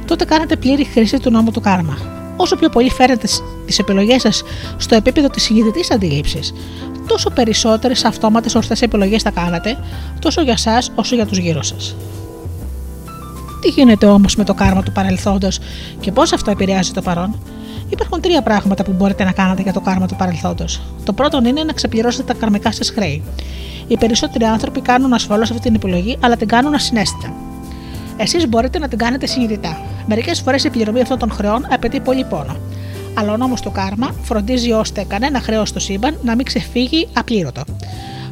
τότε 0.09 0.25
κάνετε 0.25 0.55
πλήρη 0.55 0.83
χρήση 0.83 1.19
του 1.19 1.31
νόμου 1.31 1.51
του 1.51 1.61
κάρμα. 1.61 1.97
Όσο 2.37 2.55
πιο 2.55 2.69
πολύ 2.69 2.89
φέρετε 2.89 3.27
τις 3.65 3.79
επιλογές 3.79 4.21
σας 4.21 4.43
στο 4.77 4.95
επίπεδο 4.95 5.29
της 5.29 5.43
συνειδητή 5.43 5.93
αντίληψης, 5.93 6.53
τόσο 7.07 7.29
περισσότερες 7.29 8.05
αυτόματες 8.05 8.55
ορθές 8.55 8.81
επιλογές 8.81 9.21
θα 9.21 9.31
κάνετε, 9.31 9.77
τόσο 10.19 10.41
για 10.41 10.53
εσά 10.53 10.77
όσο 10.95 11.15
για 11.15 11.25
τους 11.25 11.37
γύρω 11.37 11.63
σας. 11.63 11.95
Τι 13.61 13.69
γίνεται 13.69 14.05
όμως 14.05 14.35
με 14.35 14.43
το 14.43 14.53
κάρμα 14.53 14.83
του 14.83 14.91
παρελθόντος 14.91 15.59
και 15.99 16.11
πώς 16.11 16.33
αυτό 16.33 16.51
επηρεάζει 16.51 16.91
το 16.91 17.01
παρόν; 17.01 17.39
Υπάρχουν 17.89 18.21
τρία 18.21 18.41
πράγματα 18.41 18.83
που 18.83 18.91
μπορείτε 18.91 19.23
να 19.23 19.31
κάνετε 19.31 19.61
για 19.61 19.73
το 19.73 19.79
κάρμα 19.79 20.07
του 20.07 20.15
παρελθόντος. 20.15 20.81
Το 21.03 21.13
πρώτο 21.13 21.41
είναι 21.45 21.63
να 21.63 21.73
ξεπληρώσετε 21.73 22.33
τα 22.33 22.39
καρμικά 22.39 22.71
σας 22.71 22.89
χρέη. 22.89 23.23
Οι 23.87 23.97
περισσότεροι 23.97 24.43
άνθρωποι 24.43 24.81
κάνουν 24.81 25.13
ασφαλώς 25.13 25.49
αυτή 25.49 25.61
την 25.61 25.75
επιλογή, 25.75 26.17
αλλά 26.21 26.35
την 26.35 26.47
κάνουν 26.47 26.73
ασυναίσθητα. 26.73 27.33
Εσείς 28.21 28.47
μπορείτε 28.47 28.79
να 28.79 28.87
την 28.87 28.97
κάνετε 28.97 29.25
συνειδητά. 29.25 29.81
Μερικές 30.05 30.39
φορές 30.39 30.63
η 30.63 30.69
πληρωμή 30.69 31.01
αυτών 31.01 31.17
των 31.19 31.31
χρεών 31.31 31.67
απαιτεί 31.71 31.99
πολύ 31.99 32.23
πόνο. 32.23 32.55
Αλλά 33.13 33.31
ο 33.31 33.37
νόμος 33.37 33.61
του 33.61 33.71
κάρμα 33.71 34.15
φροντίζει 34.23 34.71
ώστε 34.71 35.05
κανένα 35.07 35.39
χρέος 35.39 35.69
στο 35.69 35.79
σύμπαν 35.79 36.17
να 36.23 36.35
μην 36.35 36.45
ξεφύγει 36.45 37.07
απλήρωτο. 37.13 37.63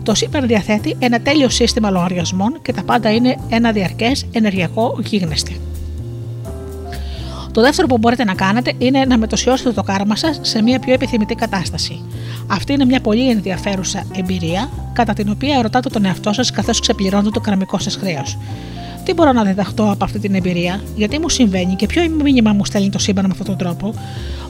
Το 0.03 0.15
σύμπαν 0.15 0.47
διαθέτει 0.47 0.95
ένα 0.99 1.19
τέλειο 1.19 1.49
σύστημα 1.49 1.89
λογαριασμών 1.89 2.61
και 2.61 2.73
τα 2.73 2.83
πάντα 2.83 3.11
είναι 3.11 3.35
ένα 3.49 3.71
διαρκές 3.71 4.25
ενεργειακό 4.31 4.99
γίγνεσθε. 5.03 5.51
Το 7.51 7.61
δεύτερο 7.61 7.87
που 7.87 7.97
μπορείτε 7.97 8.23
να 8.23 8.33
κάνετε 8.33 8.73
είναι 8.77 9.05
να 9.05 9.17
μετωσιώσετε 9.17 9.71
το 9.71 9.83
κάρμα 9.83 10.15
σας 10.15 10.39
σε 10.41 10.61
μια 10.61 10.79
πιο 10.79 10.93
επιθυμητή 10.93 11.35
κατάσταση. 11.35 12.01
Αυτή 12.47 12.73
είναι 12.73 12.85
μια 12.85 13.01
πολύ 13.01 13.29
ενδιαφέρουσα 13.29 14.03
εμπειρία, 14.15 14.69
κατά 14.93 15.13
την 15.13 15.29
οποία 15.29 15.61
ρωτάτε 15.61 15.89
τον 15.89 16.05
εαυτό 16.05 16.33
σας 16.33 16.51
καθώς 16.51 16.79
ξεπληρώνετε 16.79 17.29
το 17.29 17.39
καρμικό 17.39 17.79
σας 17.79 17.95
χρέος. 17.95 18.37
Τι 19.07 19.13
μπορώ 19.13 19.31
να 19.31 19.43
διδαχτώ 19.43 19.91
από 19.91 20.03
αυτή 20.03 20.19
την 20.19 20.35
εμπειρία, 20.35 20.81
γιατί 20.95 21.19
μου 21.19 21.29
συμβαίνει 21.29 21.75
και 21.75 21.85
ποιο 21.85 22.09
μήνυμα 22.23 22.53
μου 22.53 22.65
στέλνει 22.65 22.89
το 22.89 22.99
σύμπαν 22.99 23.25
με 23.25 23.31
αυτόν 23.31 23.45
τον 23.45 23.57
τρόπο, 23.57 23.93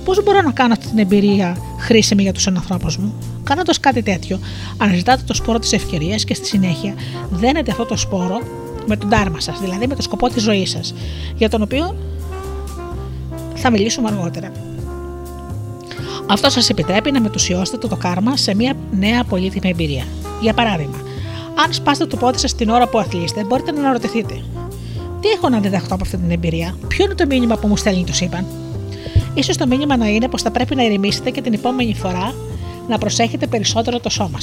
πώς 0.06 0.24
μπορώ 0.24 0.42
να 0.42 0.52
κάνω 0.52 0.74
αυτή 0.74 0.88
την 0.88 0.98
εμπειρία 0.98 1.58
χρήσιμη 1.80 2.22
για 2.22 2.34
τους 2.34 2.48
ανθρώπους 2.48 2.98
μου; 2.98 3.14
Κάνοντας 3.44 3.80
κάτι 3.80 4.02
τέτοιο, 4.02 4.40
αναζητάτε 4.78 5.22
το 5.26 5.34
σπόρο 5.34 5.60
της 5.60 5.74
ευκαιρίας 5.74 6.24
και 6.24 6.34
στη 6.34 6.46
συνέχεια 6.46 6.94
δένετε 7.30 7.72
αυτό 7.72 7.86
το 7.86 7.98
σπόρο 7.98 8.40
με 8.86 8.98
τον 8.98 9.10
τάρμα 9.10 9.40
σας, 9.40 9.60
δηλαδή 9.60 9.88
με 9.88 9.96
το 9.96 10.02
σκοπό 10.02 10.28
της 10.28 10.44
ζωής 10.44 10.70
σας, 10.70 10.94
για 11.36 11.50
τον 11.50 11.62
οποίο 11.62 11.96
θα 13.56 13.72
μιλήσουμε 13.72 14.10
αργότερα. 14.10 14.52
Αυτό 16.30 16.50
σας 16.50 16.70
επιτρέπει 16.70 17.12
να 17.12 17.22
μετουσιώσετε 17.22 17.88
το 17.88 17.96
κάρμα 17.96 18.38
σε 18.38 18.56
μια 18.56 18.74
νέα 18.92 19.24
πολύτιμη 19.24 19.70
εμπειρία. 19.70 20.04
Για 20.42 20.54
παράδειγμα, 20.54 20.98
αν 21.66 21.74
σπάσετε 21.74 22.06
το 22.06 22.18
πόδι 22.18 22.38
σας 22.38 22.56
την 22.56 22.70
ώρα 22.70 22.88
που 22.88 23.00
αθλείστε, 23.00 23.44
μπορείτε 23.44 23.72
να 23.72 23.80
αναρωτηθείτε: 23.80 24.34
Τι 25.22 25.28
έχω 25.28 25.50
να 25.50 25.60
διδαχτώ 25.60 25.94
από 25.94 26.04
αυτή 26.04 26.18
την 26.18 26.32
εμπειρία, 26.32 26.78
Ποιο 26.88 27.06
είναι 27.06 27.16
το 27.16 27.26
μήνυμα 27.26 27.58
που 27.58 27.68
μου 27.68 27.78
στέλνει 27.78 28.04
το 28.04 28.14
σύμπαν; 28.14 28.46
σω 29.44 29.56
το 29.58 29.68
μήνυμα 29.68 29.98
να 29.98 30.08
είναι 30.08 30.28
πως 30.28 30.42
θα 30.42 30.52
πρέπει 30.52 30.76
να 30.76 30.84
ηρεμήσετε 30.84 31.30
και 31.30 31.42
την 31.42 31.54
επόμενη 31.54 31.96
φορά 31.96 32.34
να 32.88 32.98
προσέχετε 32.98 33.48
περισσότερο 33.48 34.00
το 34.00 34.10
σώμα 34.10 34.40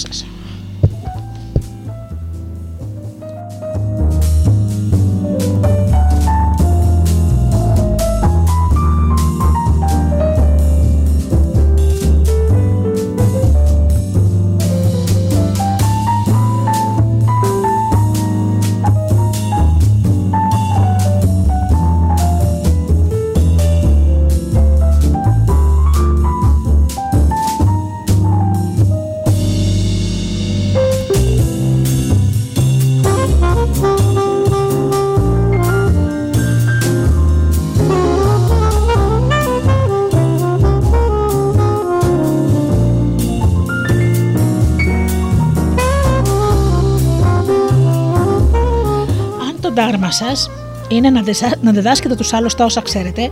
σας. 50.15 50.23
ντάρμα 50.23 50.35
σα 50.37 50.95
είναι 50.95 51.11
να, 51.11 51.23
δεσα- 51.23 51.57
να 51.63 51.73
διδάσκετε 51.73 52.15
τους 52.15 52.33
άλλους 52.33 52.55
τα 52.55 52.65
όσα 52.65 52.81
ξέρετε, 52.81 53.31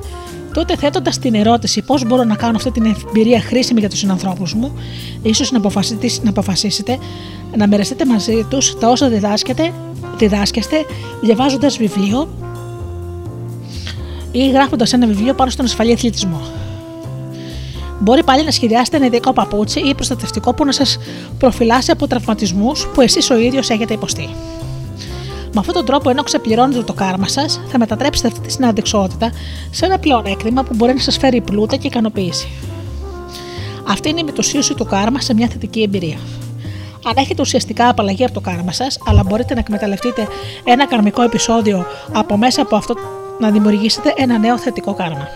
τότε 0.52 0.76
θέτοντας 0.76 1.18
την 1.18 1.34
ερώτηση 1.34 1.82
πώς 1.82 2.04
μπορώ 2.06 2.24
να 2.24 2.34
κάνω 2.34 2.56
αυτή 2.56 2.70
την 2.70 2.84
εμπειρία 2.84 3.40
χρήσιμη 3.40 3.80
για 3.80 3.88
τους 3.88 3.98
συνανθρώπους 3.98 4.54
μου, 4.54 4.72
ίσως 5.22 5.50
να, 5.50 5.58
αποφασίσετε- 5.58 6.22
να 6.22 6.30
αποφασίσετε 6.30 6.98
να 7.56 7.66
μοιραστείτε 7.66 8.06
μαζί 8.06 8.46
τους 8.48 8.78
τα 8.78 8.88
όσα 8.88 9.08
διδάσκετε, 9.08 9.72
διδάσκεστε 10.16 10.76
διαβάζοντας 11.22 11.76
βιβλίο 11.76 12.28
ή 14.32 14.50
γράφοντας 14.50 14.92
ένα 14.92 15.06
βιβλίο 15.06 15.34
πάνω 15.34 15.50
στον 15.50 15.64
ασφαλή 15.64 15.92
αθλητισμό. 15.92 16.40
Μπορεί 18.00 18.24
πάλι 18.24 18.44
να 18.44 18.50
σχεδιάσετε 18.50 18.96
ένα 18.96 19.06
ειδικό 19.06 19.32
παπούτσι 19.32 19.80
ή 19.80 19.94
προστατευτικό 19.94 20.54
που 20.54 20.64
να 20.64 20.72
σας 20.72 20.98
προφυλάσει 21.38 21.90
από 21.90 22.06
τραυματισμούς 22.06 22.86
που 22.94 23.00
εσείς 23.00 23.30
ο 23.30 23.38
ίδιος 23.38 23.70
έχετε 23.70 23.94
υποστεί. 23.94 24.28
Με 25.54 25.60
αυτόν 25.60 25.74
τον 25.74 25.84
τρόπο, 25.84 26.10
ενώ 26.10 26.22
ξεπληρώνετε 26.22 26.82
το 26.82 26.92
κάρμα 26.92 27.28
σας, 27.28 27.60
θα 27.68 27.78
μετατρέψετε 27.78 28.28
αυτή 28.28 28.40
τη 28.40 28.52
συναντεξότητα 28.52 29.32
σε 29.70 29.84
ένα 29.84 29.98
πλεονέκτημα 29.98 30.62
που 30.62 30.74
μπορεί 30.74 30.92
να 30.92 31.00
σας 31.00 31.16
φέρει 31.16 31.40
πλούτα 31.40 31.76
και 31.76 31.86
ικανοποίηση. 31.86 32.48
Αυτή 33.88 34.08
είναι 34.08 34.20
η 34.20 34.24
μετουσίωση 34.24 34.74
του 34.74 34.84
κάρμα 34.84 35.20
σε 35.20 35.34
μια 35.34 35.48
θετική 35.48 35.82
εμπειρία. 35.82 36.18
Αν 37.04 37.12
έχετε 37.16 37.42
ουσιαστικά 37.42 37.88
απαλλαγή 37.88 38.24
από 38.24 38.32
το 38.32 38.40
κάρμα 38.40 38.72
σας, 38.72 38.98
αλλά 39.06 39.22
μπορείτε 39.26 39.54
να 39.54 39.60
εκμεταλλευτείτε 39.60 40.28
ένα 40.64 40.86
καρμικό 40.86 41.22
επεισόδιο 41.22 41.86
από 42.12 42.36
μέσα 42.36 42.62
από 42.62 42.76
αυτό 42.76 42.94
να 43.38 43.50
δημιουργήσετε 43.50 44.12
ένα 44.16 44.38
νέο 44.38 44.58
θετικό 44.58 44.94
κάρμα. 44.94 45.28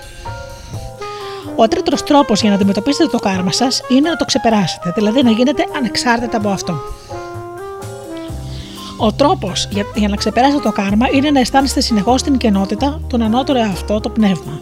Ο 1.57 1.69
τρίτος 1.69 2.03
τρόπος 2.03 2.41
για 2.41 2.51
να 2.51 2.57
αντιμετωπίσετε 2.57 3.09
το 3.09 3.19
κάρμα 3.19 3.53
σας 3.53 3.83
είναι 3.89 4.09
να 4.09 4.17
το 4.17 4.25
ξεπεράσετε, 4.25 4.93
δηλαδή 4.95 5.23
να 5.23 5.31
γίνετε 5.31 5.65
ανεξάρτητα 5.77 6.37
από 6.37 6.49
αυτό. 6.49 6.75
Ο 8.97 9.13
τρόπος 9.13 9.69
για, 9.71 9.85
για 9.95 10.09
να 10.09 10.17
ξεπεράσετε 10.17 10.63
το 10.63 10.73
κάρμα 10.73 11.07
είναι 11.15 11.31
να 11.31 11.41
αισθάνεστε 11.41 11.81
συνεχώς 11.81 12.23
την 12.23 12.37
κενότητα, 12.37 13.01
τον 13.07 13.23
ανώτερο 13.23 13.59
εαυτό, 13.59 14.01
το 14.01 14.09
πνεύμα. 14.09 14.61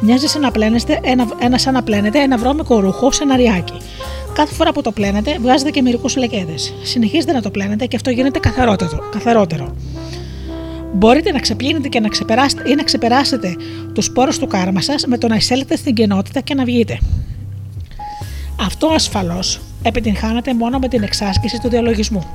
Μοιάζει 0.00 0.26
σαν 0.26 0.40
να 0.40 0.50
πλένεστε 0.50 1.00
ένα, 1.02 1.26
ένα, 1.38 1.58
σαν 1.58 1.72
να 1.72 1.82
πλένετε 1.82 2.18
ένα 2.18 2.36
βρώμικο 2.38 2.80
ρούχο 2.80 3.12
σε 3.12 3.22
ένα 3.22 3.36
ριάκι. 3.36 3.76
Κάθε 4.34 4.54
φορά 4.54 4.72
που 4.72 4.82
το 4.82 4.92
πλένετε, 4.92 5.38
βγάζετε 5.40 5.70
και 5.70 5.82
μερικού 5.82 6.08
λεκέδες. 6.16 6.74
Συνεχίζετε 6.82 7.32
να 7.32 7.42
το 7.42 7.50
πλένετε 7.50 7.86
και 7.86 7.96
αυτό 7.96 8.10
γίνεται 8.10 8.38
καθαρότερο. 8.38 9.08
καθαρότερο. 9.10 9.74
Μπορείτε 10.92 11.32
να 11.32 11.38
ξεπλύνετε 11.38 11.88
και 11.88 12.00
να 12.00 12.08
ξεπεράσετε 12.08 12.70
ή 12.70 12.74
να 12.74 12.82
ξεπεράσετε 12.82 13.56
τους 13.92 14.04
σπόρους 14.04 14.38
του 14.38 14.46
κάρμα 14.46 14.80
σας 14.80 15.06
με 15.06 15.18
το 15.18 15.28
να 15.28 15.36
εισέλθετε 15.36 15.76
στην 15.76 15.94
κενότητα 15.94 16.40
και 16.40 16.54
να 16.54 16.64
βγείτε. 16.64 16.98
Αυτό 18.60 18.86
ασφαλώς 18.86 19.60
επιτυγχάνεται 19.82 20.54
μόνο 20.54 20.78
με 20.78 20.88
την 20.88 21.02
εξάσκηση 21.02 21.58
του 21.62 21.68
διαλογισμού. 21.68 22.26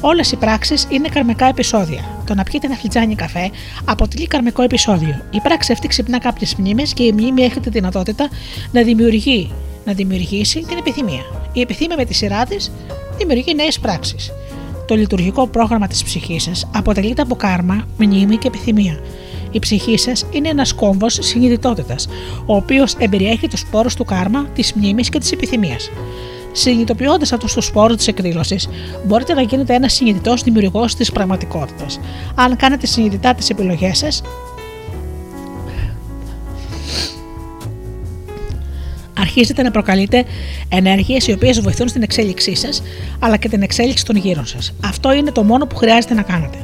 Όλες 0.00 0.32
οι 0.32 0.36
πράξεις 0.36 0.86
είναι 0.90 1.08
καρμικά 1.08 1.46
επεισόδια. 1.46 2.04
Το 2.26 2.34
να 2.34 2.42
πιείτε 2.42 2.66
ένα 2.66 2.76
φλιτζάνι 2.76 3.14
καφέ 3.14 3.50
αποτελεί 3.84 4.26
καρμικό 4.26 4.62
επεισόδιο. 4.62 5.22
Η 5.30 5.40
πράξη 5.40 5.72
αυτή 5.72 5.88
ξυπνά 5.88 6.18
κάποιες 6.18 6.54
μνήμες 6.54 6.92
και 6.92 7.02
η 7.02 7.12
μνήμη 7.12 7.42
έχει 7.42 7.60
τη 7.60 7.70
δυνατότητα 7.70 8.28
να 8.72 8.82
δημιουργεί, 8.82 9.50
να 9.84 9.92
δημιουργήσει 9.92 10.60
την 10.60 10.78
επιθυμία. 10.78 11.22
Η 11.52 11.60
επιθυμία 11.60 11.96
με 11.96 12.04
τη 12.04 12.14
σειρά 12.14 12.44
της 12.44 12.72
δημιουργεί 13.16 13.54
νέες 13.54 13.78
πράξεις. 13.78 14.32
Το 14.86 14.94
λειτουργικό 14.94 15.46
πρόγραμμα 15.46 15.86
της 15.86 16.02
ψυχής 16.02 16.42
σας 16.42 16.68
αποτελείται 16.74 17.22
από 17.22 17.36
κάρμα, 17.36 17.86
μνήμη 17.98 18.36
και 18.36 18.46
επιθυμία. 18.46 19.00
Η 19.50 19.58
ψυχή 19.58 19.98
σας 19.98 20.26
είναι 20.30 20.48
ένας 20.48 20.72
κόμβος 20.72 21.18
συνειδητότητας, 21.20 22.08
ο 22.46 22.54
οποίος 22.54 22.94
εμπεριέχει 22.98 23.48
τους 23.48 23.64
πόρους 23.70 23.94
του 23.94 24.04
κάρμα, 24.04 24.46
της 24.54 24.72
μνήμης 24.72 25.08
και 25.08 25.18
της 25.18 25.32
επιθυμίας. 25.32 25.90
Συνειδητοποιώντας 26.52 27.32
αυτού 27.32 27.46
του 27.46 27.60
σπόρου 27.62 27.94
της 27.94 28.06
εκδήλωσης, 28.08 28.68
μπορείτε 29.06 29.34
να 29.34 29.42
γίνετε 29.42 29.74
ένας 29.74 29.92
συνειδητός 29.92 30.42
δημιουργός 30.42 30.94
της 30.94 31.12
πραγματικότητας. 31.12 32.00
Αν 32.34 32.56
κάνετε 32.56 32.86
συνειδητά 32.86 33.34
τις 33.34 33.50
επιλογές 33.50 33.98
σας, 33.98 34.22
αρχίζετε 39.18 39.62
να 39.62 39.70
προκαλείτε 39.70 40.24
ενέργειες 40.68 41.26
οι 41.26 41.32
οποίες 41.32 41.60
βοηθούν 41.60 41.88
στην 41.88 42.02
εξέλιξή 42.02 42.54
σας, 42.54 42.82
αλλά 43.18 43.36
και 43.36 43.48
την 43.48 43.62
εξέλιξη 43.62 44.04
των 44.04 44.16
γύρων 44.16 44.46
σας. 44.46 44.72
Αυτό 44.84 45.12
είναι 45.12 45.30
το 45.30 45.42
μόνο 45.42 45.66
που 45.66 45.76
χρειάζεται 45.76 46.14
να 46.14 46.22
κάνετε. 46.22 46.58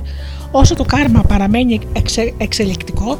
Όσο 0.50 0.74
το 0.74 0.84
κάρμα 0.84 1.22
παραμένει 1.22 1.80
εξε, 1.92 2.34
εξελικτικό, 2.36 3.18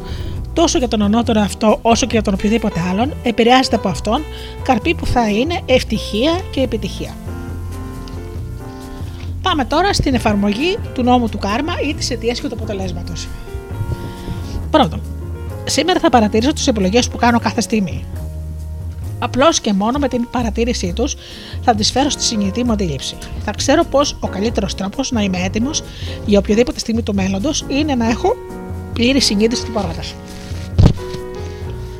τόσο 0.55 0.77
για 0.77 0.87
τον 0.87 1.01
ανώτερο 1.01 1.41
αυτό 1.41 1.79
όσο 1.81 2.05
και 2.05 2.11
για 2.11 2.21
τον 2.21 2.33
οποιοδήποτε 2.33 2.79
άλλον, 2.91 3.13
επηρεάζεται 3.23 3.75
από 3.75 3.89
αυτόν, 3.89 4.23
καρπή 4.63 4.93
που 4.93 5.05
θα 5.05 5.29
είναι 5.29 5.61
ευτυχία 5.65 6.39
και 6.51 6.61
επιτυχία. 6.61 7.15
Πάμε 9.41 9.65
τώρα 9.65 9.93
στην 9.93 10.13
εφαρμογή 10.13 10.77
του 10.93 11.03
νόμου 11.03 11.29
του 11.29 11.37
κάρμα 11.37 11.73
ή 11.87 11.93
της 11.93 12.09
αιτίας 12.09 12.39
και 12.39 12.47
του 12.47 12.55
αποτελέσματος. 12.55 13.27
Πρώτον, 14.71 15.01
σήμερα 15.65 15.99
θα 15.99 16.09
παρατηρήσω 16.09 16.53
τις 16.53 16.67
επιλογές 16.67 17.07
που 17.07 17.17
κάνω 17.17 17.39
κάθε 17.39 17.61
στιγμή. 17.61 18.05
Απλώς 19.19 19.59
και 19.59 19.73
μόνο 19.73 19.99
με 19.99 20.07
την 20.07 20.27
παρατήρησή 20.31 20.93
τους 20.93 21.15
θα 21.61 21.75
τις 21.75 21.91
φέρω 21.91 22.09
στη 22.09 22.23
συνειδητή 22.23 22.63
μου 22.63 22.71
αντίληψη. 22.71 23.15
Θα 23.43 23.51
ξέρω 23.51 23.83
πως 23.83 24.17
ο 24.19 24.27
καλύτερος 24.27 24.75
τρόπος 24.75 25.11
να 25.11 25.21
είμαι 25.21 25.43
έτοιμος 25.43 25.83
για 26.25 26.39
οποιοδήποτε 26.39 26.79
στιγμή 26.79 27.01
του 27.01 27.13
μέλλοντος 27.13 27.65
είναι 27.67 27.95
να 27.95 28.09
έχω 28.09 28.35
πλήρη 28.93 29.19
συνείδηση 29.19 29.65
του 29.65 29.71
παρόντα. 29.71 30.03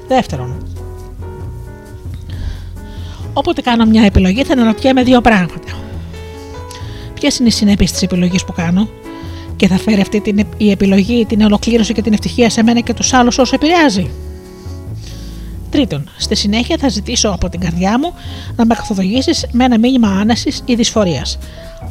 Δεύτερον, 0.08 0.68
όποτε 3.34 3.62
κάνω 3.62 3.86
μια 3.86 4.04
επιλογή 4.04 4.44
θα 4.44 4.54
αναρωτιέμαι 4.54 5.04
δύο 5.04 5.22
πράγματα. 5.22 5.60
Ποιες 7.14 7.40
είναι 7.40 7.48
οι 7.48 7.52
συνέπειες 7.52 7.92
της 7.92 8.02
επιλογής 8.02 8.46
που 8.46 8.54
κάνω 8.54 8.90
και 9.56 9.68
θα 9.68 9.78
φέρει 9.78 10.02
αυτή 10.02 10.22
την, 10.22 10.46
η 10.58 10.72
επιλογή 10.72 11.26
την 11.26 11.42
ολοκλήρωση 11.42 11.94
και 11.94 12.02
την 12.02 12.14
ευτυχία 12.14 12.50
σε 12.50 12.64
μένα 12.64 12.80
και 12.80 12.94
τους 12.94 13.14
άλλους 13.14 13.38
όσο 13.38 13.56
επηρεάζει. 13.56 14.10
Τρίτον, 15.70 16.10
στη 16.18 16.36
συνέχεια 16.36 16.78
θα 16.80 16.90
ζητήσω 16.90 17.30
από 17.30 17.50
την 17.50 17.60
καρδιά 17.60 18.00
μου 18.00 18.14
να 18.56 18.66
με 18.66 18.76
καθοδηγήσεις 18.76 19.46
με 19.52 19.64
ένα 19.64 19.80
μήνυμα 19.80 20.08
άνεσης 20.08 20.62
ή 20.66 20.76
δυσφορίας. 20.76 21.38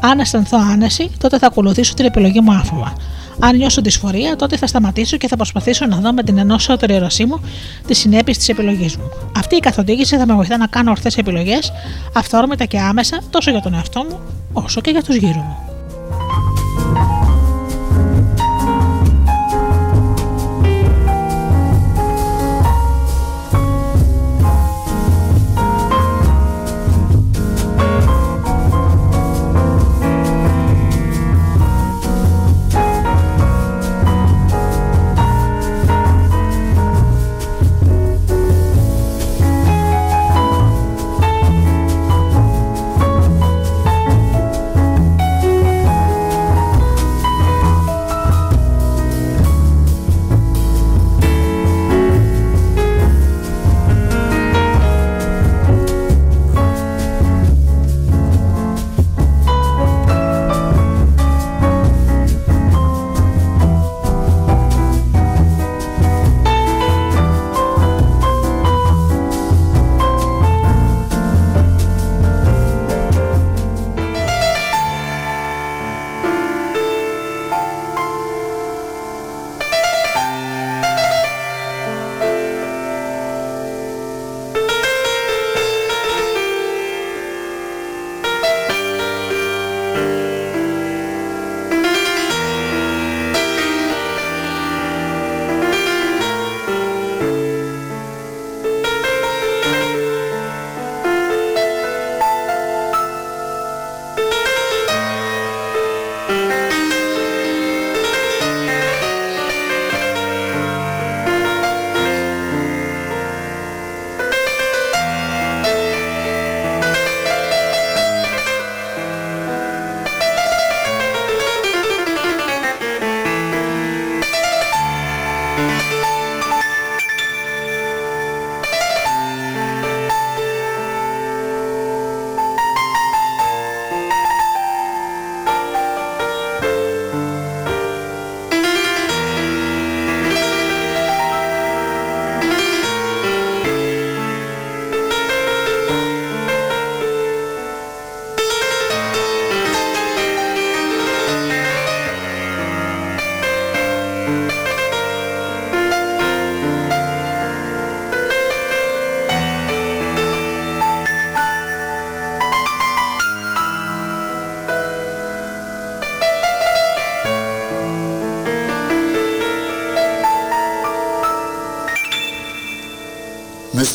Αν 0.00 0.18
αισθανθώ 0.18 0.58
άνεση, 0.72 1.10
τότε 1.18 1.38
θα 1.38 1.46
ακολουθήσω 1.46 1.94
την 1.94 2.04
επιλογή 2.04 2.40
μου 2.40 2.52
άφοβα. 2.52 2.92
Αν 3.38 3.56
νιώσω 3.56 3.82
δυσφορία, 3.82 4.36
τότε 4.36 4.56
θα 4.56 4.66
σταματήσω 4.66 5.16
και 5.16 5.28
θα 5.28 5.36
προσπαθήσω 5.36 5.86
να 5.86 5.96
δω 5.96 6.12
με 6.12 6.22
την 6.22 6.38
ενώσωτερη 6.38 6.94
ερωσή 6.94 7.24
μου 7.24 7.40
τις 7.86 7.98
συνέπειες 7.98 8.36
της 8.36 8.48
επιλογής 8.48 8.96
μου. 8.96 9.10
Αυτή 9.36 9.56
η 9.56 9.60
καθοδήγηση 9.60 10.16
θα 10.16 10.26
με 10.26 10.34
βοηθά 10.34 10.56
να 10.56 10.66
κάνω 10.66 10.90
ορθές 10.90 11.16
επιλογές, 11.16 11.72
αυθόρμητα 12.14 12.64
και 12.64 12.80
άμεσα, 12.80 13.20
τόσο 13.30 13.50
για 13.50 13.60
τον 13.60 13.74
εαυτό 13.74 14.04
μου, 14.10 14.18
όσο 14.52 14.80
και 14.80 14.90
για 14.90 15.02
τους 15.02 15.16
γύρω 15.16 15.40
μου. 15.40 15.73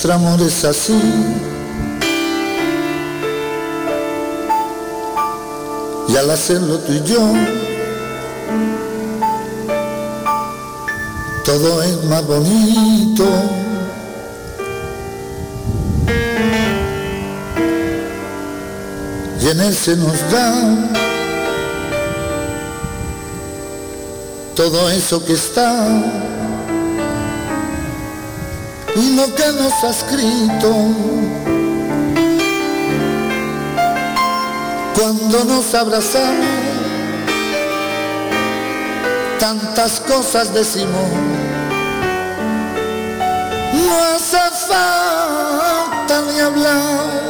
Nuestro 0.10 0.28
amor 0.28 0.42
es 0.42 0.66
así. 0.66 1.00
Y 6.08 6.16
al 6.16 6.32
hacerlo 6.32 6.80
tú 6.80 6.94
y 6.94 7.04
yo, 7.04 7.32
todo 11.46 11.84
es 11.84 12.04
más 12.06 12.26
bonito. 12.26 13.24
Y 19.40 19.48
en 19.48 19.60
él 19.60 19.76
se 19.76 19.96
nos 19.96 20.32
da 20.32 20.90
todo 24.56 24.90
eso 24.90 25.24
que 25.24 25.34
está 25.34 25.86
lo 28.96 29.36
que 29.36 29.48
nos 29.54 29.84
ha 29.84 29.90
escrito. 29.90 30.76
Cuando 34.96 35.44
nos 35.46 35.74
abrazamos, 35.74 36.46
tantas 39.40 40.00
cosas 40.02 40.54
decimos. 40.54 41.10
No 43.74 44.04
hace 44.16 44.38
falta 44.68 46.22
ni 46.28 46.40
hablar. 46.40 47.30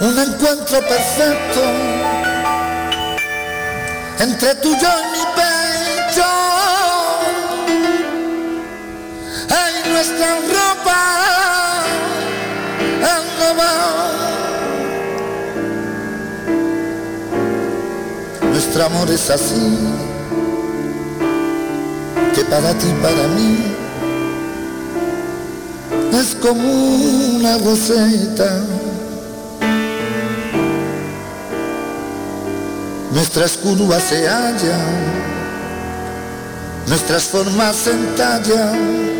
Un 0.00 0.18
encuentro 0.18 0.80
perfecto 0.80 1.62
entre 4.18 4.54
tú 4.56 4.74
y 4.74 4.80
yo 4.80 5.13
nuestra 10.06 10.36
ropa. 10.36 11.00
Nuestro 18.50 18.84
amor 18.84 19.10
es 19.10 19.30
así, 19.30 19.78
que 22.34 22.44
para 22.44 22.72
ti 22.74 22.86
y 22.88 23.02
para 23.02 23.28
mí 23.28 23.58
es 26.12 26.34
como 26.36 26.68
una 27.36 27.58
receta. 27.58 28.60
Nuestras 33.12 33.56
curvas 33.56 34.02
se 34.02 34.28
hallan, 34.28 35.04
nuestras 36.86 37.24
formas 37.24 37.76
se 37.76 37.90
entallan 37.92 39.13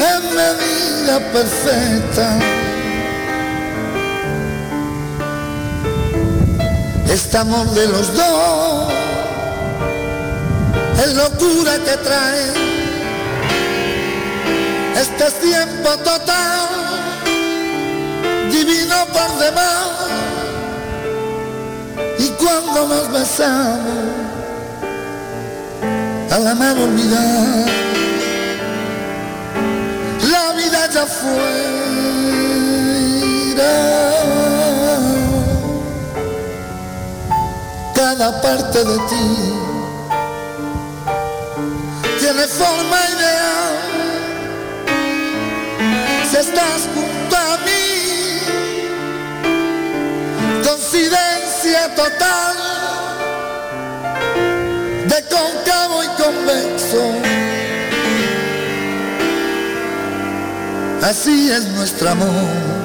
en 0.00 0.34
medida 0.34 1.20
perfecta. 1.32 2.38
Este 7.08 7.38
amor 7.38 7.70
de 7.70 7.88
los 7.88 8.14
dos 8.14 8.92
es 11.04 11.14
locura 11.14 11.72
que 11.84 11.96
trae 11.98 12.68
este 15.00 15.26
es 15.26 15.34
tiempo 15.34 15.90
total, 15.98 16.68
divino 18.50 18.96
por 19.12 19.38
demás. 19.38 19.90
Y 22.18 22.28
cuando 22.30 22.88
nos 22.88 23.12
besamos, 23.12 23.78
a 26.32 26.38
la 26.40 26.54
mano 26.56 26.82
olvidar, 26.82 27.87
ya 30.98 31.06
fuera. 31.06 32.58
Cada 37.94 38.28
parte 38.42 38.78
de 38.84 38.98
ti 39.10 39.26
tiene 42.20 42.44
forma 42.60 42.98
ideal. 43.14 43.74
Si 46.30 46.36
estás 46.36 46.80
junto 46.94 47.36
a 47.36 47.56
mí, 47.66 47.86
coincidencia 50.64 51.94
total 51.94 52.56
de 55.10 55.18
cóncavo 55.34 55.96
y 56.02 56.08
convexo. 56.22 56.77
Así 61.02 61.50
es 61.50 61.66
nuestro 61.68 62.10
amor. 62.10 62.77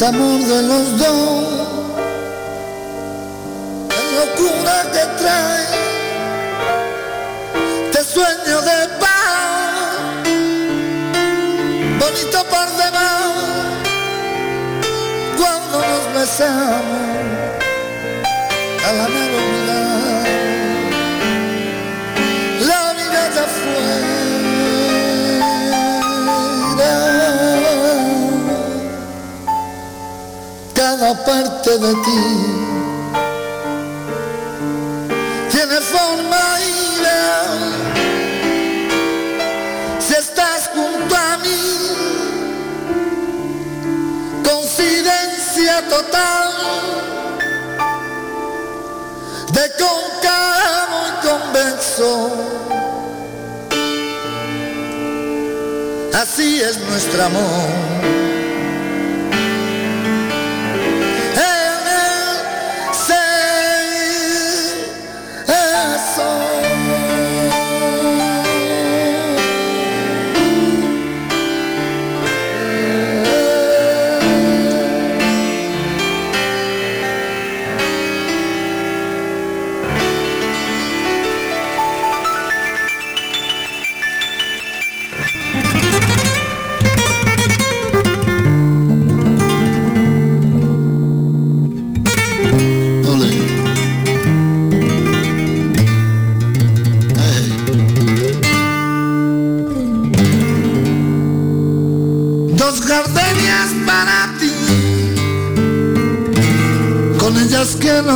Este 0.00 0.16
amor 0.16 0.40
de 0.40 0.62
los 0.62 0.98
dos, 0.98 1.44
la 3.90 4.04
locura 4.18 4.76
que 4.94 5.04
trae, 5.20 5.66
te 7.92 8.02
sueño 8.02 8.62
de 8.62 8.88
paz, 8.98 10.24
bonito 11.98 12.38
por 12.44 12.66
demás, 12.82 13.34
cuando 15.36 15.76
nos 15.86 16.04
besamos, 16.14 17.04
a 18.86 18.92
la 18.92 19.06
cada 31.00 31.14
parte 31.24 31.78
de 31.78 31.94
ti 31.94 32.22
tiene 35.50 35.80
forma 35.80 36.42
ideal. 36.60 37.58
Si 39.98 40.12
estás 40.12 40.70
junto 40.74 41.16
a 41.16 41.38
mí, 41.38 41.62
coincidencia 44.44 45.88
total 45.88 46.52
de 49.54 49.70
cóncavo 49.80 50.98
y 51.08 51.12
convexo. 51.26 52.30
Así 56.12 56.60
es 56.60 56.78
nuestro 56.78 57.24
amor. 57.24 57.99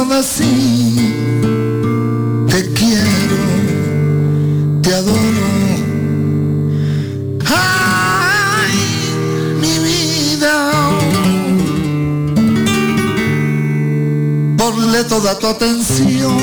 Decir, 0.08 1.12
te 2.48 2.72
quiero, 2.72 3.40
te 4.82 4.94
adoro. 4.94 5.48
Ay, 7.46 8.72
mi 9.60 9.78
vida, 9.78 10.70
ponle 14.56 15.04
toda 15.04 15.38
tu 15.38 15.46
atención, 15.46 16.38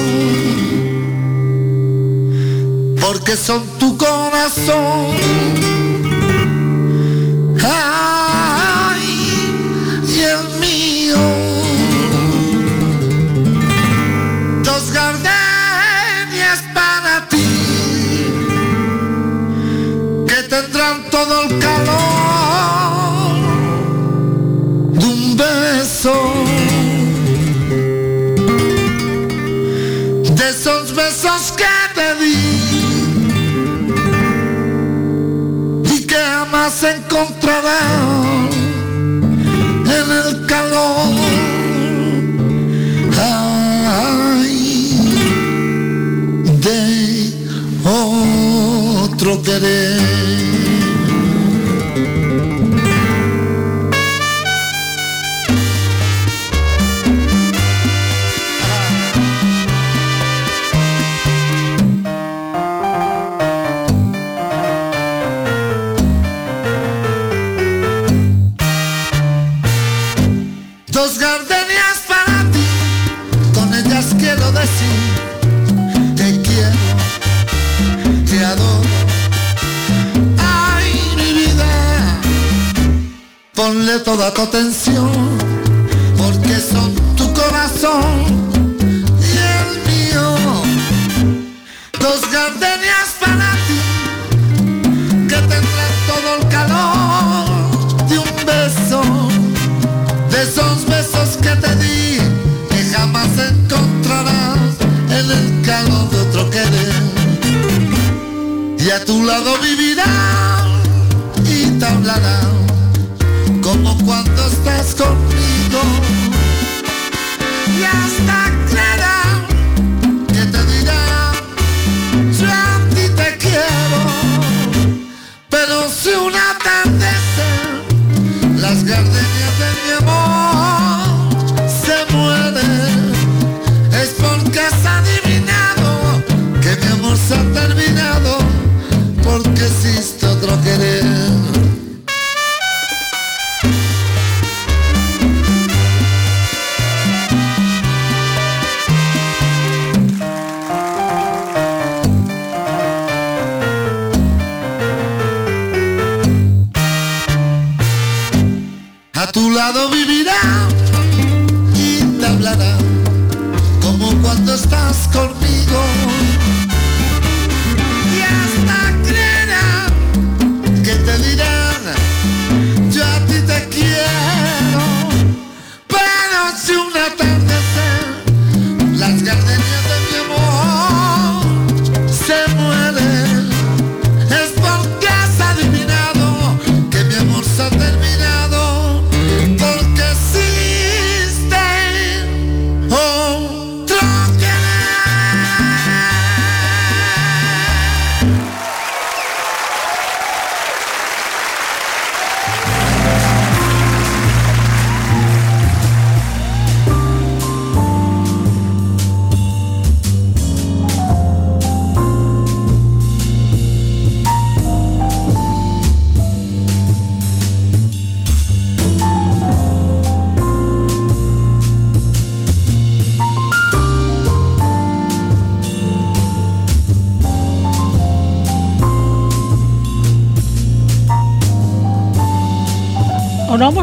porque 2.99 3.35
son 3.35 3.63
tu 3.79 3.97
corazón. 3.97 5.40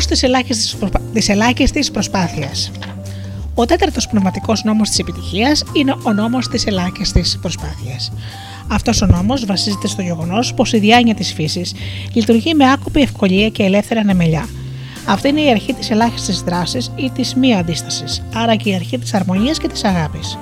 Ο 0.08 0.10
νόμος 0.10 0.20
της 0.20 0.22
ελάχιστης, 0.22 0.76
προσπα... 0.76 1.00
της 1.12 1.28
ελάχιστης 1.28 1.90
προσπάθειας. 1.90 2.70
Ο 3.54 3.64
τέταρτος 3.64 4.06
πνευματικός 4.08 4.64
νόμος 4.64 4.88
της 4.88 4.98
επιτυχίας 4.98 5.64
είναι 5.72 5.94
ο 6.02 6.12
νόμος 6.12 6.48
της 6.48 6.66
ελάχιστης 6.66 7.38
προσπάθειας. 7.40 8.12
Αυτός 8.68 9.02
ο 9.02 9.06
νόμος 9.06 9.44
βασίζεται 9.44 9.86
στο 9.86 10.02
γεγονός 10.02 10.54
πως 10.54 10.72
η 10.72 10.78
διάνοια 10.78 11.14
της 11.14 11.32
φύσης 11.32 11.74
λειτουργεί 12.12 12.54
με 12.54 12.70
άκουπη 12.70 13.00
ευκολία 13.00 13.48
και 13.48 13.62
ελεύθερη 13.62 14.00
ανεμελιά. 14.00 14.48
Αυτή 15.06 15.28
είναι 15.28 15.40
η 15.40 15.50
αρχή 15.50 15.72
της 15.72 15.90
ελάχιστης 15.90 16.40
δράσης 16.40 16.90
ή 16.96 17.10
της 17.10 17.34
μη 17.34 17.54
αντίστασης, 17.54 18.22
άρα 18.34 18.54
και 18.56 18.70
η 18.70 18.74
αρχή 18.74 18.98
της 18.98 19.14
αρμονίας 19.14 19.58
και 19.58 19.68
της 19.68 19.84
αγάπης. 19.84 20.38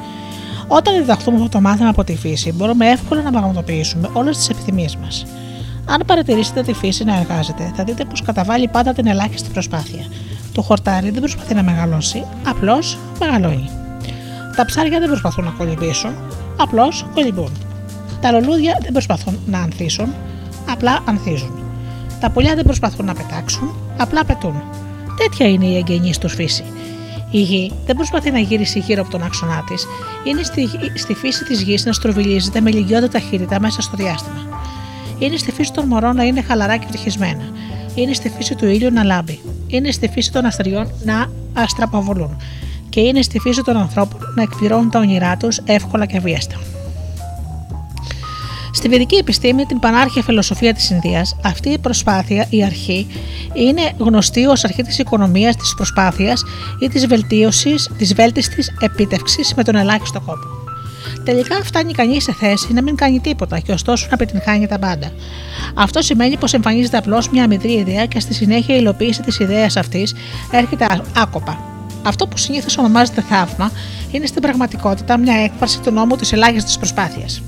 Όταν 0.69 0.95
διδαχθούμε 0.95 1.37
αυτό 1.37 1.49
το 1.49 1.61
μάθημα 1.61 1.89
από 1.89 2.05
τη 2.05 2.17
φύση, 2.17 2.53
μπορούμε 2.53 2.91
εύκολα 2.91 3.23
να 3.23 3.31
πραγματοποιήσουμε 3.31 4.11
όλες 4.13 4.37
τις 4.37 4.49
επιθυμίες 4.49 4.97
μας. 4.97 5.27
Αν 5.89 6.03
παρατηρήσετε 6.07 6.63
τη 6.63 6.73
φύση 6.73 7.05
να 7.05 7.17
εργάζεται, 7.17 7.73
θα 7.77 7.85
δείτε 7.85 8.05
πως 8.05 8.23
καταβάλει 8.23 8.69
πάντα 8.69 8.93
την 8.93 9.07
ελάχιστη 9.07 9.51
προσπάθεια. 9.51 10.07
Το 10.53 10.63
χορτάρι 10.63 11.11
δεν 11.11 11.21
προσπαθεί 11.21 11.55
να 11.55 11.63
μεγαλώσει, 11.63 12.25
απλώς 12.47 12.99
μεγαλώνει. 13.21 13.71
Τα 14.57 14.65
ψάρια 14.65 14.99
δεν 14.99 15.09
προσπαθούν 15.09 15.45
να 15.45 15.51
κολυμπήσουν, 15.51 16.11
απλώς 16.57 17.07
κολυμπούν. 17.15 17.53
Τα 18.21 18.33
λουλούδια 18.33 18.79
δεν 18.83 18.93
προσπαθούν 18.93 19.39
να 19.47 19.59
ανθίσουν, 19.59 20.15
απλά 20.71 20.99
ανθίζουν. 21.05 21.51
Τα 22.21 22.31
πουλιά 22.31 22.55
δεν 22.55 22.65
προσπαθούν 22.65 23.07
να 23.07 23.15
πετάξουν, 23.15 23.75
απλά 23.97 24.25
πετούν. 24.25 24.63
Τέτοια 25.17 25.49
είναι 25.49 25.67
η 25.67 25.77
εγγενή 25.77 26.13
τους 26.21 26.35
φύση. 26.35 26.65
Η 27.31 27.41
γη 27.41 27.73
δεν 27.87 27.97
προσπαθεί 27.97 28.31
να 28.31 28.39
γυρίσει 28.39 28.79
γύρω 28.79 29.03
από 29.03 29.11
τον 29.11 29.23
άξονά 29.23 29.65
της. 29.67 29.87
Είναι 30.25 30.43
στη, 30.43 30.69
στη 30.95 31.15
φύση 31.15 31.45
της 31.45 31.63
γης 31.63 31.85
να 31.85 31.93
στροβιλίζεται 31.93 32.61
με 32.61 32.71
λιγιώδη 32.71 33.09
ταχύτητα 33.09 33.61
μέσα 33.61 33.83
στο 33.83 33.97
διάστημα. 33.97 34.66
Είναι 35.19 35.37
στη 35.37 35.53
φύση 35.53 35.73
των 35.73 35.87
μωρών 35.87 36.17
να 36.17 36.25
είναι 36.25 36.43
χαλαρά 36.43 36.77
και 36.77 36.85
ευτυχισμένα. 36.85 37.45
Είναι 37.95 38.13
στη 38.13 38.29
φύση 38.29 38.55
του 38.55 38.67
ήλιου 38.67 38.93
να 38.93 39.05
λάμπει. 39.05 39.41
Είναι 39.67 39.91
στη 39.91 40.09
φύση 40.09 40.33
των 40.33 40.45
αστεριών 40.45 40.91
να 41.05 41.27
αστραποβολούν. 41.55 42.37
Και 42.89 43.01
είναι 43.01 43.23
στη 43.23 43.39
φύση 43.39 43.63
των 43.63 43.77
ανθρώπων 43.77 44.21
να 44.35 44.43
εκπληρώνουν 44.43 44.91
τα 44.91 44.99
όνειρά 44.99 45.37
τους 45.37 45.59
εύκολα 45.65 46.07
και 46.07 46.17
αβίαστα. 46.17 46.57
Στη 48.73 48.89
βεδική 48.89 49.17
επιστήμη, 49.17 49.65
την 49.65 49.79
πανάρχια 49.79 50.23
φιλοσοφία 50.23 50.75
της 50.75 50.91
Ινδίας, 50.91 51.37
αυτή 51.45 51.69
η 51.69 51.79
προσπάθεια, 51.79 52.47
η 52.51 52.65
αρχή, 52.65 53.07
είναι 53.53 53.93
γνωστή 53.99 54.45
ως 54.45 54.65
αρχή 54.65 54.83
της 54.83 54.99
οικονομίας, 54.99 55.57
της 55.57 55.75
προσπάθειας 55.75 56.45
ή 56.81 56.89
της 56.89 57.07
βελτίωσης, 57.07 57.91
της 57.99 58.15
βέλτιστης 58.15 58.73
επίτευξης 58.81 59.55
με 59.55 59.65
τον 59.65 59.77
ελάχιστο 59.77 60.21
κόπο. 60.21 60.56
Τελικά 61.25 61.63
φτάνει 61.65 61.93
κανείς 61.93 62.23
σε 62.23 62.33
θέση 62.33 62.73
να 62.73 62.83
μην 62.83 62.97
κάνει 62.97 63.21
τίποτα 63.21 63.59
και 63.59 63.73
ωστόσο 63.73 64.07
να 64.11 64.15
επιτυγχάνει 64.21 64.67
τα 64.67 64.79
πάντα. 64.79 65.11
Αυτό 65.75 66.03
σημαίνει 66.03 66.37
πως 66.37 66.55
εμφανίζεται 66.55 66.97
απλώς 66.97 67.29
μια 67.29 67.45
αμυδρή 67.45 67.73
ιδέα 67.73 68.07
και 68.07 68.21
στη 68.21 68.35
συνέχεια 68.35 68.75
η 68.75 68.79
υλοποίηση 68.81 69.23
της 69.23 69.39
ιδέας 69.39 69.77
αυτής 69.77 70.15
έρχεται 70.51 70.87
άκοπα. 71.17 71.59
Αυτό 72.03 72.27
που 72.27 72.37
συνήθως 72.37 72.79
ονομάζεται 72.79 73.21
θαύμα 73.21 73.73
είναι 74.11 74.27
στην 74.27 74.43
πραγματικότητα 74.43 75.19
μια 75.19 75.35
έκφραση 75.35 75.81
του 75.81 75.91
νόμου 75.91 76.17
της 76.17 76.33
ελάχιστης 76.33 76.77
προσπάθειας. 76.77 77.43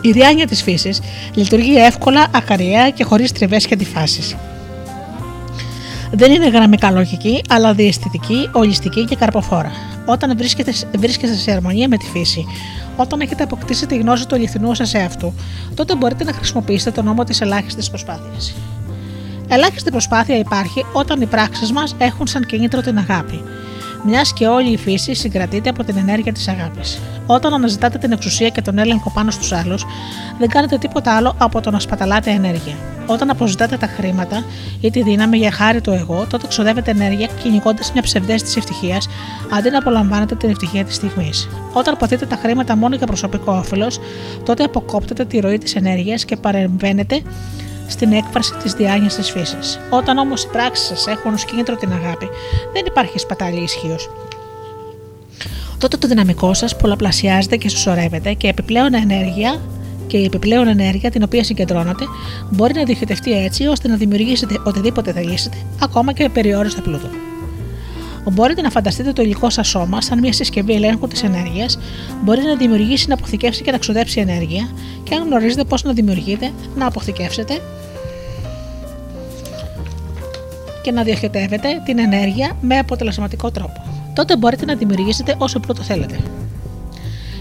Η 0.00 0.10
διάνοια 0.10 0.46
της 0.46 0.62
φύσης 0.62 1.00
λειτουργεί 1.34 1.76
εύκολα, 1.76 2.26
ακαριέα 2.34 2.90
και 2.90 3.04
χωρίς 3.04 3.32
τριβές 3.32 3.66
και 3.66 3.74
αντιφάσεις. 3.74 4.36
Δεν 6.16 6.32
είναι 6.32 6.48
γραμμικά 6.48 6.90
λογική, 6.90 7.42
αλλά 7.48 7.74
διαισθητική, 7.74 8.48
ολιστική 8.52 9.04
και 9.04 9.16
καρποφόρα. 9.16 9.72
Όταν 10.06 10.36
βρίσκεστε, 10.36 10.72
βρίσκεστε 10.98 11.36
σε 11.36 11.52
αρμονία 11.52 11.88
με 11.88 11.96
τη 11.96 12.06
φύση, 12.06 12.46
όταν 12.96 13.20
έχετε 13.20 13.42
αποκτήσει 13.42 13.86
τη 13.86 13.96
γνώση 13.96 14.26
του 14.26 14.34
αληθινού 14.34 14.74
σα 14.74 14.98
εαυτού, 14.98 15.34
τότε 15.74 15.94
μπορείτε 15.94 16.24
να 16.24 16.32
χρησιμοποιήσετε 16.32 16.90
τον 16.90 17.04
νόμο 17.04 17.24
της 17.24 17.40
ελάχιστης 17.40 17.88
προσπάθειας. 17.88 18.54
Ελάχιστη 19.48 19.90
προσπάθεια 19.90 20.38
υπάρχει 20.38 20.84
όταν 20.92 21.20
οι 21.20 21.26
πράξεις 21.26 21.72
μας 21.72 21.94
έχουν 21.98 22.26
σαν 22.26 22.46
κίνητρο 22.46 22.80
την 22.80 22.98
αγάπη 22.98 23.42
μιας 24.04 24.32
και 24.32 24.46
όλη 24.46 24.72
η 24.72 24.76
φύση 24.76 25.14
συγκρατείται 25.14 25.68
από 25.68 25.84
την 25.84 25.96
ενέργεια 25.96 26.32
της 26.32 26.48
αγάπης. 26.48 27.00
Όταν 27.26 27.54
αναζητάτε 27.54 27.98
την 27.98 28.12
εξουσία 28.12 28.48
και 28.48 28.62
τον 28.62 28.78
έλεγχο 28.78 29.10
πάνω 29.14 29.30
στους 29.30 29.52
άλλους, 29.52 29.84
δεν 30.38 30.48
κάνετε 30.48 30.78
τίποτα 30.78 31.16
άλλο 31.16 31.34
από 31.38 31.60
το 31.60 31.70
να 31.70 31.78
σπαταλάτε 31.80 32.30
ενέργεια. 32.30 32.74
Όταν 33.06 33.30
αποζητάτε 33.30 33.76
τα 33.76 33.86
χρήματα 33.86 34.44
ή 34.80 34.90
τη 34.90 35.02
δύναμη 35.02 35.36
για 35.36 35.50
χάρη 35.50 35.80
του 35.80 35.90
εγώ, 35.90 36.26
τότε 36.30 36.46
ξοδεύετε 36.46 36.90
ενέργεια 36.90 37.28
κυνηγώντας 37.42 37.92
μια 37.92 38.02
ψευδέστηση 38.02 38.58
ευτυχίας 38.58 39.08
αντί 39.52 39.70
να 39.70 39.78
απολαμβάνετε 39.78 40.34
την 40.34 40.50
ευτυχία 40.50 40.84
της 40.84 40.94
στιγμής. 40.94 41.48
Όταν 41.72 41.96
ποθείτε 41.96 42.26
τα 42.26 42.36
χρήματα 42.36 42.76
μόνο 42.76 42.96
για 42.96 43.06
προσωπικό 43.06 43.52
όφελος, 43.52 44.00
τότε 44.44 44.64
αποκόπτετε 44.64 45.24
τη 45.24 45.40
ροή 45.40 45.58
της 45.58 45.74
ενέργειας 45.74 46.24
και 46.24 46.36
παρεμβαίνετε 46.36 47.22
στην 47.86 48.12
έκφραση 48.12 48.54
της 48.62 48.72
διάνοια 48.72 49.08
της 49.08 49.30
φύσης. 49.30 49.80
Όταν 49.90 50.18
όμως 50.18 50.42
οι 50.42 50.48
πράξεις 50.48 50.86
σας 50.86 51.06
έχουν 51.06 51.34
ως 51.34 51.44
κίνητρο 51.44 51.76
την 51.76 51.92
αγάπη, 51.92 52.28
δεν 52.72 52.84
υπάρχει 52.86 53.18
σπατάλη 53.18 53.62
ισχύως. 53.62 54.10
Τότε 55.78 55.96
το 55.96 56.08
δυναμικό 56.08 56.54
σας 56.54 56.76
πολλαπλασιάζεται 56.76 57.56
και 57.56 57.68
συσσωρεύεται 57.68 58.32
και 58.32 58.48
επιπλέον 58.48 58.94
ενέργεια 58.94 59.60
και 60.06 60.16
η 60.16 60.24
επιπλέον 60.24 60.68
ενέργεια 60.68 61.10
την 61.10 61.22
οποία 61.22 61.44
συγκεντρώνατε 61.44 62.04
μπορεί 62.50 62.74
να 62.74 62.84
διοχετευτεί 62.84 63.44
έτσι 63.44 63.66
ώστε 63.66 63.88
να 63.88 63.96
δημιουργήσετε 63.96 64.60
οτιδήποτε 64.64 65.12
θελήσετε, 65.12 65.56
ακόμα 65.82 66.12
και 66.12 66.28
περιόριστο 66.28 66.80
πλούτο. 66.80 67.08
Μπορείτε 68.30 68.60
να 68.60 68.70
φανταστείτε 68.70 69.12
το 69.12 69.22
υλικό 69.22 69.50
σας 69.50 69.68
σώμα 69.68 70.00
σαν 70.00 70.18
μια 70.18 70.32
συσκευή 70.32 70.74
ελέγχου 70.74 71.08
της 71.08 71.22
ενέργειας, 71.22 71.78
μπορεί 72.24 72.42
να 72.42 72.56
δημιουργήσει, 72.56 73.08
να 73.08 73.14
αποθηκεύσει 73.14 73.62
και 73.62 73.70
να 73.70 73.78
ξοδέψει 73.78 74.20
ενέργεια, 74.20 74.68
και 75.02 75.14
αν 75.14 75.22
γνωρίζετε 75.26 75.64
πώς 75.64 75.82
να 75.82 75.92
δημιουργείτε, 75.92 76.52
να 76.76 76.86
αποθηκεύσετε 76.86 77.60
και 80.82 80.90
να 80.90 81.02
διοχετεύετε 81.02 81.68
την 81.84 81.98
ενέργεια 81.98 82.56
με 82.60 82.78
αποτελεσματικό 82.78 83.50
τρόπο. 83.50 83.84
Τότε 84.14 84.36
μπορείτε 84.36 84.64
να 84.64 84.74
δημιουργήσετε 84.74 85.34
όσο 85.38 85.60
πρώτο 85.60 85.82
θέλετε. 85.82 86.18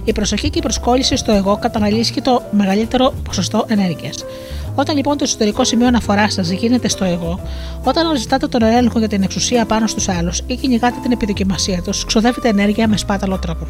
Η 0.04 0.12
προσοχή 0.12 0.50
και 0.50 0.58
η 0.58 0.62
προσκόλληση 0.62 1.16
στο 1.16 1.32
εγώ 1.32 1.58
καταναλύσει 1.58 2.22
το 2.22 2.42
μεγαλύτερο 2.52 3.14
ποσοστό 3.24 3.66
ενέργειας. 3.68 4.26
Όταν 4.76 4.96
λοιπόν 4.96 5.18
το 5.18 5.24
εσωτερικό 5.24 5.64
σημείο 5.64 5.88
αναφοράς 5.88 6.34
σας 6.34 6.50
γίνεται 6.50 6.88
στο 6.88 7.06
εγώ, 7.06 7.40
όταν 7.84 8.06
αναζητάτε 8.06 8.48
τον 8.48 8.64
έλεγχο 8.64 9.00
για 9.00 9.08
την 9.08 9.24
εξουσία 9.24 9.66
πάνω 9.66 9.88
στους 9.88 10.10
άλλους 10.10 10.42
ή 10.48 10.56
κυνηγάτε 10.56 11.00
την 11.02 11.12
επιδοκιμασία 11.12 11.82
τους, 11.82 12.06
ξοδεύετε 12.06 12.48
ενέργεια 12.50 12.88
με 12.88 12.98
σπάταλο 12.98 13.40
τρόπο. 13.40 13.68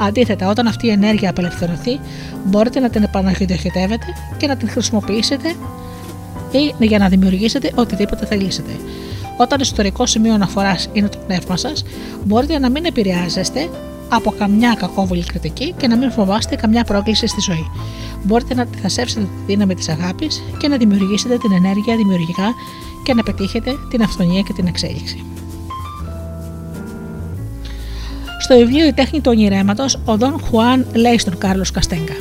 Αντίθετα, 0.00 0.48
όταν 0.48 0.66
αυτή 0.66 0.86
η 0.86 0.90
ενέργεια 0.90 1.30
απελευθερωθεί, 1.30 2.00
μπορείτε 2.44 2.80
να 2.80 2.90
την 2.90 3.02
επαναδιοχετεύετε 3.02 4.06
και 4.36 4.46
να 4.46 4.56
την 4.56 4.68
χρησιμοποιήσετε 4.68 5.54
ή 6.50 6.86
για 6.86 6.98
να 6.98 7.08
δημιουργήσετε 7.08 7.72
οτιδήποτε 7.74 8.26
θελήσετε. 8.26 8.70
Όταν 9.36 9.60
εσωτερικό 9.60 10.06
σημείο 10.06 10.34
αναφοράς 10.34 10.88
είναι 10.92 11.08
το 11.08 11.18
πνεύμα 11.26 11.56
σας, 11.56 11.84
μπορείτε 12.24 12.58
να 12.58 12.70
μην 12.70 12.84
επηρεάζεστε 12.84 13.68
από 14.08 14.34
καμιά 14.38 14.74
κακόβουλη 14.78 15.24
κριτική 15.24 15.74
και 15.76 15.86
να 15.86 15.96
μην 15.96 16.10
φοβάστε 16.10 16.56
καμιά 16.56 16.84
πρόκληση 16.84 17.26
στη 17.26 17.40
ζωή. 17.40 17.70
Μπορείτε 18.24 18.54
να 18.54 18.62
αντιθασέψετε 18.62 19.20
τη 19.20 19.28
δύναμη 19.46 19.74
της 19.74 19.88
αγάπης 19.88 20.42
και 20.58 20.68
να 20.68 20.76
δημιουργήσετε 20.76 21.36
την 21.36 21.52
ενέργεια 21.52 21.96
δημιουργικά 21.96 22.54
και 23.02 23.14
να 23.14 23.22
πετύχετε 23.22 23.76
την 23.90 24.02
αυθονία 24.02 24.40
και 24.40 24.52
την 24.52 24.66
εξέλιξη. 24.66 25.24
Στο 28.40 28.56
βιβλίο 28.56 28.86
Η 28.86 28.92
τέχνη 28.92 29.20
του 29.20 29.30
ονειρέματος, 29.34 30.00
ο 30.04 30.16
Δον 30.16 30.40
Χουάν 30.40 30.86
λέει 30.94 31.18
στον 31.18 31.38
Κάρλος 31.38 31.70
Καστέγκα. 31.70 32.14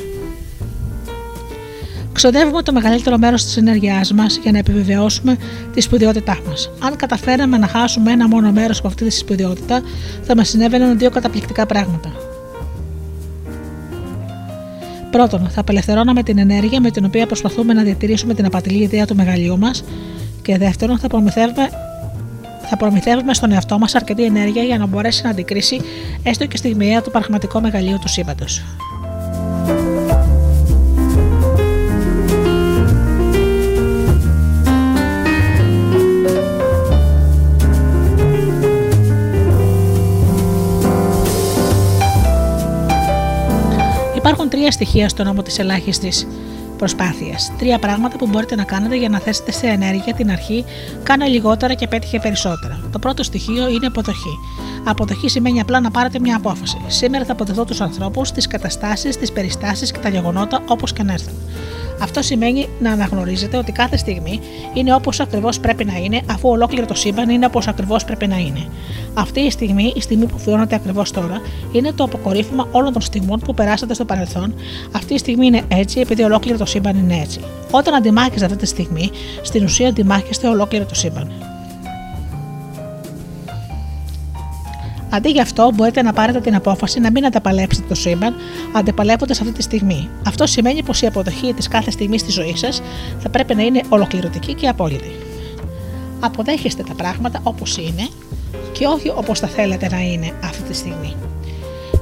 Ξοδεύουμε 2.14 2.62
το 2.62 2.74
μεγαλύτερο 2.74 3.18
μέρος 3.18 3.44
της 3.44 3.58
ενέργειάς 3.58 4.14
μας 4.14 4.40
για 4.42 4.52
να 4.52 4.58
επιβεβαιώσουμε 4.58 5.38
τη 5.74 5.82
σπουδαιότητά 5.82 6.38
μας. 6.48 6.70
Αν 6.80 6.96
καταφέραμε 6.96 7.58
να 7.58 7.68
χάσουμε 7.68 8.12
ένα 8.12 8.28
μόνο 8.28 8.52
μέρος 8.52 8.80
από 8.80 8.88
αυτή 8.88 9.06
τη 9.06 9.12
σπουδαιότητα, 9.12 9.82
θα 10.24 10.36
μας 10.36 10.50
συνέβαιναν 10.50 10.98
δύο 10.98 11.10
καταπληκτικά 11.10 11.66
πράγματα. 11.66 12.29
Πρώτον, 15.11 15.49
θα 15.49 15.60
απελευθερώναμε 15.60 16.23
την 16.23 16.38
ενέργεια 16.38 16.81
με 16.81 16.91
την 16.91 17.06
οποία 17.06 17.26
προσπαθούμε 17.26 17.73
να 17.73 17.84
διατηρήσουμε 17.84 18.34
την 18.34 18.45
απατηλή 18.45 18.84
ιδέα 18.84 19.06
του 19.06 19.15
μεγαλείου 19.15 19.57
μας. 19.57 19.84
Και 20.41 20.57
δεύτερον, 20.57 20.99
θα 20.99 21.07
προμηθεύουμε, 21.07 21.69
θα 22.69 22.77
προμηθεύουμε 22.77 23.34
στον 23.34 23.52
εαυτό 23.52 23.80
μας 23.80 23.95
αρκετή 23.95 24.23
ενέργεια 24.23 24.64
για 24.64 24.77
να 24.77 24.86
μπορέσει 24.86 25.23
να 25.23 25.30
αντικρίσει 25.30 25.81
έστω 26.23 26.45
και 26.45 26.57
στιγμιαία 26.57 27.02
το 27.02 27.10
πραγματικό 27.10 27.61
μεγαλείο 27.61 27.98
του 28.02 28.07
σύμπαντος. 28.07 28.61
Τρία 44.60 44.72
στοιχεία 44.72 45.10
στον 45.10 45.26
νόμο 45.26 45.41
της 45.41 45.60
ελάχιστης 45.60 46.27
προσπάθειας. 46.77 47.52
Τρία 47.57 47.80
πράγματα 47.80 48.18
που 48.18 48.27
μπορείτε 48.27 48.56
να 48.56 48.64
κάνετε 48.64 48.95
για 48.95 49.10
να 49.10 49.19
θέσετε 49.19 49.52
σε 49.52 49.68
ενέργεια 49.68 50.14
την 50.14 50.31
αρχή 50.31 50.65
κάνε 51.03 51.27
λιγότερα 51.27 51.73
και 51.73 51.88
πέτυχε 51.88 52.19
περισσότερα. 52.19 52.80
Το 52.91 52.99
πρώτο 52.99 53.23
στοιχείο 53.23 53.69
είναι 53.69 53.86
αποδοχή. 53.86 54.40
Αποδοχή 54.84 55.30
σημαίνει 55.30 55.60
απλά 55.60 55.80
να 55.80 55.91
πάρετε 55.91 56.19
μια 56.19 56.36
απόφαση. 56.36 56.77
Σήμερα 56.88 57.26
θα 57.26 57.31
αποδεχτώ 57.31 57.65
τους 57.65 57.81
ανθρώπους, 57.81 58.31
τις 58.31 58.48
καταστάσεις, 58.48 59.18
τις 59.18 59.31
περιστάσεις 59.31 59.91
και 59.91 59.99
τα 59.99 60.10
γεγονότα 60.10 60.64
όπως 60.68 60.94
και 60.94 61.02
αν 61.02 61.10
έρθουν. 61.10 61.34
Αυτό 62.02 62.22
σημαίνει 62.22 62.68
να 62.80 62.92
αναγνωρίζετε 62.92 63.58
ότι 63.58 63.72
κάθε 63.72 63.98
στιγμή 63.98 64.40
είναι 64.74 64.94
όπως 64.94 65.20
ακριβώς 65.20 65.60
πρέπει 65.60 65.86
να 65.86 65.98
είναι, 65.98 66.22
αφού 66.30 66.50
ολόκληρο 66.50 66.86
το 66.86 66.94
σύμπαν 66.94 67.30
είναι 67.30 67.46
όπως 67.46 67.68
ακριβώς 67.68 68.06
πρέπει 68.06 68.28
να 68.28 68.38
είναι. 68.38 68.68
Αυτή 69.14 69.40
η 69.40 69.52
στιγμή, 69.52 69.94
η 69.96 70.02
στιγμή 70.02 70.26
που 70.26 70.38
βιώνετε 70.38 70.76
ακριβώς 70.76 71.12
τώρα, 71.12 71.42
είναι 71.72 71.92
το 71.92 72.04
αποκορύφωμα 72.04 72.68
όλων 72.72 72.94
των 72.94 73.02
στιγμών 73.02 73.40
που 73.40 73.54
περάσατε 73.54 73.94
στο 73.94 74.06
παρελθόν. 74.06 74.54
Αυτή 74.92 75.14
η 75.14 75.18
στιγμή 75.18 75.46
είναι 75.46 75.62
έτσι, 75.68 76.00
επειδή 76.00 76.24
ολόκληρο 76.24 76.58
το 76.58 76.66
σύμπαν 76.66 76.98
είναι 76.98 77.20
έτσι. 77.24 77.40
Όταν 77.72 77.94
αντιμάχεστε 77.94 78.46
αυτή 78.46 78.58
τη 78.58 78.66
στιγμή, 78.66 79.10
στην 79.42 79.64
ουσία 79.64 79.88
αντιμάχεστε 79.88 80.48
ολόκληρο 80.48 80.86
το 80.86 80.96
σύμπαν. 80.96 81.32
Αντί 85.10 85.30
γι' 85.30 85.41
αυτό, 85.41 85.72
μπορείτε 85.76 86.02
να 86.02 86.14
πάρετε 86.14 86.40
την 86.40 86.56
απόφαση 86.56 86.99
να 86.99 87.11
μην 87.11 87.26
ανταπαλέψετε 87.26 87.88
το 87.88 87.95
σύμπαν, 87.95 88.36
αντεπαλεύοντα 88.73 89.34
αυτή 89.34 89.52
τη 89.52 89.61
στιγμή. 89.61 90.10
Αυτό 90.27 90.48
σημαίνει 90.48 90.84
πως 90.84 91.02
η 91.02 91.06
αποδοχή 91.06 91.53
της 91.53 91.68
κάθε 91.68 91.91
στιγμής 91.91 92.22
στη 92.22 92.31
ζωής 92.31 92.60
σας 92.60 92.81
θα 93.19 93.30
πρέπει 93.30 93.56
να 93.56 93.64
είναι 93.64 93.81
ολοκληρωτική 93.90 94.53
και 94.53 94.68
απόλυτη. 94.68 95.11
Αποδέχεστε 96.19 96.84
τα 96.84 96.94
πράγματα 96.94 97.40
όπως 97.44 97.77
είναι 97.77 98.07
και 98.72 98.86
όχι 98.86 99.11
όπως 99.15 99.40
θα 99.40 99.48
θέλετε 99.48 99.88
να 99.91 99.99
είναι 99.99 100.34
αυτή 100.44 100.64
τη 100.64 100.73
στιγμή. 100.73 101.15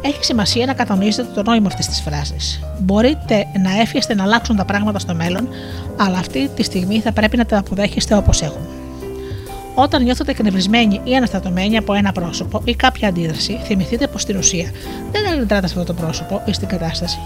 Έχει 0.01 0.23
σημασία 0.23 0.65
να 0.65 0.73
κατανοήσετε 0.73 1.29
το 1.33 1.43
νόημα 1.43 1.67
αυτής 1.67 1.87
της 1.87 2.01
φράσης. 2.01 2.59
Μπορείτε 2.79 3.45
να 3.63 3.81
εύχεστε 3.81 4.15
να 4.15 4.23
αλλάξουν 4.23 4.55
τα 4.55 4.65
πράγματα 4.65 4.99
στο 4.99 5.15
μέλλον, 5.15 5.47
αλλά 5.97 6.17
αυτή 6.17 6.49
τη 6.55 6.63
στιγμή 6.63 6.99
θα 6.99 7.11
πρέπει 7.11 7.37
να 7.37 7.45
τα 7.45 7.57
αποδέχεστε 7.57 8.15
όπως 8.15 8.41
έχουν. 8.41 8.76
Όταν 9.79 10.03
νιώθετε 10.03 10.31
εκνευρισμένοι 10.31 11.01
ή 11.03 11.15
αναστατωμένοι 11.15 11.77
από 11.77 11.93
ένα 11.93 12.11
πρόσωπο 12.11 12.61
ή 12.63 12.75
κάποια 12.75 13.07
αντίδραση, 13.07 13.59
θυμηθείτε 13.63 14.07
πως 14.07 14.21
στην 14.21 14.37
ουσία 14.37 14.71
δεν 15.11 15.27
αντιδράτε 15.27 15.67
σε 15.67 15.79
αυτό 15.79 15.93
το 15.93 16.01
πρόσωπο 16.01 16.41
ή 16.45 16.53
στην 16.53 16.67
κατάσταση, 16.67 17.17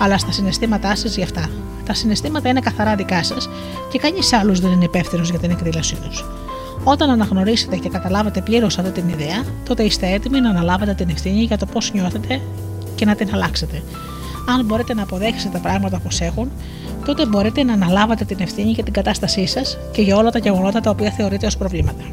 αλλά 0.00 0.18
στα 0.18 0.32
συναισθήματά 0.32 0.96
σας 0.96 1.16
για 1.16 1.24
αυτά. 1.24 1.50
Τα 1.86 1.94
συναισθήματα 1.94 2.48
είναι 2.48 2.60
καθαρά 2.60 2.94
δικά 2.94 3.22
σας 3.24 3.48
και 3.90 3.98
κανείς 3.98 4.32
άλλος 4.32 4.60
δεν 4.60 4.70
είναι 4.70 4.84
υπεύθυνος 4.84 5.30
για 5.30 5.38
την 5.38 5.50
εκδήλωσή 5.50 5.96
τους. 5.96 6.24
Όταν 6.84 7.10
αναγνωρίσετε 7.10 7.76
και 7.76 7.88
καταλάβετε 7.88 8.40
πλήρως 8.40 8.78
αυτή 8.78 8.90
την 9.00 9.08
ιδέα, 9.08 9.44
τότε 9.64 9.82
είστε 9.82 10.10
έτοιμοι 10.10 10.40
να 10.40 10.50
αναλάβετε 10.50 10.94
την 10.94 11.08
ευθύνη 11.08 11.42
για 11.42 11.58
το 11.58 11.66
πώς 11.66 11.92
νιώθετε 11.92 12.40
και 12.94 13.04
να 13.04 13.14
την 13.14 13.28
αλλάξετε. 13.32 13.82
Αν 14.48 14.64
μπορείτε 14.64 14.94
να 14.94 15.02
αποδέχεστε 15.02 15.48
τα 15.48 15.58
πράγματα 15.58 15.96
όπως 15.96 16.20
έχουν, 16.20 16.50
τότε 17.04 17.26
μπορείτε 17.26 17.62
να 17.62 17.72
αναλάβετε 17.72 18.24
την 18.24 18.36
ευθύνη 18.40 18.70
για 18.70 18.84
την 18.84 18.92
κατάστασή 18.92 19.46
σας 19.46 19.78
και 19.92 20.02
για 20.02 20.16
όλα 20.16 20.30
τα 20.30 20.38
γεγονότα 20.38 20.80
τα 20.80 20.90
οποία 20.90 21.10
θεωρείτε 21.10 21.46
ως 21.46 21.56
προβλήματα. 21.56 22.04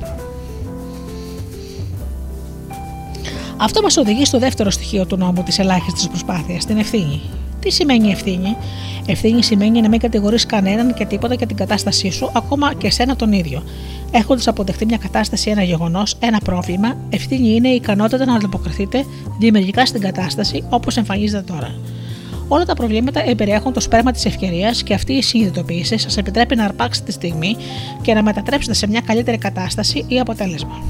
Αυτό 3.58 3.82
μας 3.82 3.98
οδηγεί 3.98 4.26
στο 4.26 4.40
δεύτερο 4.40 4.70
στοιχείο 4.70 5.06
του 5.06 5.18
νόμου 5.18 5.44
της 5.44 5.60
ελάχιστης 5.60 6.08
προσπάθειας, 6.08 6.66
την 6.66 6.78
ευθύνη. 6.78 7.22
Τι 7.60 7.72
σημαίνει 7.72 8.12
ευθύνη, 8.12 8.58
Ευθύνη 9.06 9.44
σημαίνει 9.44 9.82
να 9.82 9.90
μην 9.90 10.00
κατηγορείς 10.00 10.46
κανέναν 10.46 10.94
και 10.94 11.06
τίποτα 11.06 11.34
για 11.34 11.48
την 11.48 11.56
κατάστασή 11.56 12.12
σου, 12.12 12.32
ακόμα 12.34 12.74
και 12.74 12.88
εσένα 12.88 13.16
τον 13.16 13.32
ίδιο. 13.32 13.64
Έχοντας 14.12 14.48
αποδεχτεί 14.48 14.86
μια 14.86 14.98
κατάσταση, 14.98 15.50
ένα 15.50 15.64
γεγονός, 15.64 16.18
ένα 16.20 16.38
πρόβλημα, 16.38 16.98
ευθύνη 17.10 17.56
είναι 17.56 17.70
η 17.70 17.76
ικανότητα 17.76 18.26
να 18.26 18.36
ανταποκριθείτε 18.36 19.06
δημιουργικά 19.40 19.86
στην 19.86 20.02
κατάσταση 20.02 20.64
όπως 20.70 20.98
εμφανίζεται 20.98 21.54
τώρα. 21.54 21.76
Όλα 22.54 22.66
τα 22.66 22.74
προβλήματα 22.74 23.30
εμπεριέχουν 23.30 23.74
το 23.74 23.80
σπέρμα 23.80 24.12
της 24.12 24.26
ευκαιρίας 24.26 24.84
και 24.84 24.94
αυτή 24.94 25.14
η 25.14 25.22
συνειδητοποίηση 25.22 25.98
σας 25.98 26.18
επιτρέπει 26.18 26.56
να 26.56 26.64
αρπάξετε 26.64 27.06
τη 27.06 27.12
στιγμή 27.12 27.56
και 28.02 28.14
να 28.14 28.24
μετατρέψετε 28.24 28.74
σε 28.74 28.88
μια 28.88 29.02
καλύτερη 29.02 29.38
κατάσταση 29.38 30.06
ή 30.08 30.20
αποτέλεσμα. 30.20 30.84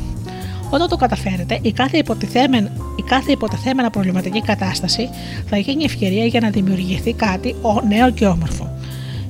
Όταν 0.69 0.89
το 0.89 0.95
καταφέρετε, 0.95 1.59
η 1.61 1.71
κάθε, 1.71 1.97
υποτιθέμεν, 1.97 2.71
η 2.95 3.01
κάθε 3.01 3.31
υποτεθέμενα 3.31 3.89
προβληματική 3.89 4.41
κατάσταση 4.41 5.09
θα 5.49 5.57
γίνει 5.57 5.83
ευκαιρία 5.83 6.25
για 6.25 6.39
να 6.39 6.49
δημιουργηθεί 6.49 7.13
κάτι 7.13 7.55
νέο 7.87 8.11
και 8.11 8.25
όμορφο. 8.25 8.77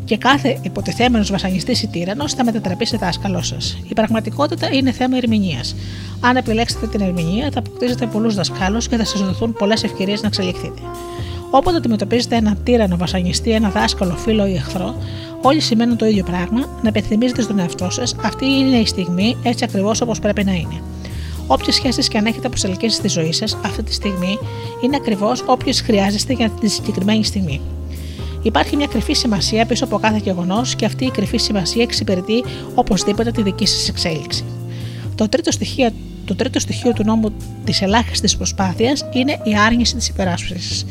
Και 0.06 0.18
κάθε 0.18 0.60
υποτιθέμενος 0.62 1.32
βασανιστής 1.32 1.84
ή 1.84 1.88
τύρανος 1.88 2.34
θα 2.34 2.44
μετατραπεί 2.44 2.86
σε 2.86 2.98
δάσκαλό 2.98 3.42
σας. 3.42 3.78
Η 3.88 3.94
πραγματικότητα 3.94 4.70
είναι 4.74 4.92
θέμα 4.92 5.18
ερμηνείας. 5.18 5.76
Αν 6.20 6.36
επιλέξετε 6.36 6.88
την 6.88 7.02
ερμηνεία, 7.02 7.50
θα 7.52 7.60
αποκτήσετε 7.60 8.06
πολλούς 8.06 8.36
δασκάλους 8.36 8.88
και 8.88 8.96
θα 8.96 9.06
σας 9.06 9.22
δοθούν 9.22 9.54
πολλές 9.54 9.84
ευκαιρίες 9.84 10.22
να 10.22 10.28
εξελιχθείτε. 10.28 10.82
Όποτε 11.56 11.78
αντιμετωπίζετε 11.78 12.36
έναν 12.36 12.58
τύρανο, 12.64 12.98
βασανιστή, 12.98 13.52
ένα 13.52 13.70
δάσκαλο, 13.70 14.16
φίλο 14.16 14.48
ή 14.48 14.56
εχθρό, 14.56 14.96
όλοι 15.42 15.60
σημαίνουν 15.60 15.98
το 15.98 16.06
ίδιο 16.06 16.24
πράγμα, 16.24 16.60
να 16.82 16.90
υπενθυμίζετε 16.90 17.42
στον 17.42 17.60
εαυτό 17.60 17.90
σας, 17.90 18.16
αυτή 18.24 18.46
είναι 18.46 18.76
η 18.76 18.86
στιγμή 18.86 19.38
έτσι 19.44 19.64
ακριβώς 19.64 20.02
όπως 20.02 20.20
πρέπει 20.20 20.44
να 20.44 20.52
είναι. 20.52 20.82
Όποιες 21.48 21.76
σχέσεις 21.76 22.08
και 22.08 22.18
αν 22.18 22.26
έχετε 22.26 22.50
προσελκύσει 22.50 22.96
στη 22.96 23.08
ζωή 23.08 23.32
σας 23.32 23.58
αυτή 23.66 23.84
τη 23.84 23.94
στιγμή 23.94 24.38
είναι 24.84 24.96
ακριβώς 24.96 25.44
όποιες 25.46 25.82
χρειάζεστε 25.82 26.34
για 26.34 26.50
τη 26.50 26.68
συγκεκριμένη 26.68 27.24
στιγμή. 27.26 27.62
Υπάρχει 28.42 28.76
μια 28.76 28.88
κρυφή 28.88 29.14
σημασία 29.14 29.66
πίσω 29.66 29.84
από 29.84 29.98
κάθε 29.98 30.18
γεγονός 30.24 30.76
και 30.76 30.86
αυτή 30.86 31.06
η 31.06 31.12
κρυφή 31.12 31.38
σημασία 31.38 31.84
εξυπηρετεί 31.84 32.44
οπωσδήποτε 32.76 33.32
τη 33.32 33.42
δική 33.42 33.66
σας 33.66 33.90
εξέλιξη. 33.90 34.44
Το 35.16 35.30
τρίτο 35.30 35.52
στοιχείο, 35.52 35.90
το 36.26 36.36
τρίτο 36.36 36.60
στοιχείο 36.60 36.94
του 36.94 37.04
νόμου 37.06 37.34
της 37.64 37.82
ελάχιστης 37.82 38.38
προσπάθειας 38.38 39.06
είναι 39.14 39.32
η 39.32 39.58
άρνηση 39.66 39.96
της 39.96 40.08
υπεράσπισης. 40.08 40.86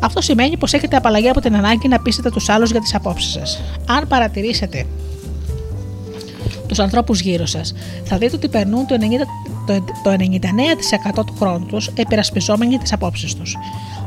Αυτό 0.00 0.20
σημαίνει 0.20 0.56
πως 0.56 0.72
έχετε 0.72 0.96
απαλλαγή 0.96 1.28
από 1.28 1.40
την 1.40 1.56
ανάγκη 1.56 1.88
να 1.88 2.00
πείσετε 2.00 2.30
τους 2.30 2.48
άλλους 2.48 2.70
για 2.70 2.80
τις 2.80 2.94
απόψεις 2.94 3.32
σας. 3.32 3.60
Αν 3.86 4.06
παρατηρήσετε 4.08 4.86
τους 6.66 6.78
ανθρώπους 6.78 7.20
γύρω 7.20 7.46
σας, 7.46 7.74
θα 8.04 8.18
δείτε 8.18 8.36
ότι 8.36 8.48
περνούν 8.48 8.86
το, 8.86 8.94
90, 8.94 9.26
το 10.02 10.10
99% 10.10 11.24
του 11.26 11.34
χρόνου 11.38 11.66
τους 11.66 11.86
επερασπιζόμενοι 11.94 12.78
τις 12.78 12.92
απόψεις 12.92 13.34
τους. 13.34 13.56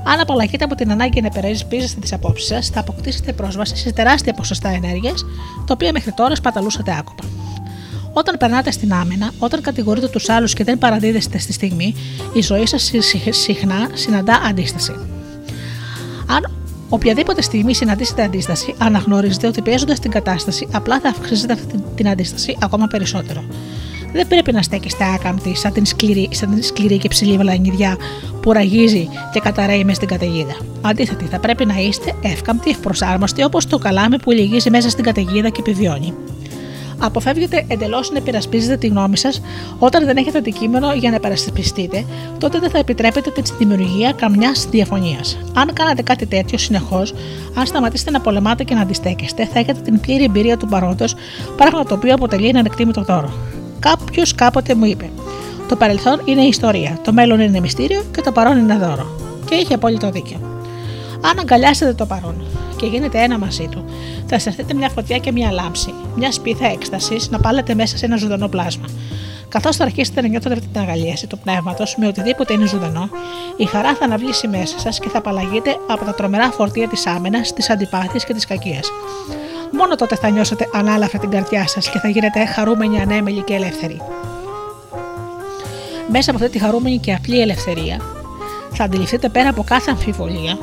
Αν 0.03 0.19
απαλλαγείτε 0.19 0.63
από 0.63 0.75
την 0.75 0.91
ανάγκη 0.91 1.21
να 1.21 1.27
υπερασπίζεστε 1.27 1.99
τις 1.99 2.13
απόψεις 2.13 2.47
σας, 2.47 2.67
θα 2.67 2.79
αποκτήσετε 2.79 3.33
πρόσβαση 3.33 3.75
σε 3.75 3.93
τεράστια 3.93 4.33
ποσοστά 4.33 4.69
ενέργειας, 4.69 5.25
τα 5.65 5.73
οποία 5.73 5.91
μέχρι 5.91 6.11
τώρα 6.11 6.35
σπαταλούσατε 6.35 6.95
άκοπα. 6.99 7.23
Όταν 8.13 8.37
περνάτε 8.37 8.71
στην 8.71 8.93
άμενα, 8.93 9.31
όταν 9.39 9.61
κατηγορείτε 9.61 10.07
τους 10.07 10.29
άλλους 10.29 10.53
και 10.53 10.63
δεν 10.63 10.77
παραδίδεστε 10.77 11.37
στη 11.37 11.53
στιγμή, 11.53 11.95
η 12.33 12.41
ζωή 12.41 12.65
σας 12.65 12.91
συχνά 13.29 13.89
συναντά 13.93 14.41
αντίσταση. 14.49 14.93
Αν 16.29 16.59
Οποιαδήποτε 16.89 17.41
στιγμή 17.41 17.73
συναντήσετε 17.73 18.23
αντίσταση, 18.23 18.75
αναγνωρίζετε 18.77 19.47
ότι 19.47 19.61
πιέζοντα 19.61 19.93
την 19.93 20.11
κατάσταση, 20.11 20.67
απλά 20.71 20.99
θα 20.99 21.09
αυξήσετε 21.09 21.53
αυτή 21.53 21.83
την 21.95 22.09
αντίσταση 22.09 22.57
ακόμα 22.61 22.87
περισσότερο. 22.87 23.43
Δεν 24.13 24.27
πρέπει 24.27 24.51
να 24.51 24.61
στέκεστε 24.61 25.03
άκαμπτοι 25.13 25.55
σαν 25.55 25.73
την 25.73 25.85
σκληρή, 25.85 26.29
σαν 26.31 26.53
την 26.53 26.63
σκληρή 26.63 26.97
και 26.97 27.07
ψηλή 27.07 27.37
βλανιδιά 27.37 27.97
που 28.41 28.51
ραγίζει 28.51 29.07
και 29.33 29.39
καταραίει 29.39 29.83
μες 29.83 29.95
στην 29.95 30.07
καταιγίδα. 30.07 30.57
Αντίθετα, 30.81 31.25
θα 31.29 31.39
πρέπει 31.39 31.65
να 31.65 31.79
είστε 31.79 32.13
εύκαμπτοι, 32.21 32.69
ευπροσάρμοστοι 32.69 33.43
όπως 33.43 33.65
το 33.65 33.77
καλάμι 33.77 34.19
που 34.19 34.31
λυγίζει 34.31 34.69
μέσα 34.69 34.89
στην 34.89 35.03
καταιγίδα 35.03 35.49
και 35.49 35.59
επιβιώνει 35.59 36.13
αποφεύγετε 36.99 37.65
εντελώς 37.67 38.11
να 38.11 38.17
υπερασπίζετε 38.17 38.77
τη 38.77 38.87
γνώμη 38.87 39.17
σας 39.17 39.41
όταν 39.79 40.05
δεν 40.05 40.17
έχετε 40.17 40.37
αντικείμενο 40.37 40.93
για 40.93 41.09
να 41.09 41.15
υπερασπιστείτε, 41.15 42.05
τότε 42.37 42.59
δεν 42.59 42.69
θα 42.69 42.77
επιτρέπετε 42.77 43.29
τη 43.29 43.41
δημιουργία 43.57 44.11
καμιάς 44.11 44.67
διαφωνίας. 44.69 45.37
Αν 45.53 45.73
κάνετε 45.73 46.01
κάτι 46.01 46.25
τέτοιο 46.25 46.57
συνεχώς, 46.57 47.13
αν 47.55 47.65
σταματήσετε 47.65 48.11
να 48.11 48.21
πολεμάτε 48.21 48.63
και 48.63 48.75
να 48.75 48.81
αντιστέκεστε, 48.81 49.45
θα 49.53 49.59
έχετε 49.59 49.81
την 49.81 49.99
πλήρη 49.99 50.23
εμπειρία 50.23 50.57
του 50.57 50.67
παρόντος, 50.67 51.15
πράγμα 51.55 51.83
το 51.83 51.93
οποίο 51.93 52.13
αποτελεί 52.13 52.47
ένα 52.47 52.59
ανεκτήμητο 52.59 53.01
δώρο. 53.01 53.33
Κάποιος 53.79 54.35
κάποτε 54.35 54.75
μου 54.75 54.85
είπε: 54.85 55.09
Το 55.67 55.75
παρελθόν 55.75 56.21
είναι 56.25 56.41
ιστορία, 56.41 56.99
το 57.03 57.13
μέλλον 57.13 57.39
είναι 57.39 57.59
μυστήριο 57.59 58.03
και 58.11 58.21
το 58.21 58.31
παρόν 58.31 58.57
είναι 58.57 58.77
δώρο. 58.77 59.05
Και 59.49 59.55
είχε 59.55 59.73
απόλυτο 59.73 60.11
δίκιο. 60.11 60.39
Αν 61.21 61.39
αγκαλιάσετε 61.39 61.93
το 61.93 62.05
παρόν 62.05 62.35
και 62.79 62.85
γίνετε 62.85 63.21
ένα 63.21 63.37
μαζί 63.37 63.67
του, 63.71 63.85
θα 64.25 64.35
αισθανθείτε 64.35 64.73
μια 64.73 64.89
φωτιά 64.89 65.17
και 65.17 65.31
μια 65.31 65.51
λάμψη, 65.51 65.93
μια 66.15 66.31
σπίθα 66.31 66.67
έκστασης 66.67 67.29
να 67.29 67.39
πάλετε 67.39 67.75
μέσα 67.75 67.97
σε 67.97 68.05
ένα 68.05 68.17
ζωντανό 68.17 68.47
πλάσμα. 68.47 68.85
Καθώς 69.49 69.75
θα 69.75 69.83
αρχίσετε 69.83 70.21
να 70.21 70.27
νιώθετε 70.27 70.55
την 70.55 70.81
αγαλίαση 70.81 71.27
του 71.27 71.37
πνεύματος 71.37 71.95
με 71.97 72.07
οτιδήποτε 72.07 72.53
είναι 72.53 72.65
ζωντανό, 72.65 73.09
η 73.57 73.65
χαρά 73.65 73.95
θα 73.95 74.05
αναβλήσει 74.05 74.47
μέσα 74.47 74.79
σας 74.79 74.99
και 74.99 75.09
θα 75.09 75.17
απαλλαγείτε 75.17 75.77
από 75.87 76.05
τα 76.05 76.13
τρομερά 76.13 76.51
φορτία 76.51 76.87
της 76.87 77.05
άμενας, 77.05 77.53
της 77.53 77.69
αντιπάθειας 77.69 78.25
και 78.25 78.33
της 78.33 78.45
κακίας. 78.45 78.91
Μόνο 79.71 79.95
τότε 79.95 80.15
θα 80.15 80.29
νιώσετε 80.29 80.69
ανάλαφρα 80.73 81.19
την 81.19 81.29
καρδιά 81.29 81.67
σας 81.67 81.89
και 81.89 81.99
θα 81.99 82.07
γίνετε 82.07 82.45
χαρούμενοι, 82.45 83.01
ανέμελοι 83.01 83.41
και 83.41 83.53
ελεύθεροι. 83.53 84.01
Μέσα 86.11 86.31
από 86.31 86.43
αυτή 86.43 86.57
τη 86.57 86.63
χαρούμενη 86.65 86.97
και 86.97 87.13
απλή 87.13 87.41
ελευθερία, 87.41 88.01
θα 88.73 88.83
αντιληφθείτε 88.83 89.29
πέρα 89.29 89.49
από 89.49 89.63
κάθε 89.63 89.91
αμφιβολία 89.91 90.57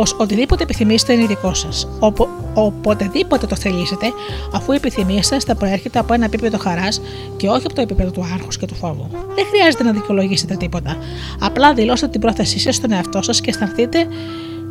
πως 0.00 0.14
οτιδήποτε 0.18 0.62
επιθυμήσετε 0.62 1.12
είναι 1.12 1.26
δικό 1.26 1.54
σας. 1.54 1.88
Οπο, 1.98 2.28
οποτεδήποτε 2.54 3.46
το 3.46 3.56
θελήσετε, 3.56 4.06
αφού 4.52 4.72
η 4.72 4.76
επιθυμία 4.76 5.22
σα 5.22 5.40
θα 5.40 5.54
προέρχεται 5.54 5.98
από 5.98 6.14
ένα 6.14 6.24
επίπεδο 6.24 6.58
χαράς 6.58 7.00
και 7.36 7.48
όχι 7.48 7.66
από 7.66 7.74
το 7.74 7.80
επίπεδο 7.80 8.10
του 8.10 8.26
άγχους 8.34 8.56
και 8.56 8.66
του 8.66 8.74
φόβου. 8.74 9.06
Δεν 9.34 9.44
χρειάζεται 9.50 9.82
να 9.82 9.92
δικαιολογήσετε 9.92 10.54
τίποτα. 10.56 10.96
Απλά 11.40 11.74
δηλώστε 11.74 12.08
την 12.08 12.20
πρόθεσή 12.20 12.58
σας 12.58 12.74
στον 12.74 12.92
εαυτό 12.92 13.22
σας 13.22 13.40
και 13.40 13.50
αισθανθείτε 13.50 14.06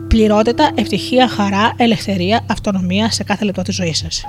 πληρότητα, 0.08 0.72
ευτυχία, 0.76 1.28
χαρά, 1.28 1.74
ελευθερία, 1.78 2.46
αυτονομία 2.50 3.12
σε 3.12 3.24
κάθε 3.24 3.46
λεπτό 3.46 3.62
της 3.62 3.76
ζωής 3.76 3.98
σας. 3.98 4.24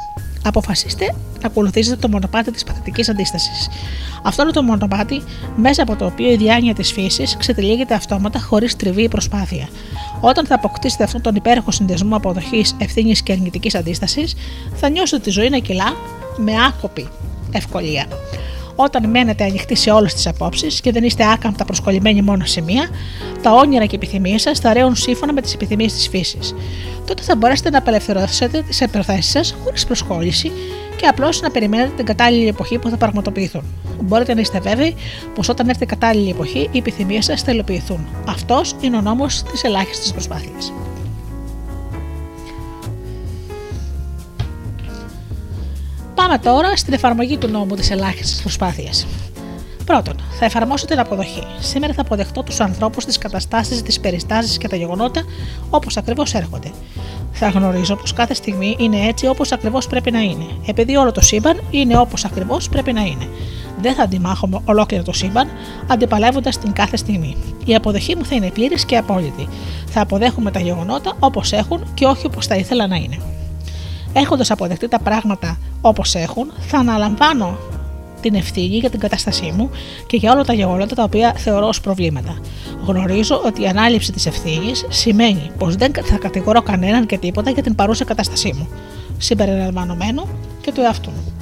Αποφασίστε 0.45 1.15
να 1.41 1.47
ακολουθήσετε 1.47 1.97
το 1.97 2.09
μονοπάτι 2.09 2.51
της 2.51 2.65
παθητικής 2.65 3.09
αντίστασης. 3.09 3.69
Αυτό 4.23 4.43
είναι 4.43 4.51
το 4.51 4.63
μονοπάτι 4.63 5.23
μέσα 5.57 5.83
από 5.83 5.97
το 5.97 6.05
οποίο 6.05 6.31
η 6.31 6.37
διάνοια 6.37 6.75
της 6.75 6.93
φύσης 6.93 7.37
ξετυλίγεται 7.37 7.95
αυτόματα 7.95 8.39
χωρίς 8.39 8.77
τριβή 8.77 9.03
ή 9.03 9.09
προσπάθεια. 9.09 9.69
Όταν 10.21 10.47
θα 10.47 10.55
αποκτήσετε 10.55 11.05
αυτόν 11.05 11.23
τον 11.23 11.35
υπέροχο 11.35 11.71
συνδεσμό 11.71 12.17
αποδοχής, 12.17 12.77
ευθύνης 12.79 13.23
και 13.23 13.33
αρνητικής 13.33 13.75
αντίστασης, 13.75 14.35
θα 14.75 14.89
νιώσετε 14.89 15.23
τη 15.23 15.31
ζωή 15.31 15.49
να 15.49 15.59
κυλά 15.59 15.93
με 16.37 16.53
άκοπη 16.69 17.09
ευκολία. 17.53 18.07
Όταν 18.75 19.11
μένετε 19.11 19.45
ανοιχτοί 19.45 19.75
σε 19.75 19.91
όλες 19.91 20.15
τις 20.15 20.27
απόψεις 20.27 20.81
και 20.81 20.93
δεν 20.93 21.05
είστε 21.05 21.25
άκαμπτα 21.33 21.65
προσκολλημένοι 21.65 22.23
μόνο 22.23 22.45
σε 22.45 22.61
μία, 22.61 22.89
τα 23.43 23.53
όνειρα 23.53 23.87
και 23.87 23.97
επιθυμίες 23.97 24.43
σας 24.43 24.59
θα 24.59 24.73
ρέουν 24.73 24.97
σύμφωνα 24.97 25.33
με 25.33 25.41
τις 25.41 25.55
επιθυμίες 25.55 25.93
της 25.93 26.09
φύσης. 26.09 26.55
Τότε 27.07 27.23
θα 27.23 27.37
μπορέσετε 27.37 27.71
να 27.71 27.79
απελευθερώσετε 27.79 28.63
τις 28.63 28.81
επιθέσει 28.81 29.31
σας 29.31 29.55
χωρίς 29.65 29.87
προσχόληση 29.87 30.53
και 30.97 31.07
απλώς 31.07 31.41
να 31.41 31.51
περιμένετε 31.51 31.93
την 31.97 32.05
κατάλληλη 32.05 32.49
εποχή 32.49 32.79
που 32.79 32.89
θα 32.89 32.97
πραγματοποιηθούν. 32.97 33.63
Μπορείτε 34.01 34.35
να 34.35 34.41
είστε 34.41 34.61
βέβαιοι 34.61 34.95
πως 35.35 35.49
όταν 35.49 35.69
έρθει 35.69 35.83
η 35.83 35.87
κατάλληλη 35.87 36.31
εποχή, 36.31 36.69
οι 36.73 36.79
επιθυμίες 36.79 37.25
σας 37.25 37.43
θα 37.43 37.53
υλοποιηθούν. 37.53 38.07
Αυτός 38.29 38.75
είναι 38.81 38.97
ο 38.97 39.01
νόμος 39.01 39.43
της 39.43 39.65
ελάχιστης 39.65 40.13
προσπάθειας. 40.13 40.73
Πάμε 46.21 46.39
τώρα 46.39 46.77
στην 46.77 46.93
εφαρμογή 46.93 47.37
του 47.37 47.49
νόμου 47.49 47.75
της 47.75 47.91
ελάχιστης 47.91 48.41
προσπάθειας. 48.41 49.07
Πρώτον, 49.85 50.15
θα 50.39 50.45
εφαρμόσω 50.45 50.87
την 50.87 50.99
αποδοχή. 50.99 51.43
Σήμερα 51.61 51.93
θα 51.93 52.01
αποδεχτώ 52.01 52.43
τους 52.43 52.61
ανθρώπους, 52.61 53.05
τις 53.05 53.19
καταστάσεις, 53.19 53.83
τις 53.83 54.01
περιστάσεις 54.01 54.59
και 54.59 54.69
τα 54.69 54.77
γεγονότα 54.77 55.23
όπως 55.71 55.97
ακριβώς 55.97 56.35
έρχονται. 56.35 56.71
Θα 57.33 57.49
γνωρίζω 57.49 57.97
πως 57.97 58.13
κάθε 58.13 58.35
στιγμή 58.35 58.77
είναι 58.79 59.07
έτσι 59.07 59.27
όπως 59.27 59.53
ακριβώς 59.53 59.87
πρέπει 59.87 60.11
να 60.11 60.21
είναι, 60.21 60.45
επειδή 60.67 60.97
όλο 60.97 61.13
το 61.13 61.21
σύμπαν 61.21 61.61
είναι 61.71 61.99
όπως 61.99 62.25
ακριβώς 62.25 62.69
πρέπει 62.69 62.93
να 62.93 63.01
είναι. 63.01 63.29
Δεν 63.81 63.95
θα 63.95 64.03
αντιμάχομαι 64.03 64.61
ολόκληρο 64.65 65.03
το 65.03 65.13
σύμπαν, 65.13 65.49
αντιπαλεύοντας 65.87 66.59
την 66.59 66.73
κάθε 66.73 66.97
στιγμή. 66.97 67.37
Η 67.65 67.75
αποδοχή 67.75 68.17
μου 68.17 68.25
θα 68.25 68.35
είναι 68.35 68.51
πλήρης 68.51 68.85
και 68.85 68.97
απόλυτη. 68.97 69.49
Θα 69.87 70.01
αποδέχομαι 70.01 70.51
τα 70.51 70.61
γεγονότα 70.61 71.17
όπως 71.21 71.53
έχουν 71.53 71.85
και 71.95 72.07
όχι 72.07 72.27
όπως 72.27 72.47
θα 72.47 72.55
ήθελα 72.55 72.87
να 72.87 72.97
είναι. 72.97 73.19
Έχοντας 74.13 74.51
αποδεχτεί 74.51 74.89
τα 74.89 74.99
πράγματα 74.99 75.59
όπως 75.81 76.15
έχουν, 76.15 76.53
θα 76.61 76.79
αναλαμβάνω 76.79 77.59
την 78.21 78.35
ευθύνη 78.35 78.77
για 78.77 78.91
την 78.91 79.01
κατάστασή 79.01 79.53
μου 79.57 79.71
και 80.07 80.17
για 80.17 80.33
όλα 80.33 80.45
τα 80.45 80.53
γεγονότα 80.53 80.95
τα 80.95 81.03
οποία 81.03 81.33
θεωρώ 81.37 81.67
ως 81.67 81.81
προβλήματα. 81.81 82.39
Γνωρίζω 82.87 83.43
ότι 83.47 83.63
η 83.63 83.67
ανάληψη 83.67 84.13
της 84.13 84.27
ευθύνης 84.27 84.87
σημαίνει 84.89 85.51
πως 85.59 85.77
δεν 85.77 85.93
θα 86.05 86.17
κατηγορώ 86.17 86.63
κανέναν 86.63 87.07
και 87.07 87.19
τίποτα 87.19 87.51
για 87.51 87.63
την 87.63 87.75
παρούσα 87.75 88.05
κατάστασή 88.05 88.53
μου, 88.59 88.69
συμπεριλαμβανομένου 89.19 90.29
και 90.61 90.73
του 90.73 90.81
εαυτού 90.81 91.11
μου. 91.11 91.33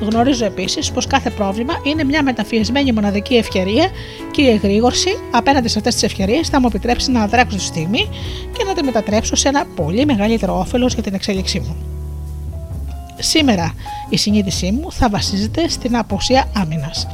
Γνωρίζω 0.00 0.44
επίσης 0.44 0.90
πως 0.90 1.06
κάθε 1.06 1.30
πρόβλημα 1.30 1.72
είναι 1.82 2.04
μια 2.04 2.22
μεταφιεσμένη 2.22 2.92
μοναδική 2.92 3.34
ευκαιρία 3.34 3.88
και 4.30 4.42
η 4.42 4.48
εγρήγορση 4.48 5.10
απέναντι 5.30 5.68
σε 5.68 5.78
αυτές 5.78 5.94
τις 5.94 6.02
ευκαιρίες 6.02 6.48
θα 6.48 6.60
μου 6.60 6.66
επιτρέψει 6.66 7.10
να 7.10 7.22
αντράξω 7.22 7.56
τη 7.56 7.62
στιγμή 7.62 8.08
και 8.58 8.64
να 8.64 8.72
τη 8.72 8.82
μετατρέψω 8.82 9.36
σε 9.36 9.48
ένα 9.48 9.66
πολύ 9.76 10.04
μεγαλύτερο 10.06 10.58
όφελος 10.58 10.94
για 10.94 11.02
την 11.02 11.14
εξέλιξή 11.14 11.58
μου. 11.58 11.76
Σήμερα 13.20 13.74
η 14.08 14.16
συνείδησή 14.16 14.70
μου 14.70 14.92
θα 14.92 15.08
βασίζεται 15.08 15.68
στην 15.68 15.96
αποσία 15.96 16.50
άμυνας. 16.54 17.06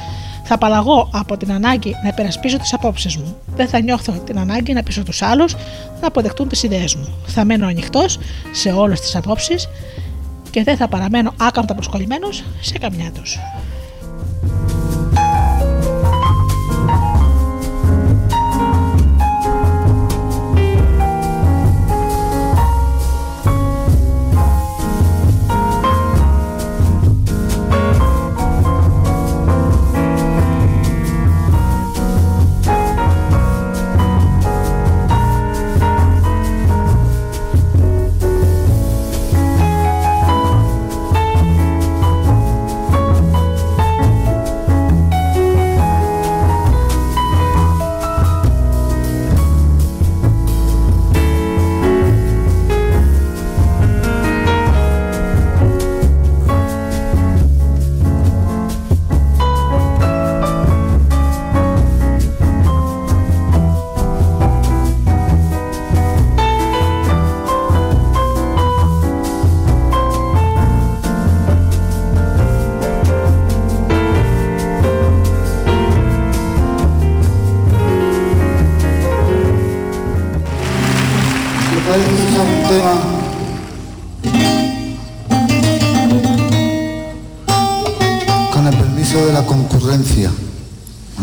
Θα 0.43 0.53
απαλλαγώ 0.53 1.09
από 1.13 1.37
την 1.37 1.51
ανάγκη 1.51 1.95
να 2.03 2.07
υπερασπίσω 2.07 2.57
τις 2.57 2.73
απόψεις 2.73 3.17
μου. 3.17 3.37
Δεν 3.55 3.67
θα 3.67 3.81
νιώθω 3.81 4.11
την 4.11 4.39
ανάγκη 4.39 4.73
να 4.73 4.83
πείσω 4.83 5.03
τους 5.03 5.21
άλλους 5.21 5.55
να 6.01 6.07
αποδεχτούν 6.07 6.47
τις 6.47 6.63
ιδέες 6.63 6.95
μου. 6.95 7.07
Θα 7.25 7.45
μένω 7.45 7.67
ανοιχτός 7.67 8.19
σε 8.51 8.71
όλες 8.71 8.99
τις 8.99 9.15
απόψεις 9.15 9.69
και 10.51 10.63
δεν 10.63 10.77
θα 10.77 10.87
παραμένω 10.87 11.33
άκαμπτα 11.37 11.75
προσκολλημένος 11.75 12.43
σε 12.61 12.77
καμιά 12.77 13.11
τους. 13.11 13.39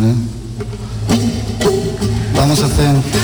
¿Eh? 0.00 0.14
Vamos 2.36 2.60
a 2.60 2.66
hacer... 2.66 3.23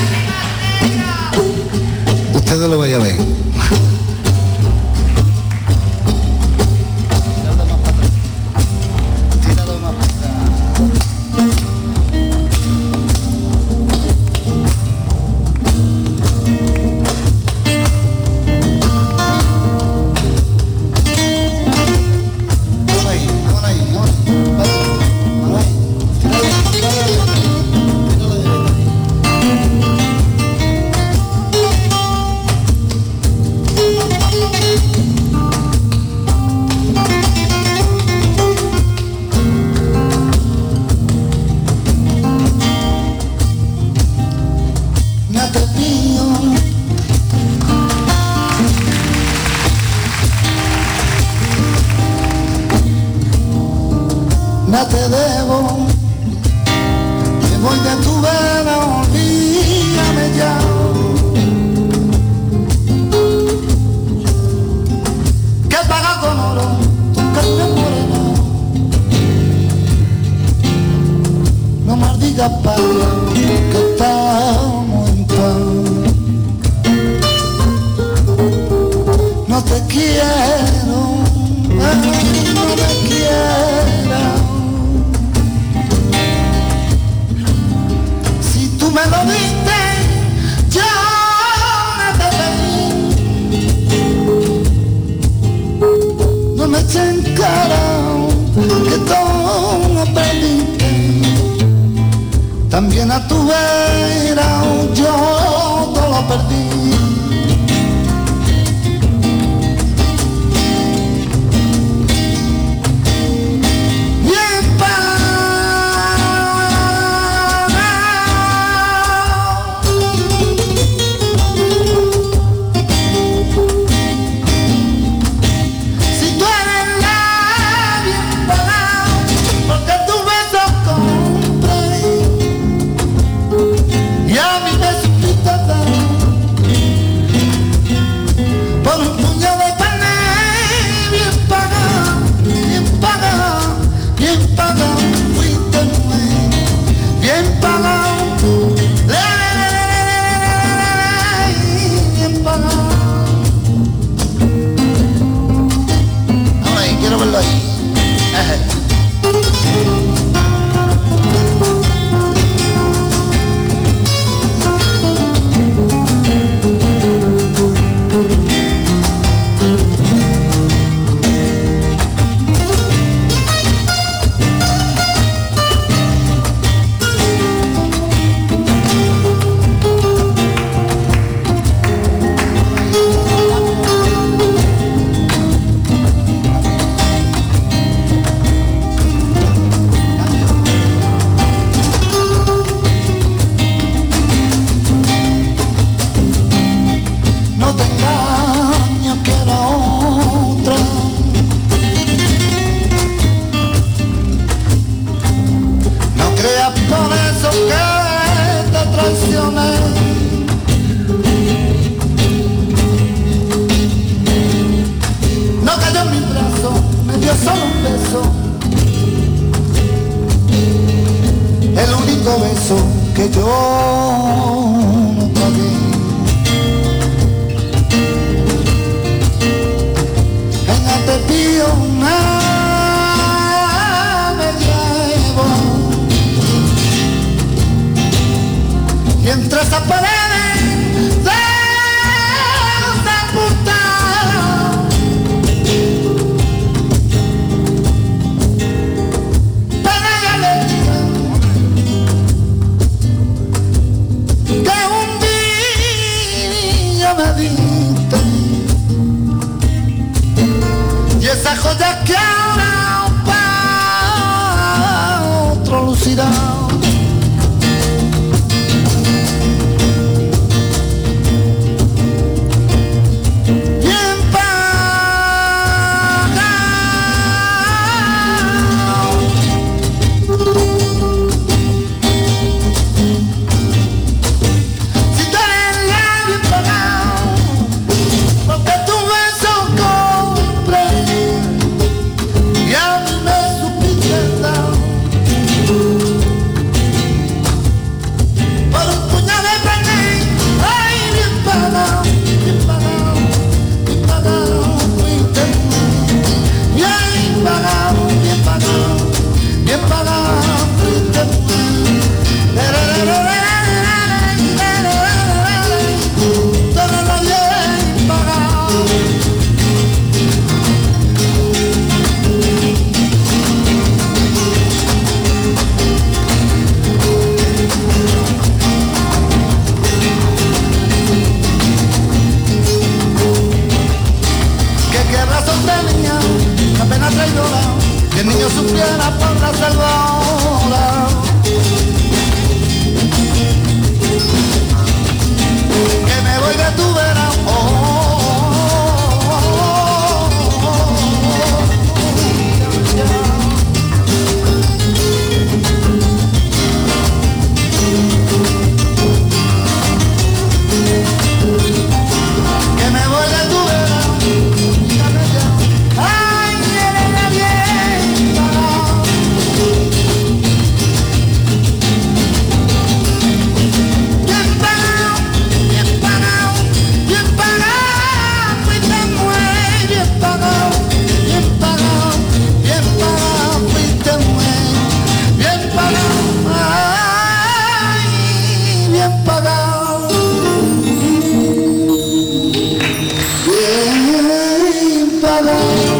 Thank 395.71 395.91
you. 395.91 396.00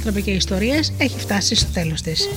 άνθρωποι 0.00 0.22
και 0.22 0.30
ιστορίες 0.30 0.92
έχει 0.98 1.18
φτάσει 1.18 1.54
στο 1.54 1.66
τέλος 1.72 2.02
της. 2.02 2.28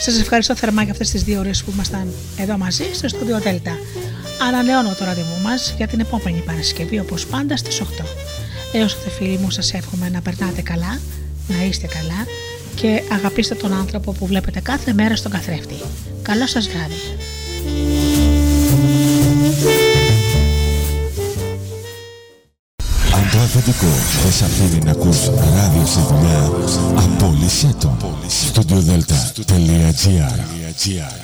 Σας 0.00 0.20
ευχαριστώ 0.20 0.56
θερμά 0.56 0.82
για 0.82 0.92
αυτές 0.92 1.10
τις 1.10 1.22
δύο 1.22 1.38
ώρες 1.38 1.62
που 1.62 1.70
ήμασταν 1.74 2.12
εδώ 2.38 2.58
μαζί 2.58 2.84
στο 2.92 3.08
στούντιο 3.08 3.40
Δέλτα. 3.40 3.78
Ανανεώνω 4.48 4.94
το 4.98 5.04
ραντεβού 5.04 5.42
μας 5.42 5.74
για 5.76 5.86
την 5.86 6.00
επόμενη 6.00 6.42
Παρασκευή 6.46 6.98
όπως 6.98 7.26
πάντα 7.26 7.56
στις 7.56 7.80
8. 7.80 7.84
Έως 8.72 8.94
τότε 8.94 9.10
φίλοι 9.10 9.38
μου 9.38 9.50
σας 9.50 9.74
εύχομαι 9.74 10.08
να 10.08 10.20
περνάτε 10.20 10.62
καλά, 10.62 11.00
να 11.48 11.64
είστε 11.64 11.86
καλά 11.86 12.26
και 12.74 13.02
αγαπήστε 13.12 13.54
τον 13.54 13.72
άνθρωπο 13.72 14.12
που 14.12 14.26
βλέπετε 14.26 14.60
κάθε 14.60 14.92
μέρα 14.92 15.16
στον 15.16 15.30
καθρέφτη. 15.30 15.74
Καλό 16.22 16.46
σας 16.46 16.68
βράδυ. 16.68 17.21
Κυριακό 23.82 23.98
θες 24.22 24.42
αφήνει 24.42 24.78
να 24.84 24.90
ακούς 24.90 25.26
ράδιο 25.26 25.86
σε 25.86 26.00
δουλειά 26.00 26.50
απόλυσέ 26.96 27.74
το 27.78 27.96
studioddelta.gr 28.54 31.21